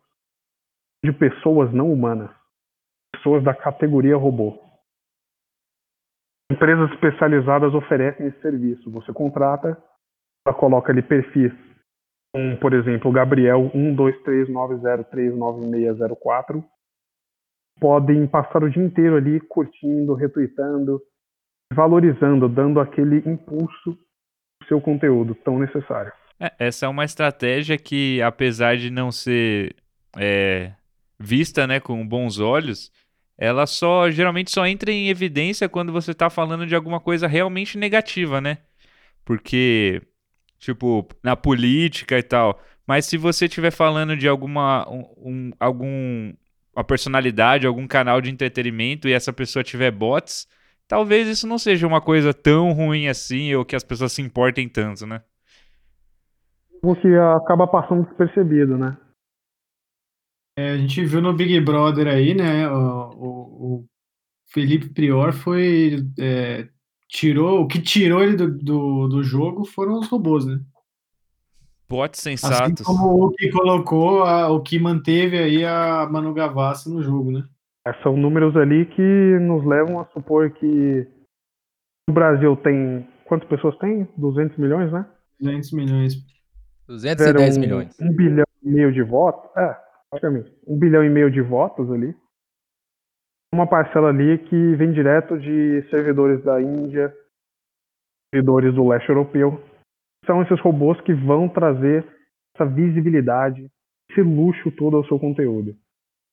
de 1.04 1.12
pessoas 1.12 1.72
não 1.72 1.92
humanas, 1.92 2.30
pessoas 3.14 3.42
da 3.42 3.54
categoria 3.54 4.16
robô. 4.16 4.62
Empresas 6.50 6.90
especializadas 6.92 7.74
oferecem 7.74 8.26
esse 8.26 8.40
serviço. 8.40 8.90
Você 8.90 9.12
contrata, 9.12 9.82
ela 10.46 10.54
coloca 10.54 10.92
ali 10.92 11.02
perfis, 11.02 11.52
como 12.34 12.58
por 12.58 12.74
exemplo, 12.74 13.12
Gabriel 13.12 13.70
12390396604, 13.74 16.62
podem 17.80 18.26
passar 18.26 18.62
o 18.62 18.70
dia 18.70 18.82
inteiro 18.82 19.16
ali 19.16 19.40
curtindo, 19.40 20.14
retweetando, 20.14 21.00
valorizando, 21.72 22.46
dando 22.48 22.80
aquele 22.80 23.18
impulso 23.28 23.98
seu 24.66 24.80
conteúdo 24.80 25.34
tão 25.34 25.58
necessário. 25.58 26.12
É, 26.38 26.52
essa 26.58 26.86
é 26.86 26.88
uma 26.88 27.04
estratégia 27.04 27.78
que, 27.78 28.20
apesar 28.22 28.76
de 28.76 28.90
não 28.90 29.12
ser 29.12 29.74
é, 30.16 30.72
vista, 31.18 31.66
né, 31.66 31.80
com 31.80 32.06
bons 32.06 32.38
olhos, 32.38 32.90
ela 33.36 33.66
só 33.66 34.10
geralmente 34.10 34.50
só 34.50 34.66
entra 34.66 34.90
em 34.92 35.08
evidência 35.08 35.68
quando 35.68 35.92
você 35.92 36.12
está 36.12 36.30
falando 36.30 36.66
de 36.66 36.74
alguma 36.74 37.00
coisa 37.00 37.26
realmente 37.26 37.76
negativa, 37.76 38.40
né? 38.40 38.58
Porque, 39.24 40.02
tipo, 40.58 41.08
na 41.22 41.34
política 41.34 42.18
e 42.18 42.22
tal. 42.22 42.60
Mas 42.86 43.06
se 43.06 43.16
você 43.16 43.46
estiver 43.46 43.70
falando 43.72 44.16
de 44.16 44.28
alguma 44.28 44.88
um, 44.88 45.04
um, 45.16 45.50
algum 45.58 46.32
uma 46.74 46.84
personalidade, 46.84 47.66
algum 47.66 47.86
canal 47.86 48.20
de 48.20 48.30
entretenimento 48.30 49.08
e 49.08 49.12
essa 49.12 49.32
pessoa 49.32 49.62
tiver 49.62 49.90
bots, 49.90 50.46
talvez 50.88 51.28
isso 51.28 51.46
não 51.46 51.58
seja 51.58 51.86
uma 51.86 52.00
coisa 52.00 52.32
tão 52.34 52.72
ruim 52.72 53.08
assim 53.08 53.54
ou 53.54 53.64
que 53.64 53.76
as 53.76 53.84
pessoas 53.84 54.12
se 54.12 54.22
importem 54.22 54.68
tanto, 54.68 55.06
né? 55.06 55.22
O 56.82 56.94
que 56.94 57.08
acaba 57.16 57.66
passando 57.66 58.04
despercebido, 58.04 58.76
né? 58.76 58.96
É, 60.56 60.70
a 60.72 60.76
gente 60.76 61.04
viu 61.04 61.20
no 61.20 61.32
Big 61.34 61.58
Brother 61.60 62.06
aí, 62.06 62.34
né? 62.34 62.68
O, 62.68 63.10
o, 63.10 63.74
o 63.80 63.86
Felipe 64.46 64.88
Prior 64.90 65.32
foi. 65.32 65.96
é, 66.18 66.68
tirou, 67.08 67.62
o 67.62 67.68
que 67.68 67.80
tirou 67.80 68.22
ele 68.22 68.36
do, 68.36 68.50
do, 68.58 69.08
do 69.08 69.22
jogo 69.22 69.64
foram 69.64 69.98
os 69.98 70.08
robôs, 70.08 70.44
né? 70.46 70.60
Bots 71.88 72.20
Assim 72.20 72.30
sensatos. 72.36 72.86
como 72.86 73.26
o 73.26 73.30
que 73.32 73.50
colocou, 73.50 74.22
a- 74.24 74.50
o 74.50 74.62
que 74.62 74.78
manteve 74.78 75.38
aí 75.38 75.64
a 75.64 76.06
Manu 76.10 76.32
Gavassi 76.34 76.90
no 76.90 77.02
jogo, 77.02 77.30
né? 77.32 77.48
É, 77.86 77.92
São 78.02 78.16
números 78.16 78.56
ali 78.56 78.86
que 78.86 79.38
nos 79.40 79.64
levam 79.66 80.00
a 80.00 80.06
supor 80.06 80.50
que 80.52 81.06
o 82.08 82.12
Brasil 82.12 82.56
tem. 82.56 83.06
Quantas 83.26 83.48
pessoas 83.48 83.76
tem? 83.78 84.08
200 84.16 84.56
milhões, 84.58 84.92
né? 84.92 85.06
200 85.40 85.72
milhões. 85.72 86.14
210 86.88 87.54
Tiveram 87.54 87.60
milhões. 87.60 88.00
Um 88.00 88.14
bilhão 88.14 88.46
e 88.62 88.68
meio 88.68 88.92
de 88.92 89.02
votos. 89.02 89.50
É, 89.56 89.76
praticamente. 90.10 90.52
Um 90.66 90.78
bilhão 90.78 91.04
e 91.04 91.10
meio 91.10 91.30
de 91.30 91.40
votos 91.40 91.90
ali. 91.90 92.14
Uma 93.52 93.66
parcela 93.66 94.08
ali 94.08 94.38
que 94.38 94.74
vem 94.76 94.92
direto 94.92 95.38
de 95.38 95.86
servidores 95.88 96.42
da 96.42 96.60
Índia, 96.60 97.14
servidores 98.34 98.74
do 98.74 98.88
leste 98.88 99.08
europeu. 99.08 99.62
São 100.26 100.42
esses 100.42 100.58
robôs 100.60 101.00
que 101.02 101.12
vão 101.12 101.48
trazer 101.48 102.04
essa 102.54 102.68
visibilidade, 102.68 103.70
esse 104.10 104.22
luxo 104.22 104.72
todo 104.72 104.96
ao 104.96 105.04
seu 105.06 105.18
conteúdo. 105.18 105.76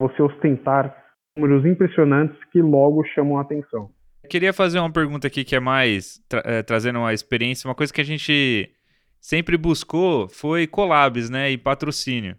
Você 0.02 0.22
ostentar 0.22 1.01
números 1.38 1.66
impressionantes 1.66 2.38
que 2.52 2.62
logo 2.62 3.04
chamam 3.14 3.38
a 3.38 3.42
atenção. 3.42 3.90
Queria 4.30 4.54
fazer 4.54 4.80
uma 4.80 4.92
pergunta 4.92 5.28
aqui 5.28 5.44
que 5.44 5.56
é 5.56 5.60
mais 5.60 6.24
tra- 6.30 6.44
eh, 6.46 6.64
trazendo 6.64 7.00
uma 7.00 7.14
experiência, 7.14 7.68
uma 7.68 7.76
coisa 7.76 7.92
que 7.94 8.02
a 8.02 8.06
gente 8.06 8.72
sempre 9.20 9.58
buscou 9.58 10.28
foi 10.30 10.68
collabs, 10.68 11.30
né, 11.30 11.52
e 11.52 11.58
patrocínio. 11.58 12.36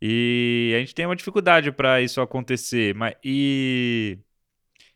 E 0.00 0.72
a 0.74 0.78
gente 0.80 0.94
tem 0.94 1.06
uma 1.06 1.16
dificuldade 1.16 1.70
para 1.72 2.00
isso 2.00 2.20
acontecer, 2.20 2.94
mas 2.94 3.14
e 3.24 4.18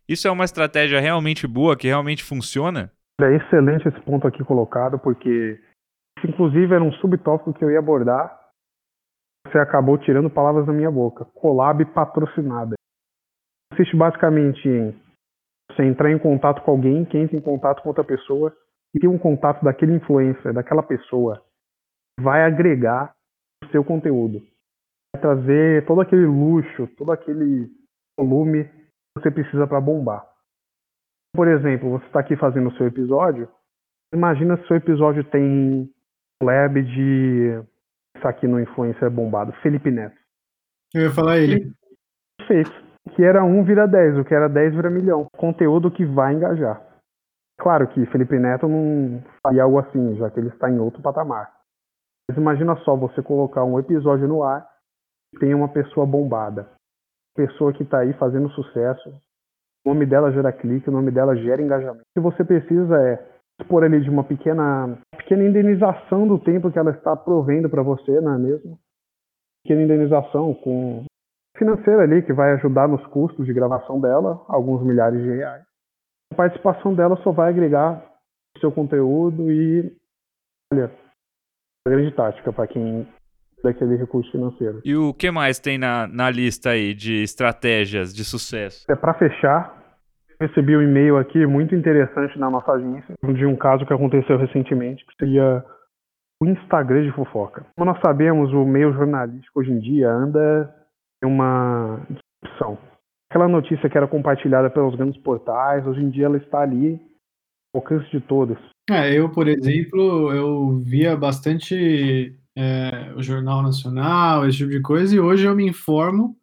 isso 0.09 0.27
é 0.27 0.31
uma 0.31 0.45
estratégia 0.45 1.01
realmente 1.01 1.47
boa, 1.47 1.77
que 1.77 1.87
realmente 1.87 2.23
funciona? 2.23 2.91
É 3.21 3.37
excelente 3.37 3.87
esse 3.87 4.01
ponto 4.01 4.27
aqui 4.27 4.43
colocado, 4.43 4.99
porque 4.99 5.61
isso, 6.19 6.27
inclusive 6.27 6.75
era 6.75 6.83
um 6.83 6.93
subtópico 6.93 7.53
que 7.53 7.65
eu 7.65 7.71
ia 7.71 7.79
abordar. 7.79 8.35
Você 9.47 9.59
acabou 9.59 9.99
tirando 9.99 10.31
palavras 10.31 10.67
da 10.67 10.73
minha 10.73 10.91
boca. 10.91 11.25
Collab 11.27 11.85
patrocinada. 11.93 12.75
Consiste 13.75 13.97
basicamente 13.97 14.69
em 14.69 14.95
você 15.69 15.83
entrar 15.83 16.13
em 16.13 16.19
contato 16.19 16.63
com 16.63 16.71
alguém, 16.71 17.05
que 17.05 17.19
entra 17.19 17.37
em 17.37 17.41
contato 17.41 17.83
com 17.83 17.89
outra 17.89 18.05
pessoa, 18.05 18.57
e 18.95 19.01
ter 19.01 19.09
um 19.09 19.19
contato 19.19 19.65
daquele 19.65 19.95
influencer, 19.95 20.53
daquela 20.53 20.83
pessoa, 20.83 21.43
vai 22.21 22.45
agregar 22.45 23.13
o 23.65 23.69
seu 23.71 23.85
conteúdo. 23.85 24.39
Vai 25.13 25.21
trazer 25.21 25.85
todo 25.87 26.01
aquele 26.01 26.25
luxo, 26.25 26.87
todo 26.97 27.11
aquele 27.11 27.69
volume 28.17 28.65
que 28.65 29.21
você 29.21 29.31
precisa 29.33 29.67
para 29.67 29.81
bombar. 29.81 30.25
Por 31.35 31.49
exemplo, 31.49 31.91
você 31.91 32.07
está 32.07 32.21
aqui 32.21 32.37
fazendo 32.37 32.69
o 32.69 32.77
seu 32.77 32.87
episódio. 32.87 33.49
Imagina 34.15 34.57
se 34.57 34.63
o 34.63 34.67
seu 34.69 34.77
episódio 34.77 35.25
tem 35.25 35.93
lab 36.41 36.81
de. 36.81 37.61
Isso 38.17 38.29
aqui 38.29 38.47
no 38.47 38.61
influencer 38.61 39.11
bombado, 39.11 39.53
Felipe 39.55 39.91
Neto. 39.91 40.17
Eu 40.95 41.03
ia 41.03 41.11
falar 41.11 41.39
ele. 41.39 41.73
Perfeito. 42.39 42.84
Que 43.13 43.23
era 43.23 43.45
1 43.45 43.65
vira 43.65 43.87
10, 43.87 44.19
o 44.19 44.25
que 44.25 44.35
era 44.35 44.49
10 44.49 44.75
vira 44.75 44.91
milhão. 44.91 45.27
Conteúdo 45.37 45.91
que 45.91 46.05
vai 46.05 46.35
engajar. 46.35 46.81
Claro 47.59 47.87
que 47.89 48.07
Felipe 48.07 48.39
Neto 48.39 48.67
não 48.67 49.23
faria 49.43 49.63
algo 49.63 49.79
assim, 49.79 50.17
já 50.17 50.31
que 50.31 50.41
ele 50.41 50.49
está 50.49 50.71
em 50.71 50.79
outro 50.79 51.03
patamar. 51.03 51.53
Mas 52.29 52.37
imagina 52.37 52.77
só 52.79 52.97
você 52.97 53.23
colocar 53.23 53.65
um 53.65 53.79
episódio 53.79 54.27
no 54.27 54.43
ar 54.43 54.67
e 55.35 55.39
tem 55.39 55.55
uma 55.55 55.69
pessoa 55.69 56.07
bombada. 56.07 56.69
Pessoa 57.37 57.73
que 57.73 57.83
está 57.83 58.01
aí 58.01 58.13
fazendo 58.15 58.49
sucesso, 58.51 59.11
o 59.85 59.91
nome 59.91 60.07
dela 60.07 60.33
gera 60.33 60.53
clique, 60.53 60.89
o 60.89 60.93
nome 60.93 61.11
dela 61.11 61.37
gera 61.37 61.63
engajamento. 61.63 62.03
O 62.03 62.15
que 62.15 62.21
você 62.21 62.45
precisa 62.45 62.97
é 63.03 63.35
dispor 63.61 63.85
ali 63.85 64.01
de 64.01 64.11
uma 64.11 64.25
pequena, 64.25 64.99
pequena 65.17 65.45
indenização 65.45 66.27
do 66.27 66.39
tempo 66.39 66.73
que 66.73 66.79
ela 66.79 66.91
está 66.91 67.17
provendo 67.17 67.69
para 67.69 67.83
você, 67.83 68.21
não 68.21 68.35
é 68.35 68.39
mesmo? 68.39 68.79
Pequena 69.63 69.83
indenização 69.83 70.55
com 70.55 71.05
financeira 71.57 72.03
ali 72.03 72.23
que 72.23 72.33
vai 72.33 72.53
ajudar 72.53 72.89
nos 72.89 73.05
custos 73.07 73.47
de 73.47 73.53
gravação 73.53 74.01
dela, 74.01 74.45
alguns 74.49 74.85
milhares 74.85 75.23
de 75.23 75.31
reais. 75.31 75.63
A 76.33 76.37
participação 76.37 76.95
dela 76.95 77.17
só 77.23 77.31
vai 77.31 77.51
agregar 77.51 78.03
o 78.57 78.61
seu 78.61 78.73
conteúdo 78.73 79.51
e, 79.51 79.93
olha, 80.73 80.91
grande 81.87 82.15
tática 82.15 82.53
para 82.53 82.67
quem 82.67 83.07
daquele 83.63 83.97
recurso 83.97 84.31
financeiro. 84.31 84.81
E 84.85 84.95
o 84.95 85.15
que 85.15 85.31
mais 85.31 85.59
tem 85.59 85.79
na, 85.79 86.07
na 86.07 86.31
lista 86.31 86.71
aí 86.71 86.93
de 86.93 87.23
estratégias 87.23 88.15
de 88.15 88.25
sucesso? 88.25 88.85
É 88.91 88.95
para 88.95 89.15
fechar, 89.15 89.75
recebi 90.39 90.77
um 90.77 90.83
e-mail 90.83 91.17
aqui 91.17 91.47
muito 91.47 91.75
interessante 91.75 92.39
na 92.39 92.51
nossa 92.51 92.73
agência 92.73 93.15
de 93.23 93.47
um 93.47 93.57
caso 93.57 93.87
que 93.87 93.95
aconteceu 93.95 94.37
recentemente, 94.37 95.05
que 95.07 95.17
seria 95.19 95.65
o 96.43 96.47
Instagram 96.47 97.05
de 97.05 97.13
fofoca. 97.13 97.65
Como 97.77 97.91
nós 97.91 98.01
sabemos, 98.05 98.53
o 98.53 98.65
meio 98.67 98.93
jornalístico 98.93 99.61
hoje 99.61 99.73
em 99.73 99.79
dia 99.79 100.11
anda 100.11 100.84
uma 101.27 102.01
disrupção. 102.09 102.79
Aquela 103.31 103.49
notícia 103.49 103.89
que 103.89 103.97
era 103.97 104.07
compartilhada 104.07 104.71
pelos 104.71 104.95
grandes 104.95 105.21
portais, 105.21 105.87
hoje 105.87 106.01
em 106.01 106.11
dia 106.11 106.27
ela 106.27 106.37
está 106.37 106.61
ali 106.61 107.01
ao 107.75 107.81
alcance 107.81 108.11
de 108.11 108.21
todos. 108.21 108.59
É, 108.91 109.13
eu, 109.19 109.31
por 109.31 109.49
exemplo, 109.49 110.33
eu 110.33 110.79
via 110.79 111.17
bastante 111.17 112.39
é, 112.57 113.13
o 113.17 113.23
Jornal 113.23 113.63
Nacional, 113.63 114.47
esse 114.47 114.59
tipo 114.59 114.71
de 114.71 114.83
coisa, 114.83 115.15
e 115.15 115.21
hoje 115.21 115.47
eu 115.47 115.57
me 115.57 115.67
informo 115.67 116.37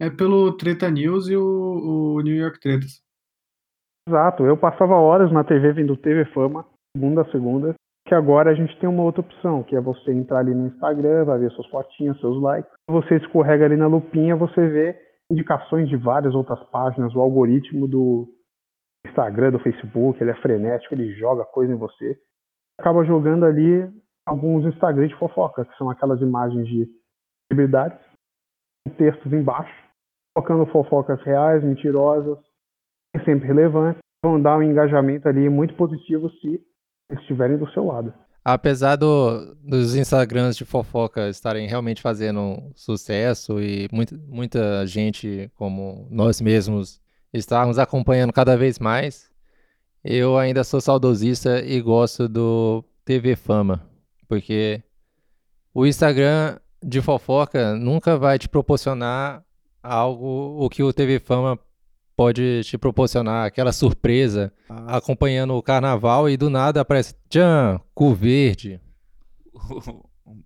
é 0.00 0.08
pelo 0.08 0.52
Treta 0.52 0.88
News 0.88 1.28
e 1.28 1.36
o, 1.36 2.14
o 2.14 2.20
New 2.20 2.36
York 2.36 2.60
Tretas. 2.60 3.02
Exato, 4.08 4.44
eu 4.44 4.56
passava 4.56 4.94
horas 4.94 5.32
na 5.32 5.42
TV 5.42 5.72
vendo 5.72 5.96
TV 5.96 6.24
Fama, 6.26 6.64
segunda 6.96 7.22
a 7.22 7.30
segunda, 7.30 7.74
que 8.08 8.14
agora 8.14 8.50
a 8.50 8.54
gente 8.54 8.74
tem 8.80 8.88
uma 8.88 9.02
outra 9.02 9.20
opção, 9.20 9.62
que 9.62 9.76
é 9.76 9.80
você 9.80 10.10
entrar 10.10 10.38
ali 10.38 10.54
no 10.54 10.68
Instagram, 10.68 11.26
vai 11.26 11.38
ver 11.38 11.50
suas 11.50 11.66
fotinhas, 11.68 12.18
seus 12.18 12.40
likes. 12.40 12.72
Você 12.88 13.16
escorrega 13.16 13.66
ali 13.66 13.76
na 13.76 13.86
lupinha, 13.86 14.34
você 14.34 14.66
vê 14.66 14.98
indicações 15.30 15.90
de 15.90 15.96
várias 15.96 16.34
outras 16.34 16.58
páginas, 16.70 17.14
o 17.14 17.20
algoritmo 17.20 17.86
do 17.86 18.26
Instagram, 19.06 19.50
do 19.50 19.58
Facebook, 19.58 20.22
ele 20.22 20.30
é 20.30 20.40
frenético, 20.40 20.94
ele 20.94 21.12
joga 21.16 21.44
coisa 21.44 21.70
em 21.70 21.76
você. 21.76 22.18
Acaba 22.80 23.04
jogando 23.04 23.44
ali 23.44 23.86
alguns 24.26 24.64
Instagrams 24.64 25.10
de 25.10 25.18
fofoca, 25.18 25.66
que 25.66 25.76
são 25.76 25.90
aquelas 25.90 26.20
imagens 26.22 26.66
de 26.66 26.88
celebridades, 27.52 27.98
com 28.86 28.94
textos 28.94 29.30
embaixo, 29.34 29.74
colocando 30.34 30.64
fofocas 30.72 31.20
reais, 31.24 31.62
mentirosas, 31.62 32.38
sempre 33.22 33.48
relevantes, 33.48 34.00
vão 34.24 34.40
dar 34.40 34.56
um 34.56 34.62
engajamento 34.62 35.28
ali 35.28 35.46
muito 35.50 35.74
positivo 35.74 36.30
se 36.30 36.67
estiverem 37.10 37.56
do 37.58 37.70
seu 37.72 37.84
lado. 37.84 38.12
Apesar 38.44 38.96
do- 38.96 39.54
dos 39.56 39.94
Instagrams 39.94 40.56
de 40.56 40.64
fofoca 40.64 41.28
estarem 41.28 41.68
realmente 41.68 42.00
fazendo 42.00 42.72
sucesso 42.74 43.60
e 43.60 43.88
muita, 43.92 44.18
gente 44.86 45.50
como 45.54 46.06
nós 46.10 46.40
mesmos 46.40 47.00
estarmos 47.32 47.78
acompanhando 47.78 48.32
cada 48.32 48.56
vez 48.56 48.78
mais, 48.78 49.30
eu 50.02 50.38
ainda 50.38 50.64
sou 50.64 50.80
saudosista 50.80 51.60
e 51.62 51.80
gosto 51.80 52.26
do 52.28 52.82
TV 53.04 53.36
Fama, 53.36 53.86
porque 54.26 54.82
o 55.74 55.86
Instagram 55.86 56.58
de 56.82 57.02
fofoca 57.02 57.74
nunca 57.74 58.16
vai 58.16 58.38
te 58.38 58.48
proporcionar 58.48 59.44
algo 59.82 60.56
o 60.64 60.70
que 60.70 60.82
o 60.82 60.92
TV 60.92 61.18
Fama 61.18 61.58
pode 62.18 62.64
te 62.64 62.76
proporcionar, 62.76 63.46
aquela 63.46 63.70
surpresa, 63.70 64.52
acompanhando 64.88 65.54
o 65.54 65.62
carnaval 65.62 66.28
e 66.28 66.36
do 66.36 66.50
nada 66.50 66.80
aparece 66.80 67.14
tchan, 67.30 67.80
cu 67.94 68.12
verde. 68.12 68.80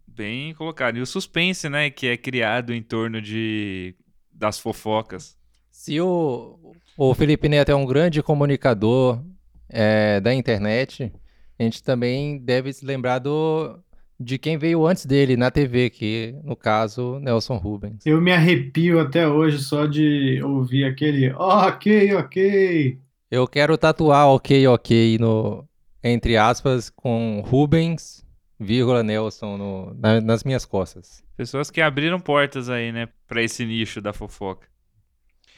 Bem 0.06 0.52
colocado. 0.52 0.98
E 0.98 1.00
o 1.00 1.06
suspense, 1.06 1.70
né, 1.70 1.88
que 1.88 2.08
é 2.08 2.16
criado 2.18 2.74
em 2.74 2.82
torno 2.82 3.22
de 3.22 3.96
das 4.30 4.58
fofocas. 4.58 5.34
Se 5.70 5.98
o, 5.98 6.74
o 6.94 7.14
Felipe 7.14 7.48
Neto 7.48 7.70
é 7.70 7.74
um 7.74 7.86
grande 7.86 8.22
comunicador 8.22 9.24
é, 9.66 10.20
da 10.20 10.34
internet, 10.34 11.10
a 11.58 11.62
gente 11.62 11.82
também 11.82 12.36
deve 12.36 12.70
se 12.74 12.84
lembrar 12.84 13.18
do 13.18 13.78
de 14.22 14.38
quem 14.38 14.56
veio 14.56 14.86
antes 14.86 15.04
dele 15.06 15.36
na 15.36 15.50
TV, 15.50 15.90
que 15.90 16.34
no 16.44 16.54
caso, 16.56 17.18
Nelson 17.20 17.56
Rubens. 17.56 18.04
Eu 18.06 18.20
me 18.20 18.32
arrepio 18.32 19.00
até 19.00 19.26
hoje 19.26 19.58
só 19.58 19.86
de 19.86 20.40
ouvir 20.42 20.84
aquele 20.84 21.32
ok, 21.32 22.14
ok. 22.14 22.98
Eu 23.30 23.46
quero 23.48 23.76
tatuar 23.78 24.28
ok, 24.28 24.66
ok 24.68 25.18
no, 25.18 25.64
entre 26.04 26.36
aspas, 26.36 26.90
com 26.90 27.42
Rubens, 27.46 28.24
vírgula 28.60 29.02
Nelson 29.02 29.56
no, 29.56 29.94
na- 29.94 30.20
nas 30.20 30.44
minhas 30.44 30.64
costas. 30.64 31.22
Pessoas 31.36 31.70
que 31.70 31.80
abriram 31.80 32.20
portas 32.20 32.68
aí, 32.68 32.92
né, 32.92 33.08
pra 33.26 33.42
esse 33.42 33.64
nicho 33.64 34.00
da 34.00 34.12
fofoca. 34.12 34.66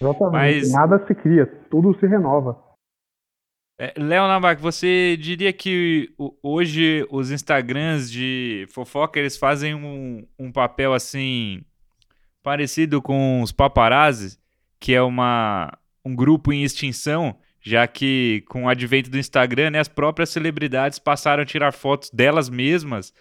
Exatamente. 0.01 0.33
Mas- 0.61 0.73
Nada 0.73 1.05
se 1.07 1.15
cria, 1.15 1.47
tudo 1.71 1.97
se 1.99 2.07
renova. 2.07 2.57
É, 3.77 3.93
Léo 3.97 4.29
Nabac, 4.29 4.63
você 4.63 5.17
diria 5.17 5.53
que 5.53 6.15
hoje 6.43 7.05
os 7.11 7.33
Instagrams 7.33 8.11
de 8.11 8.67
fofoca 8.71 9.19
eles 9.19 9.37
fazem 9.37 9.75
um, 9.75 10.25
um 10.39 10.53
papel 10.53 10.95
assim 10.95 11.65
parecido 12.41 13.03
com 13.03 13.43
os 13.43 13.51
paparazzi, 13.51 14.39
que 14.79 14.95
é 14.95 15.03
uma, 15.03 15.77
um 16.05 16.15
grupo 16.15 16.53
em 16.53 16.63
extinção, 16.63 17.37
já 17.61 17.87
que 17.89 18.45
com 18.49 18.65
o 18.65 18.69
advento 18.69 19.11
do 19.11 19.19
Instagram, 19.19 19.71
né, 19.71 19.81
as 19.81 19.89
próprias 19.89 20.31
celebridades 20.31 21.01
passaram 21.01 21.43
a 21.43 21.47
tirar 21.47 21.73
fotos 21.73 22.11
delas 22.11 22.49
mesmas, 22.49 23.13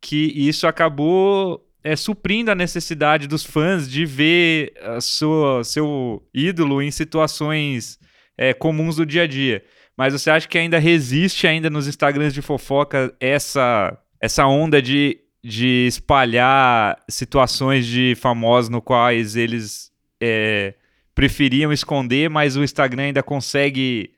que 0.00 0.32
isso 0.34 0.66
acabou 0.66 1.64
é, 1.84 1.94
suprindo 1.94 2.50
a 2.50 2.56
necessidade 2.56 3.28
dos 3.28 3.44
fãs 3.44 3.88
de 3.88 4.04
ver 4.04 4.72
a 4.82 5.00
sua, 5.00 5.62
seu 5.62 6.26
ídolo 6.34 6.82
em 6.82 6.90
situações 6.90 8.00
é, 8.36 8.52
comuns 8.52 8.96
do 8.96 9.06
dia 9.06 9.22
a 9.22 9.26
dia. 9.28 9.62
Mas 9.96 10.12
você 10.12 10.30
acha 10.30 10.46
que 10.46 10.58
ainda 10.58 10.78
resiste 10.78 11.46
ainda 11.46 11.70
nos 11.70 11.88
Instagrams 11.88 12.34
de 12.34 12.42
fofoca 12.42 13.14
essa, 13.18 13.96
essa 14.20 14.46
onda 14.46 14.82
de, 14.82 15.18
de 15.42 15.86
espalhar 15.86 17.02
situações 17.08 17.86
de 17.86 18.14
famosos 18.14 18.68
no 18.68 18.82
quais 18.82 19.36
eles 19.36 19.90
é, 20.20 20.74
preferiam 21.14 21.72
esconder, 21.72 22.28
mas 22.28 22.56
o 22.56 22.62
Instagram 22.62 23.04
ainda 23.04 23.22
consegue 23.22 24.14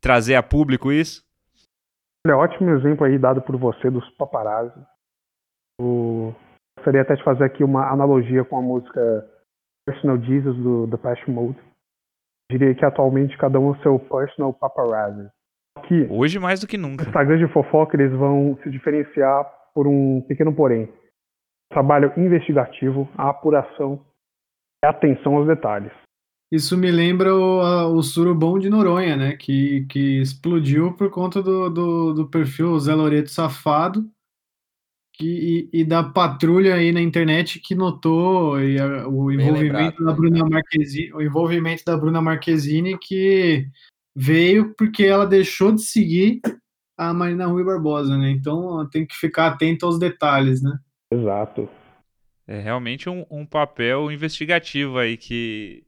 trazer 0.00 0.34
a 0.34 0.42
público 0.42 0.90
isso? 0.90 1.22
Olha, 2.26 2.38
ótimo 2.38 2.70
exemplo 2.70 3.04
aí 3.04 3.18
dado 3.18 3.42
por 3.42 3.56
você 3.56 3.90
dos 3.90 4.08
paparazzi. 4.10 4.80
O... 5.80 6.34
Gostaria 6.78 7.02
até 7.02 7.14
de 7.16 7.24
fazer 7.24 7.44
aqui 7.44 7.62
uma 7.62 7.90
analogia 7.90 8.44
com 8.44 8.56
a 8.58 8.62
música 8.62 9.28
Personal 9.86 10.18
Jesus 10.22 10.56
do 10.56 10.88
The 10.88 10.96
Passion 10.96 11.32
Mode. 11.32 11.65
Diria 12.50 12.74
que 12.74 12.84
atualmente 12.84 13.36
cada 13.38 13.58
um 13.58 13.68
é 13.74 13.78
o 13.78 13.82
seu 13.82 13.98
personal 13.98 14.52
paparazzi. 14.54 15.28
Que 15.88 16.06
Hoje 16.10 16.38
mais 16.38 16.60
do 16.60 16.66
que 16.66 16.78
nunca. 16.78 17.02
os 17.02 17.08
Instagrams 17.08 17.46
de 17.46 17.52
fofoca 17.52 17.96
eles 17.96 18.12
vão 18.16 18.56
se 18.62 18.70
diferenciar 18.70 19.44
por 19.74 19.86
um 19.86 20.20
pequeno 20.22 20.54
porém. 20.54 20.88
Trabalho 21.70 22.12
investigativo, 22.16 23.08
a 23.18 23.28
apuração 23.30 24.00
e 24.84 24.86
atenção 24.86 25.36
aos 25.36 25.46
detalhes. 25.46 25.92
Isso 26.50 26.78
me 26.78 26.90
lembra 26.92 27.34
o, 27.34 27.60
a- 27.60 27.88
o 27.88 28.00
surubom 28.02 28.56
de 28.58 28.70
Noronha, 28.70 29.16
né? 29.16 29.36
Que, 29.36 29.84
que 29.90 30.20
explodiu 30.20 30.92
por 30.96 31.10
conta 31.10 31.42
do, 31.42 31.68
do, 31.68 32.14
do 32.14 32.30
perfil 32.30 32.78
Zé 32.78 32.94
Loreto 32.94 33.30
Safado 33.30 34.04
que, 35.18 35.68
e, 35.72 35.80
e 35.80 35.84
da 35.84 36.02
patrulha 36.02 36.74
aí 36.74 36.92
na 36.92 37.00
internet 37.00 37.58
que 37.60 37.74
notou 37.74 38.60
e 38.60 38.78
a- 38.78 39.08
o 39.08 39.32
envolvimento 39.32 39.62
lembrado, 39.62 40.04
da 40.04 40.12
Bruna 40.12 40.44
Marquezine, 40.48 41.12
o 41.12 41.22
envolvimento 41.22 41.82
da 41.84 41.96
Bruna 41.96 42.20
Marquezine 42.20 42.98
que 42.98 43.66
veio 44.14 44.74
porque 44.76 45.04
ela 45.04 45.26
deixou 45.26 45.72
de 45.72 45.82
seguir 45.82 46.40
a 46.98 47.12
Marina 47.14 47.46
Rui 47.46 47.64
Barbosa, 47.64 48.16
né? 48.16 48.30
Então 48.30 48.88
tem 48.90 49.06
que 49.06 49.14
ficar 49.16 49.48
atento 49.48 49.86
aos 49.86 49.98
detalhes, 49.98 50.62
né? 50.62 50.78
Exato. 51.12 51.68
É 52.46 52.60
realmente 52.60 53.08
um, 53.08 53.24
um 53.30 53.44
papel 53.44 54.10
investigativo 54.12 54.98
aí 54.98 55.16
que. 55.16 55.84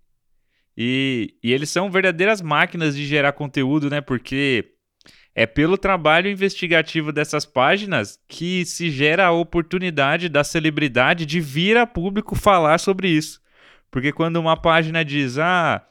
E, 0.76 1.34
e 1.42 1.52
eles 1.52 1.70
são 1.70 1.90
verdadeiras 1.90 2.40
máquinas 2.40 2.96
de 2.96 3.04
gerar 3.04 3.32
conteúdo, 3.32 3.90
né? 3.90 4.00
Porque 4.00 4.74
é 5.34 5.46
pelo 5.46 5.78
trabalho 5.78 6.30
investigativo 6.30 7.12
dessas 7.12 7.46
páginas 7.46 8.18
que 8.26 8.64
se 8.64 8.90
gera 8.90 9.26
a 9.26 9.32
oportunidade 9.32 10.28
da 10.28 10.42
celebridade 10.42 11.24
de 11.24 11.40
vir 11.40 11.76
a 11.76 11.86
público 11.86 12.34
falar 12.34 12.78
sobre 12.78 13.08
isso. 13.08 13.40
Porque 13.90 14.12
quando 14.12 14.36
uma 14.36 14.56
página 14.56 15.04
diz, 15.04 15.38
ah, 15.38 15.82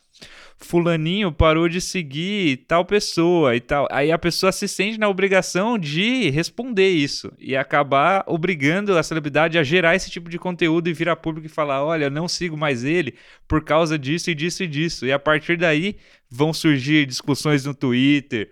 fulaninho 0.57 1.31
parou 1.31 1.69
de 1.69 1.79
seguir 1.79 2.65
tal 2.67 2.83
pessoa 2.83 3.55
e 3.55 3.59
tal, 3.59 3.87
aí 3.91 4.11
a 4.11 4.17
pessoa 4.17 4.51
se 4.51 4.67
sente 4.67 4.99
na 4.99 5.07
obrigação 5.07 5.77
de 5.77 6.29
responder 6.29 6.89
isso 6.89 7.31
e 7.39 7.55
acabar 7.55 8.23
obrigando 8.27 8.97
a 8.97 9.03
celebridade 9.03 9.57
a 9.57 9.63
gerar 9.63 9.95
esse 9.95 10.09
tipo 10.09 10.29
de 10.29 10.39
conteúdo 10.39 10.89
e 10.89 10.93
vir 10.93 11.09
a 11.09 11.15
público 11.15 11.47
e 11.47 11.49
falar, 11.49 11.83
olha, 11.83 12.09
não 12.09 12.27
sigo 12.27 12.57
mais 12.57 12.83
ele 12.83 13.15
por 13.47 13.63
causa 13.63 13.97
disso 13.97 14.31
e 14.31 14.35
disso 14.35 14.63
e 14.63 14.67
disso. 14.67 15.05
E 15.05 15.11
a 15.11 15.19
partir 15.19 15.57
daí 15.57 15.95
vão 16.29 16.51
surgir 16.51 17.05
discussões 17.05 17.65
no 17.65 17.73
Twitter, 17.73 18.49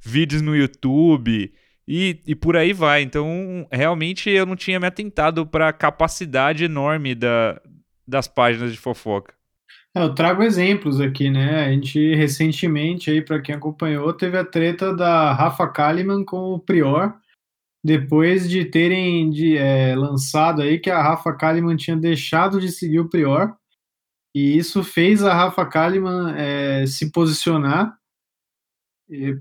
vídeos 0.00 0.42
no 0.42 0.56
YouTube 0.56 1.52
e, 1.86 2.20
e 2.26 2.34
por 2.34 2.56
aí 2.56 2.72
vai. 2.72 3.02
Então, 3.02 3.66
realmente 3.72 4.28
eu 4.28 4.44
não 4.44 4.56
tinha 4.56 4.78
me 4.78 4.86
atentado 4.86 5.46
para 5.46 5.68
a 5.68 5.72
capacidade 5.72 6.64
enorme 6.64 7.14
da, 7.14 7.60
das 8.06 8.28
páginas 8.28 8.72
de 8.72 8.78
fofoca. 8.78 9.34
É, 9.96 10.02
eu 10.02 10.14
trago 10.14 10.42
exemplos 10.42 11.00
aqui, 11.00 11.30
né? 11.30 11.64
A 11.64 11.70
gente 11.70 12.14
recentemente, 12.14 13.10
aí, 13.10 13.22
para 13.22 13.40
quem 13.40 13.54
acompanhou, 13.54 14.12
teve 14.12 14.36
a 14.36 14.44
treta 14.44 14.94
da 14.94 15.32
Rafa 15.32 15.66
Kalimann 15.66 16.24
com 16.24 16.52
o 16.52 16.58
Prior, 16.58 17.14
depois 17.84 18.48
de 18.48 18.64
terem 18.66 19.30
de, 19.30 19.56
é, 19.56 19.96
lançado 19.96 20.62
aí 20.62 20.78
que 20.78 20.90
a 20.90 21.02
Rafa 21.02 21.32
Kalimann 21.32 21.76
tinha 21.76 21.96
deixado 21.96 22.60
de 22.60 22.70
seguir 22.70 23.00
o 23.00 23.08
Prior, 23.08 23.56
e 24.36 24.56
isso 24.56 24.84
fez 24.84 25.24
a 25.24 25.34
Rafa 25.34 25.64
Kalimann 25.64 26.34
é, 26.36 26.86
se 26.86 27.10
posicionar, 27.10 27.97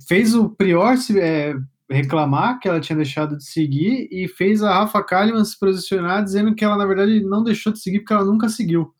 fez 0.07 0.33
o 0.35 0.49
Prior 0.49 0.97
se, 0.97 1.19
é, 1.19 1.53
reclamar 1.89 2.59
que 2.59 2.67
ela 2.67 2.79
tinha 2.79 2.95
deixado 2.97 3.37
de 3.37 3.45
seguir, 3.45 4.07
e 4.11 4.27
fez 4.27 4.61
a 4.61 4.73
Rafa 4.73 5.03
Kalimann 5.03 5.45
se 5.45 5.57
posicionar 5.59 6.23
dizendo 6.23 6.53
que 6.55 6.63
ela, 6.63 6.77
na 6.77 6.85
verdade, 6.85 7.21
não 7.23 7.43
deixou 7.43 7.71
de 7.71 7.79
seguir 7.79 7.99
porque 7.99 8.13
ela 8.13 8.25
nunca 8.25 8.49
seguiu. 8.49 8.93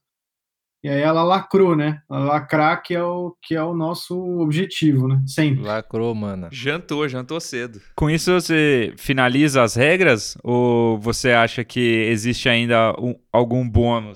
E 0.84 0.90
aí 0.90 1.02
ela 1.02 1.24
lacrou, 1.24 1.76
né? 1.76 2.00
Ela 2.10 2.20
lacrar 2.26 2.82
que 2.84 2.94
é 2.94 3.04
o 3.04 3.36
que 3.42 3.56
é 3.56 3.64
o 3.64 3.74
nosso 3.74 4.16
objetivo, 4.40 5.08
né? 5.08 5.22
Sempre. 5.26 5.64
Lacrou, 5.64 6.14
mano. 6.14 6.48
Jantou, 6.52 7.10
jantou 7.10 7.40
cedo. 7.42 7.82
Com 7.96 8.10
isso 8.10 8.32
você 8.32 8.94
finaliza 8.96 9.64
as 9.64 9.76
regras 9.76 10.38
ou 10.44 10.98
você 11.00 11.32
acha 11.32 11.64
que 11.66 11.80
existe 12.10 12.48
ainda 12.48 12.94
um- 13.02 13.16
algum 13.34 13.68
bônus? 13.68 14.14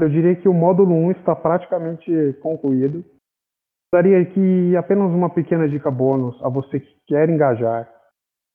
Eu 0.00 0.08
diria 0.08 0.34
que 0.34 0.48
o 0.48 0.54
módulo 0.54 0.94
1 0.94 1.10
está 1.12 1.36
praticamente 1.36 2.10
concluído. 2.40 3.04
Daria 3.92 4.20
aqui 4.20 4.76
apenas 4.76 5.10
uma 5.10 5.28
pequena 5.28 5.68
dica 5.68 5.90
bônus 5.90 6.40
a 6.42 6.48
você 6.48 6.78
que 6.78 6.94
quer 7.08 7.28
engajar 7.28 7.88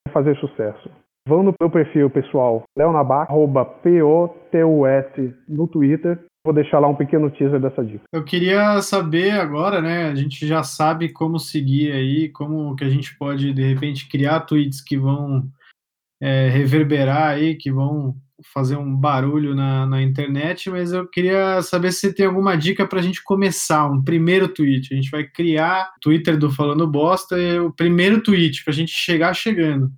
e 0.08 0.12
fazer 0.12 0.36
sucesso. 0.38 0.90
Vão 1.28 1.44
no 1.44 1.54
meu 1.60 1.70
perfil 1.70 2.10
pessoal, 2.10 2.64
leonabac, 2.78 3.30
arroba 3.30 3.66
P-O-T-U-S 3.66 5.36
no 5.50 5.68
Twitter. 5.68 6.24
Vou 6.46 6.54
deixar 6.54 6.80
lá 6.80 6.88
um 6.88 6.96
pequeno 6.96 7.32
teaser 7.32 7.60
dessa 7.60 7.84
dica. 7.84 8.04
Eu 8.14 8.24
queria 8.24 8.80
saber 8.82 9.32
agora, 9.32 9.82
né? 9.82 10.06
A 10.06 10.16
gente 10.16 10.46
já 10.46 10.62
sabe 10.62 11.10
como 11.10 11.40
seguir 11.40 11.92
aí, 11.92 12.30
como 12.30 12.76
que 12.76 12.84
a 12.84 12.90
gente 12.90 13.18
pode, 13.18 13.52
de 13.52 13.74
repente, 13.74 14.08
criar 14.08 14.42
tweets 14.42 14.80
que 14.80 14.96
vão 14.96 15.44
é, 16.22 16.48
reverberar 16.50 17.30
aí, 17.32 17.56
que 17.56 17.72
vão 17.72 18.16
fazer 18.44 18.76
um 18.76 18.96
barulho 18.96 19.56
na, 19.56 19.86
na 19.86 20.02
internet, 20.02 20.70
mas 20.70 20.92
eu 20.92 21.08
queria 21.08 21.62
saber 21.62 21.92
se 21.92 22.02
você 22.02 22.14
tem 22.14 22.26
alguma 22.26 22.58
dica 22.58 22.88
para 22.88 23.00
a 23.00 23.02
gente 23.02 23.24
começar, 23.24 23.90
um 23.90 24.04
primeiro 24.04 24.48
tweet. 24.48 24.94
A 24.94 24.96
gente 24.96 25.10
vai 25.10 25.24
criar 25.24 25.94
o 25.98 26.00
Twitter 26.02 26.38
do 26.38 26.52
Falando 26.52 26.90
Bosta, 26.90 27.38
e 27.38 27.60
o 27.60 27.72
primeiro 27.72 28.22
tweet, 28.22 28.64
para 28.64 28.72
a 28.72 28.76
gente 28.76 28.92
chegar 28.92 29.34
chegando. 29.34 29.90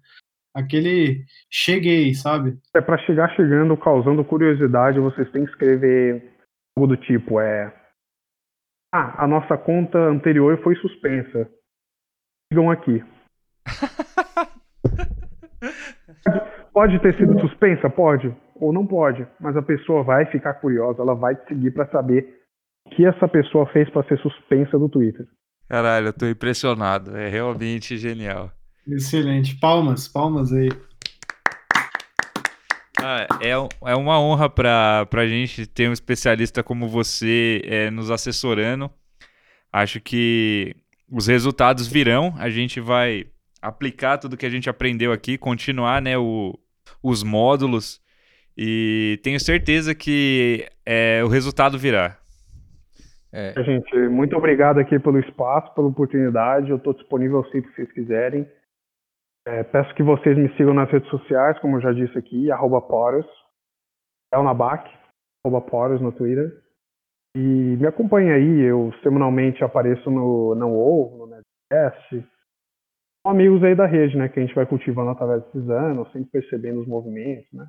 Aquele 0.56 1.24
cheguei, 1.52 2.14
sabe? 2.14 2.58
É 2.76 2.82
para 2.82 2.98
chegar 3.06 3.36
chegando, 3.36 3.78
causando 3.78 4.24
curiosidade, 4.24 5.00
vocês 5.00 5.30
têm 5.32 5.46
que 5.46 5.52
escrever 5.52 6.34
algo 6.78 6.88
do 6.88 6.98
tipo, 6.98 7.40
é... 7.40 7.74
Ah, 8.94 9.24
a 9.24 9.28
nossa 9.28 9.58
conta 9.58 9.98
anterior 9.98 10.60
foi 10.64 10.76
suspensa. 10.78 11.50
Sigam 12.52 12.72
aqui. 12.72 13.04
Pode 16.78 17.00
ter 17.00 17.18
sido 17.18 17.40
suspensa? 17.40 17.90
Pode. 17.90 18.32
Ou 18.54 18.72
não 18.72 18.86
pode. 18.86 19.26
Mas 19.42 19.58
a 19.58 19.64
pessoa 19.64 20.04
vai 20.04 20.28
ficar 20.28 20.54
curiosa, 20.54 21.02
ela 21.02 21.16
vai 21.16 21.36
te 21.36 21.48
seguir 21.48 21.72
para 21.72 21.90
saber 21.90 22.24
o 22.86 22.92
que 22.92 23.04
essa 23.04 23.28
pessoa 23.28 23.66
fez 23.74 23.90
para 23.90 24.08
ser 24.08 24.20
suspensa 24.20 24.78
do 24.78 24.88
Twitter. 24.88 25.26
Caralho, 25.68 26.10
eu 26.10 26.14
tô 26.14 26.28
impressionado. 26.28 27.18
É 27.18 27.30
realmente 27.30 27.98
genial. 27.98 28.52
Excelente. 28.88 29.60
Palmas, 29.60 30.08
palmas 30.08 30.54
aí. 30.54 30.70
Ah, 33.02 33.26
é, 33.42 33.54
é 33.90 33.96
uma 33.96 34.22
honra 34.22 34.48
pra, 34.48 35.08
pra 35.08 35.26
gente 35.26 35.66
ter 35.66 35.90
um 35.90 35.94
especialista 35.94 36.62
como 36.62 36.88
você 36.88 37.60
é, 37.66 37.90
nos 37.90 38.12
assessorando. 38.12 38.88
Acho 39.74 40.00
que 40.00 40.76
os 41.12 41.26
resultados 41.26 41.88
virão. 41.88 42.36
A 42.38 42.52
gente 42.52 42.80
vai 42.80 43.26
aplicar 43.60 44.20
tudo 44.20 44.38
que 44.38 44.46
a 44.46 44.50
gente 44.52 44.70
aprendeu 44.70 45.12
aqui, 45.12 45.40
continuar 45.40 46.04
né, 46.04 46.16
o 46.20 46.54
os 47.04 47.24
módulos. 47.24 48.02
E 48.58 49.20
tenho 49.24 49.40
certeza 49.40 49.94
que 49.94 50.68
é, 50.86 51.24
o 51.24 51.28
resultado 51.28 51.78
virá. 51.78 52.18
É. 53.32 53.54
Gente, 53.64 53.96
muito 54.10 54.36
obrigado 54.36 54.80
aqui 54.80 54.98
pelo 54.98 55.20
espaço, 55.20 55.74
pela 55.76 55.88
oportunidade. 55.88 56.70
Eu 56.70 56.78
estou 56.78 56.94
disponível 56.94 57.44
sempre 57.46 57.70
que 57.70 57.76
vocês 57.76 57.92
quiserem. 57.92 58.48
É, 59.48 59.64
peço 59.64 59.94
que 59.96 60.04
vocês 60.04 60.38
me 60.38 60.50
sigam 60.58 60.74
nas 60.74 60.90
redes 60.90 61.10
sociais, 61.10 61.58
como 61.60 61.78
eu 61.78 61.82
já 61.82 61.94
disse 61.94 62.18
aqui, 62.18 62.52
arroba 62.52 62.82
Poros, 62.82 63.26
Elnabac, 64.34 64.90
arroba 65.46 65.62
Poros 65.62 66.02
no 66.02 66.12
Twitter. 66.12 66.52
E 67.36 67.40
me 67.40 67.86
acompanhe 67.86 68.32
aí, 68.32 68.62
eu 68.62 68.92
semanalmente 69.04 69.64
apareço 69.64 70.10
no 70.10 70.56
Não 70.56 70.74
Ou, 70.74 71.18
no 71.18 71.28
Netcast. 71.28 72.28
Amigos 73.28 73.64
aí 73.64 73.76
da 73.76 73.86
rede, 73.86 74.18
né, 74.18 74.30
que 74.30 74.40
a 74.40 74.44
gente 74.44 74.56
vai 74.56 74.66
cultivando 74.66 75.10
através 75.10 75.44
desses 75.46 75.70
anos, 75.70 76.12
sempre 76.12 76.30
percebendo 76.32 76.82
os 76.82 76.88
movimentos, 76.88 77.48
né. 77.54 77.68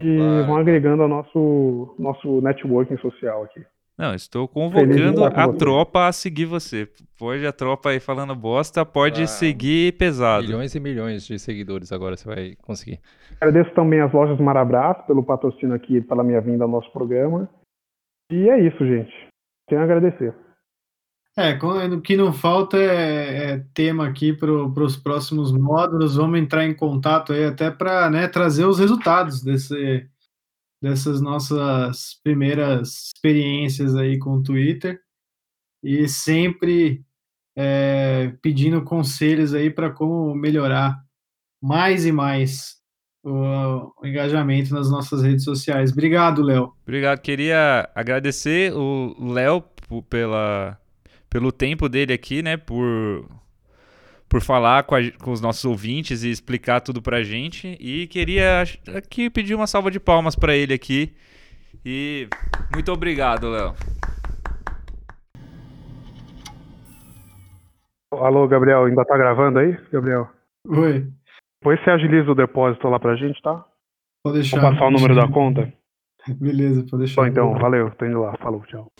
E 0.00 0.16
Claro. 0.18 0.46
vão 0.46 0.56
agregando 0.56 1.02
ao 1.02 1.08
nosso, 1.08 1.94
nosso 1.98 2.40
networking 2.42 2.96
social 2.98 3.44
aqui. 3.44 3.64
Não, 3.98 4.14
estou 4.14 4.46
convocando 4.46 5.24
a 5.24 5.46
você. 5.46 5.58
tropa 5.58 6.06
a 6.06 6.12
seguir 6.12 6.44
você. 6.44 6.86
Pode 7.18 7.46
a 7.46 7.52
tropa 7.52 7.88
aí 7.90 7.98
falando 7.98 8.34
bosta, 8.34 8.84
pode 8.84 9.22
Ah, 9.22 9.26
seguir 9.26 9.96
pesado. 9.96 10.44
Milhões 10.46 10.74
e 10.74 10.80
milhões 10.80 11.26
de 11.26 11.38
seguidores 11.38 11.90
agora 11.92 12.14
você 12.14 12.28
vai 12.28 12.54
conseguir. 12.60 13.00
Agradeço 13.40 13.74
também 13.74 14.00
às 14.02 14.12
lojas 14.12 14.38
Marabras 14.38 14.98
pelo 15.06 15.22
patrocínio 15.24 15.74
aqui, 15.74 16.02
pela 16.02 16.22
minha 16.22 16.42
vinda 16.42 16.64
ao 16.64 16.70
nosso 16.70 16.92
programa. 16.92 17.48
E 18.30 18.50
é 18.50 18.60
isso, 18.60 18.84
gente. 18.86 19.12
Tenho 19.66 19.80
a 19.80 19.84
agradecer. 19.84 20.34
É, 21.38 21.52
o 21.52 22.00
que 22.00 22.16
não 22.16 22.32
falta 22.32 22.78
é, 22.78 23.52
é 23.52 23.64
tema 23.74 24.08
aqui 24.08 24.32
para 24.32 24.50
os 24.50 24.96
próximos 24.96 25.52
módulos. 25.52 26.16
Vamos 26.16 26.38
entrar 26.38 26.64
em 26.64 26.74
contato 26.74 27.34
aí 27.34 27.44
até 27.44 27.70
para 27.70 28.28
trazer 28.28 28.64
os 28.64 28.78
resultados 28.78 29.42
desse, 29.42 30.08
dessas 30.80 31.20
nossas 31.20 32.18
primeiras 32.24 33.12
experiências 33.14 33.94
aí 33.94 34.18
com 34.18 34.36
o 34.36 34.42
Twitter 34.42 34.98
e 35.82 36.08
sempre 36.08 37.04
é, 37.54 38.32
pedindo 38.40 38.82
conselhos 38.82 39.52
aí 39.52 39.70
para 39.70 39.90
como 39.90 40.34
melhorar 40.34 40.98
mais 41.62 42.06
e 42.06 42.12
mais 42.12 42.76
o, 43.22 43.92
engajamento 44.04 44.72
nas 44.72 44.90
nossas 44.90 45.22
redes 45.22 45.44
sociais. 45.44 45.92
Obrigado, 45.92 46.42
Léo. 46.42 46.72
Obrigado. 46.82 47.20
Queria 47.20 47.90
agradecer 47.94 48.72
o 48.72 49.14
Léo 49.32 49.62
pela, 50.08 50.78
pelo 51.36 51.52
tempo 51.52 51.86
dele 51.86 52.14
aqui, 52.14 52.42
né? 52.42 52.56
Por, 52.56 53.28
por 54.26 54.40
falar 54.40 54.84
com, 54.84 54.94
a 54.94 55.00
com 55.22 55.32
os 55.32 55.40
nossos 55.42 55.66
ouvintes 55.66 56.22
e 56.22 56.30
explicar 56.30 56.80
tudo 56.80 57.02
pra 57.02 57.22
gente. 57.22 57.76
E 57.78 58.06
queria 58.06 58.62
aqui 58.96 59.28
pedir 59.28 59.54
uma 59.54 59.66
salva 59.66 59.90
de 59.90 60.00
palmas 60.00 60.34
pra 60.34 60.56
ele 60.56 60.72
aqui. 60.72 61.14
E 61.84 62.26
muito 62.72 62.90
obrigado, 62.90 63.50
Léo. 63.50 63.74
Alô, 68.14 68.48
Gabriel, 68.48 68.86
ainda 68.86 69.04
tá 69.04 69.18
gravando 69.18 69.58
aí, 69.58 69.76
Gabriel? 69.92 70.30
Oi. 70.68 71.06
Depois 71.60 71.84
você 71.84 71.90
agiliza 71.90 72.30
o 72.30 72.34
depósito 72.34 72.88
lá 72.88 72.98
pra 72.98 73.14
gente, 73.14 73.42
tá? 73.42 73.62
Pode 74.24 74.38
deixar. 74.38 74.58
Vou 74.58 74.70
passar 74.70 74.86
o 74.86 74.90
número 74.90 75.14
da 75.14 75.28
conta. 75.28 75.70
Beleza, 76.28 76.82
pode 76.90 77.04
deixar. 77.04 77.20
Bom, 77.20 77.26
então, 77.26 77.52
valeu, 77.58 77.90
tô 77.90 78.06
indo 78.06 78.22
lá. 78.22 78.34
Falou, 78.38 78.62
tchau. 78.62 78.90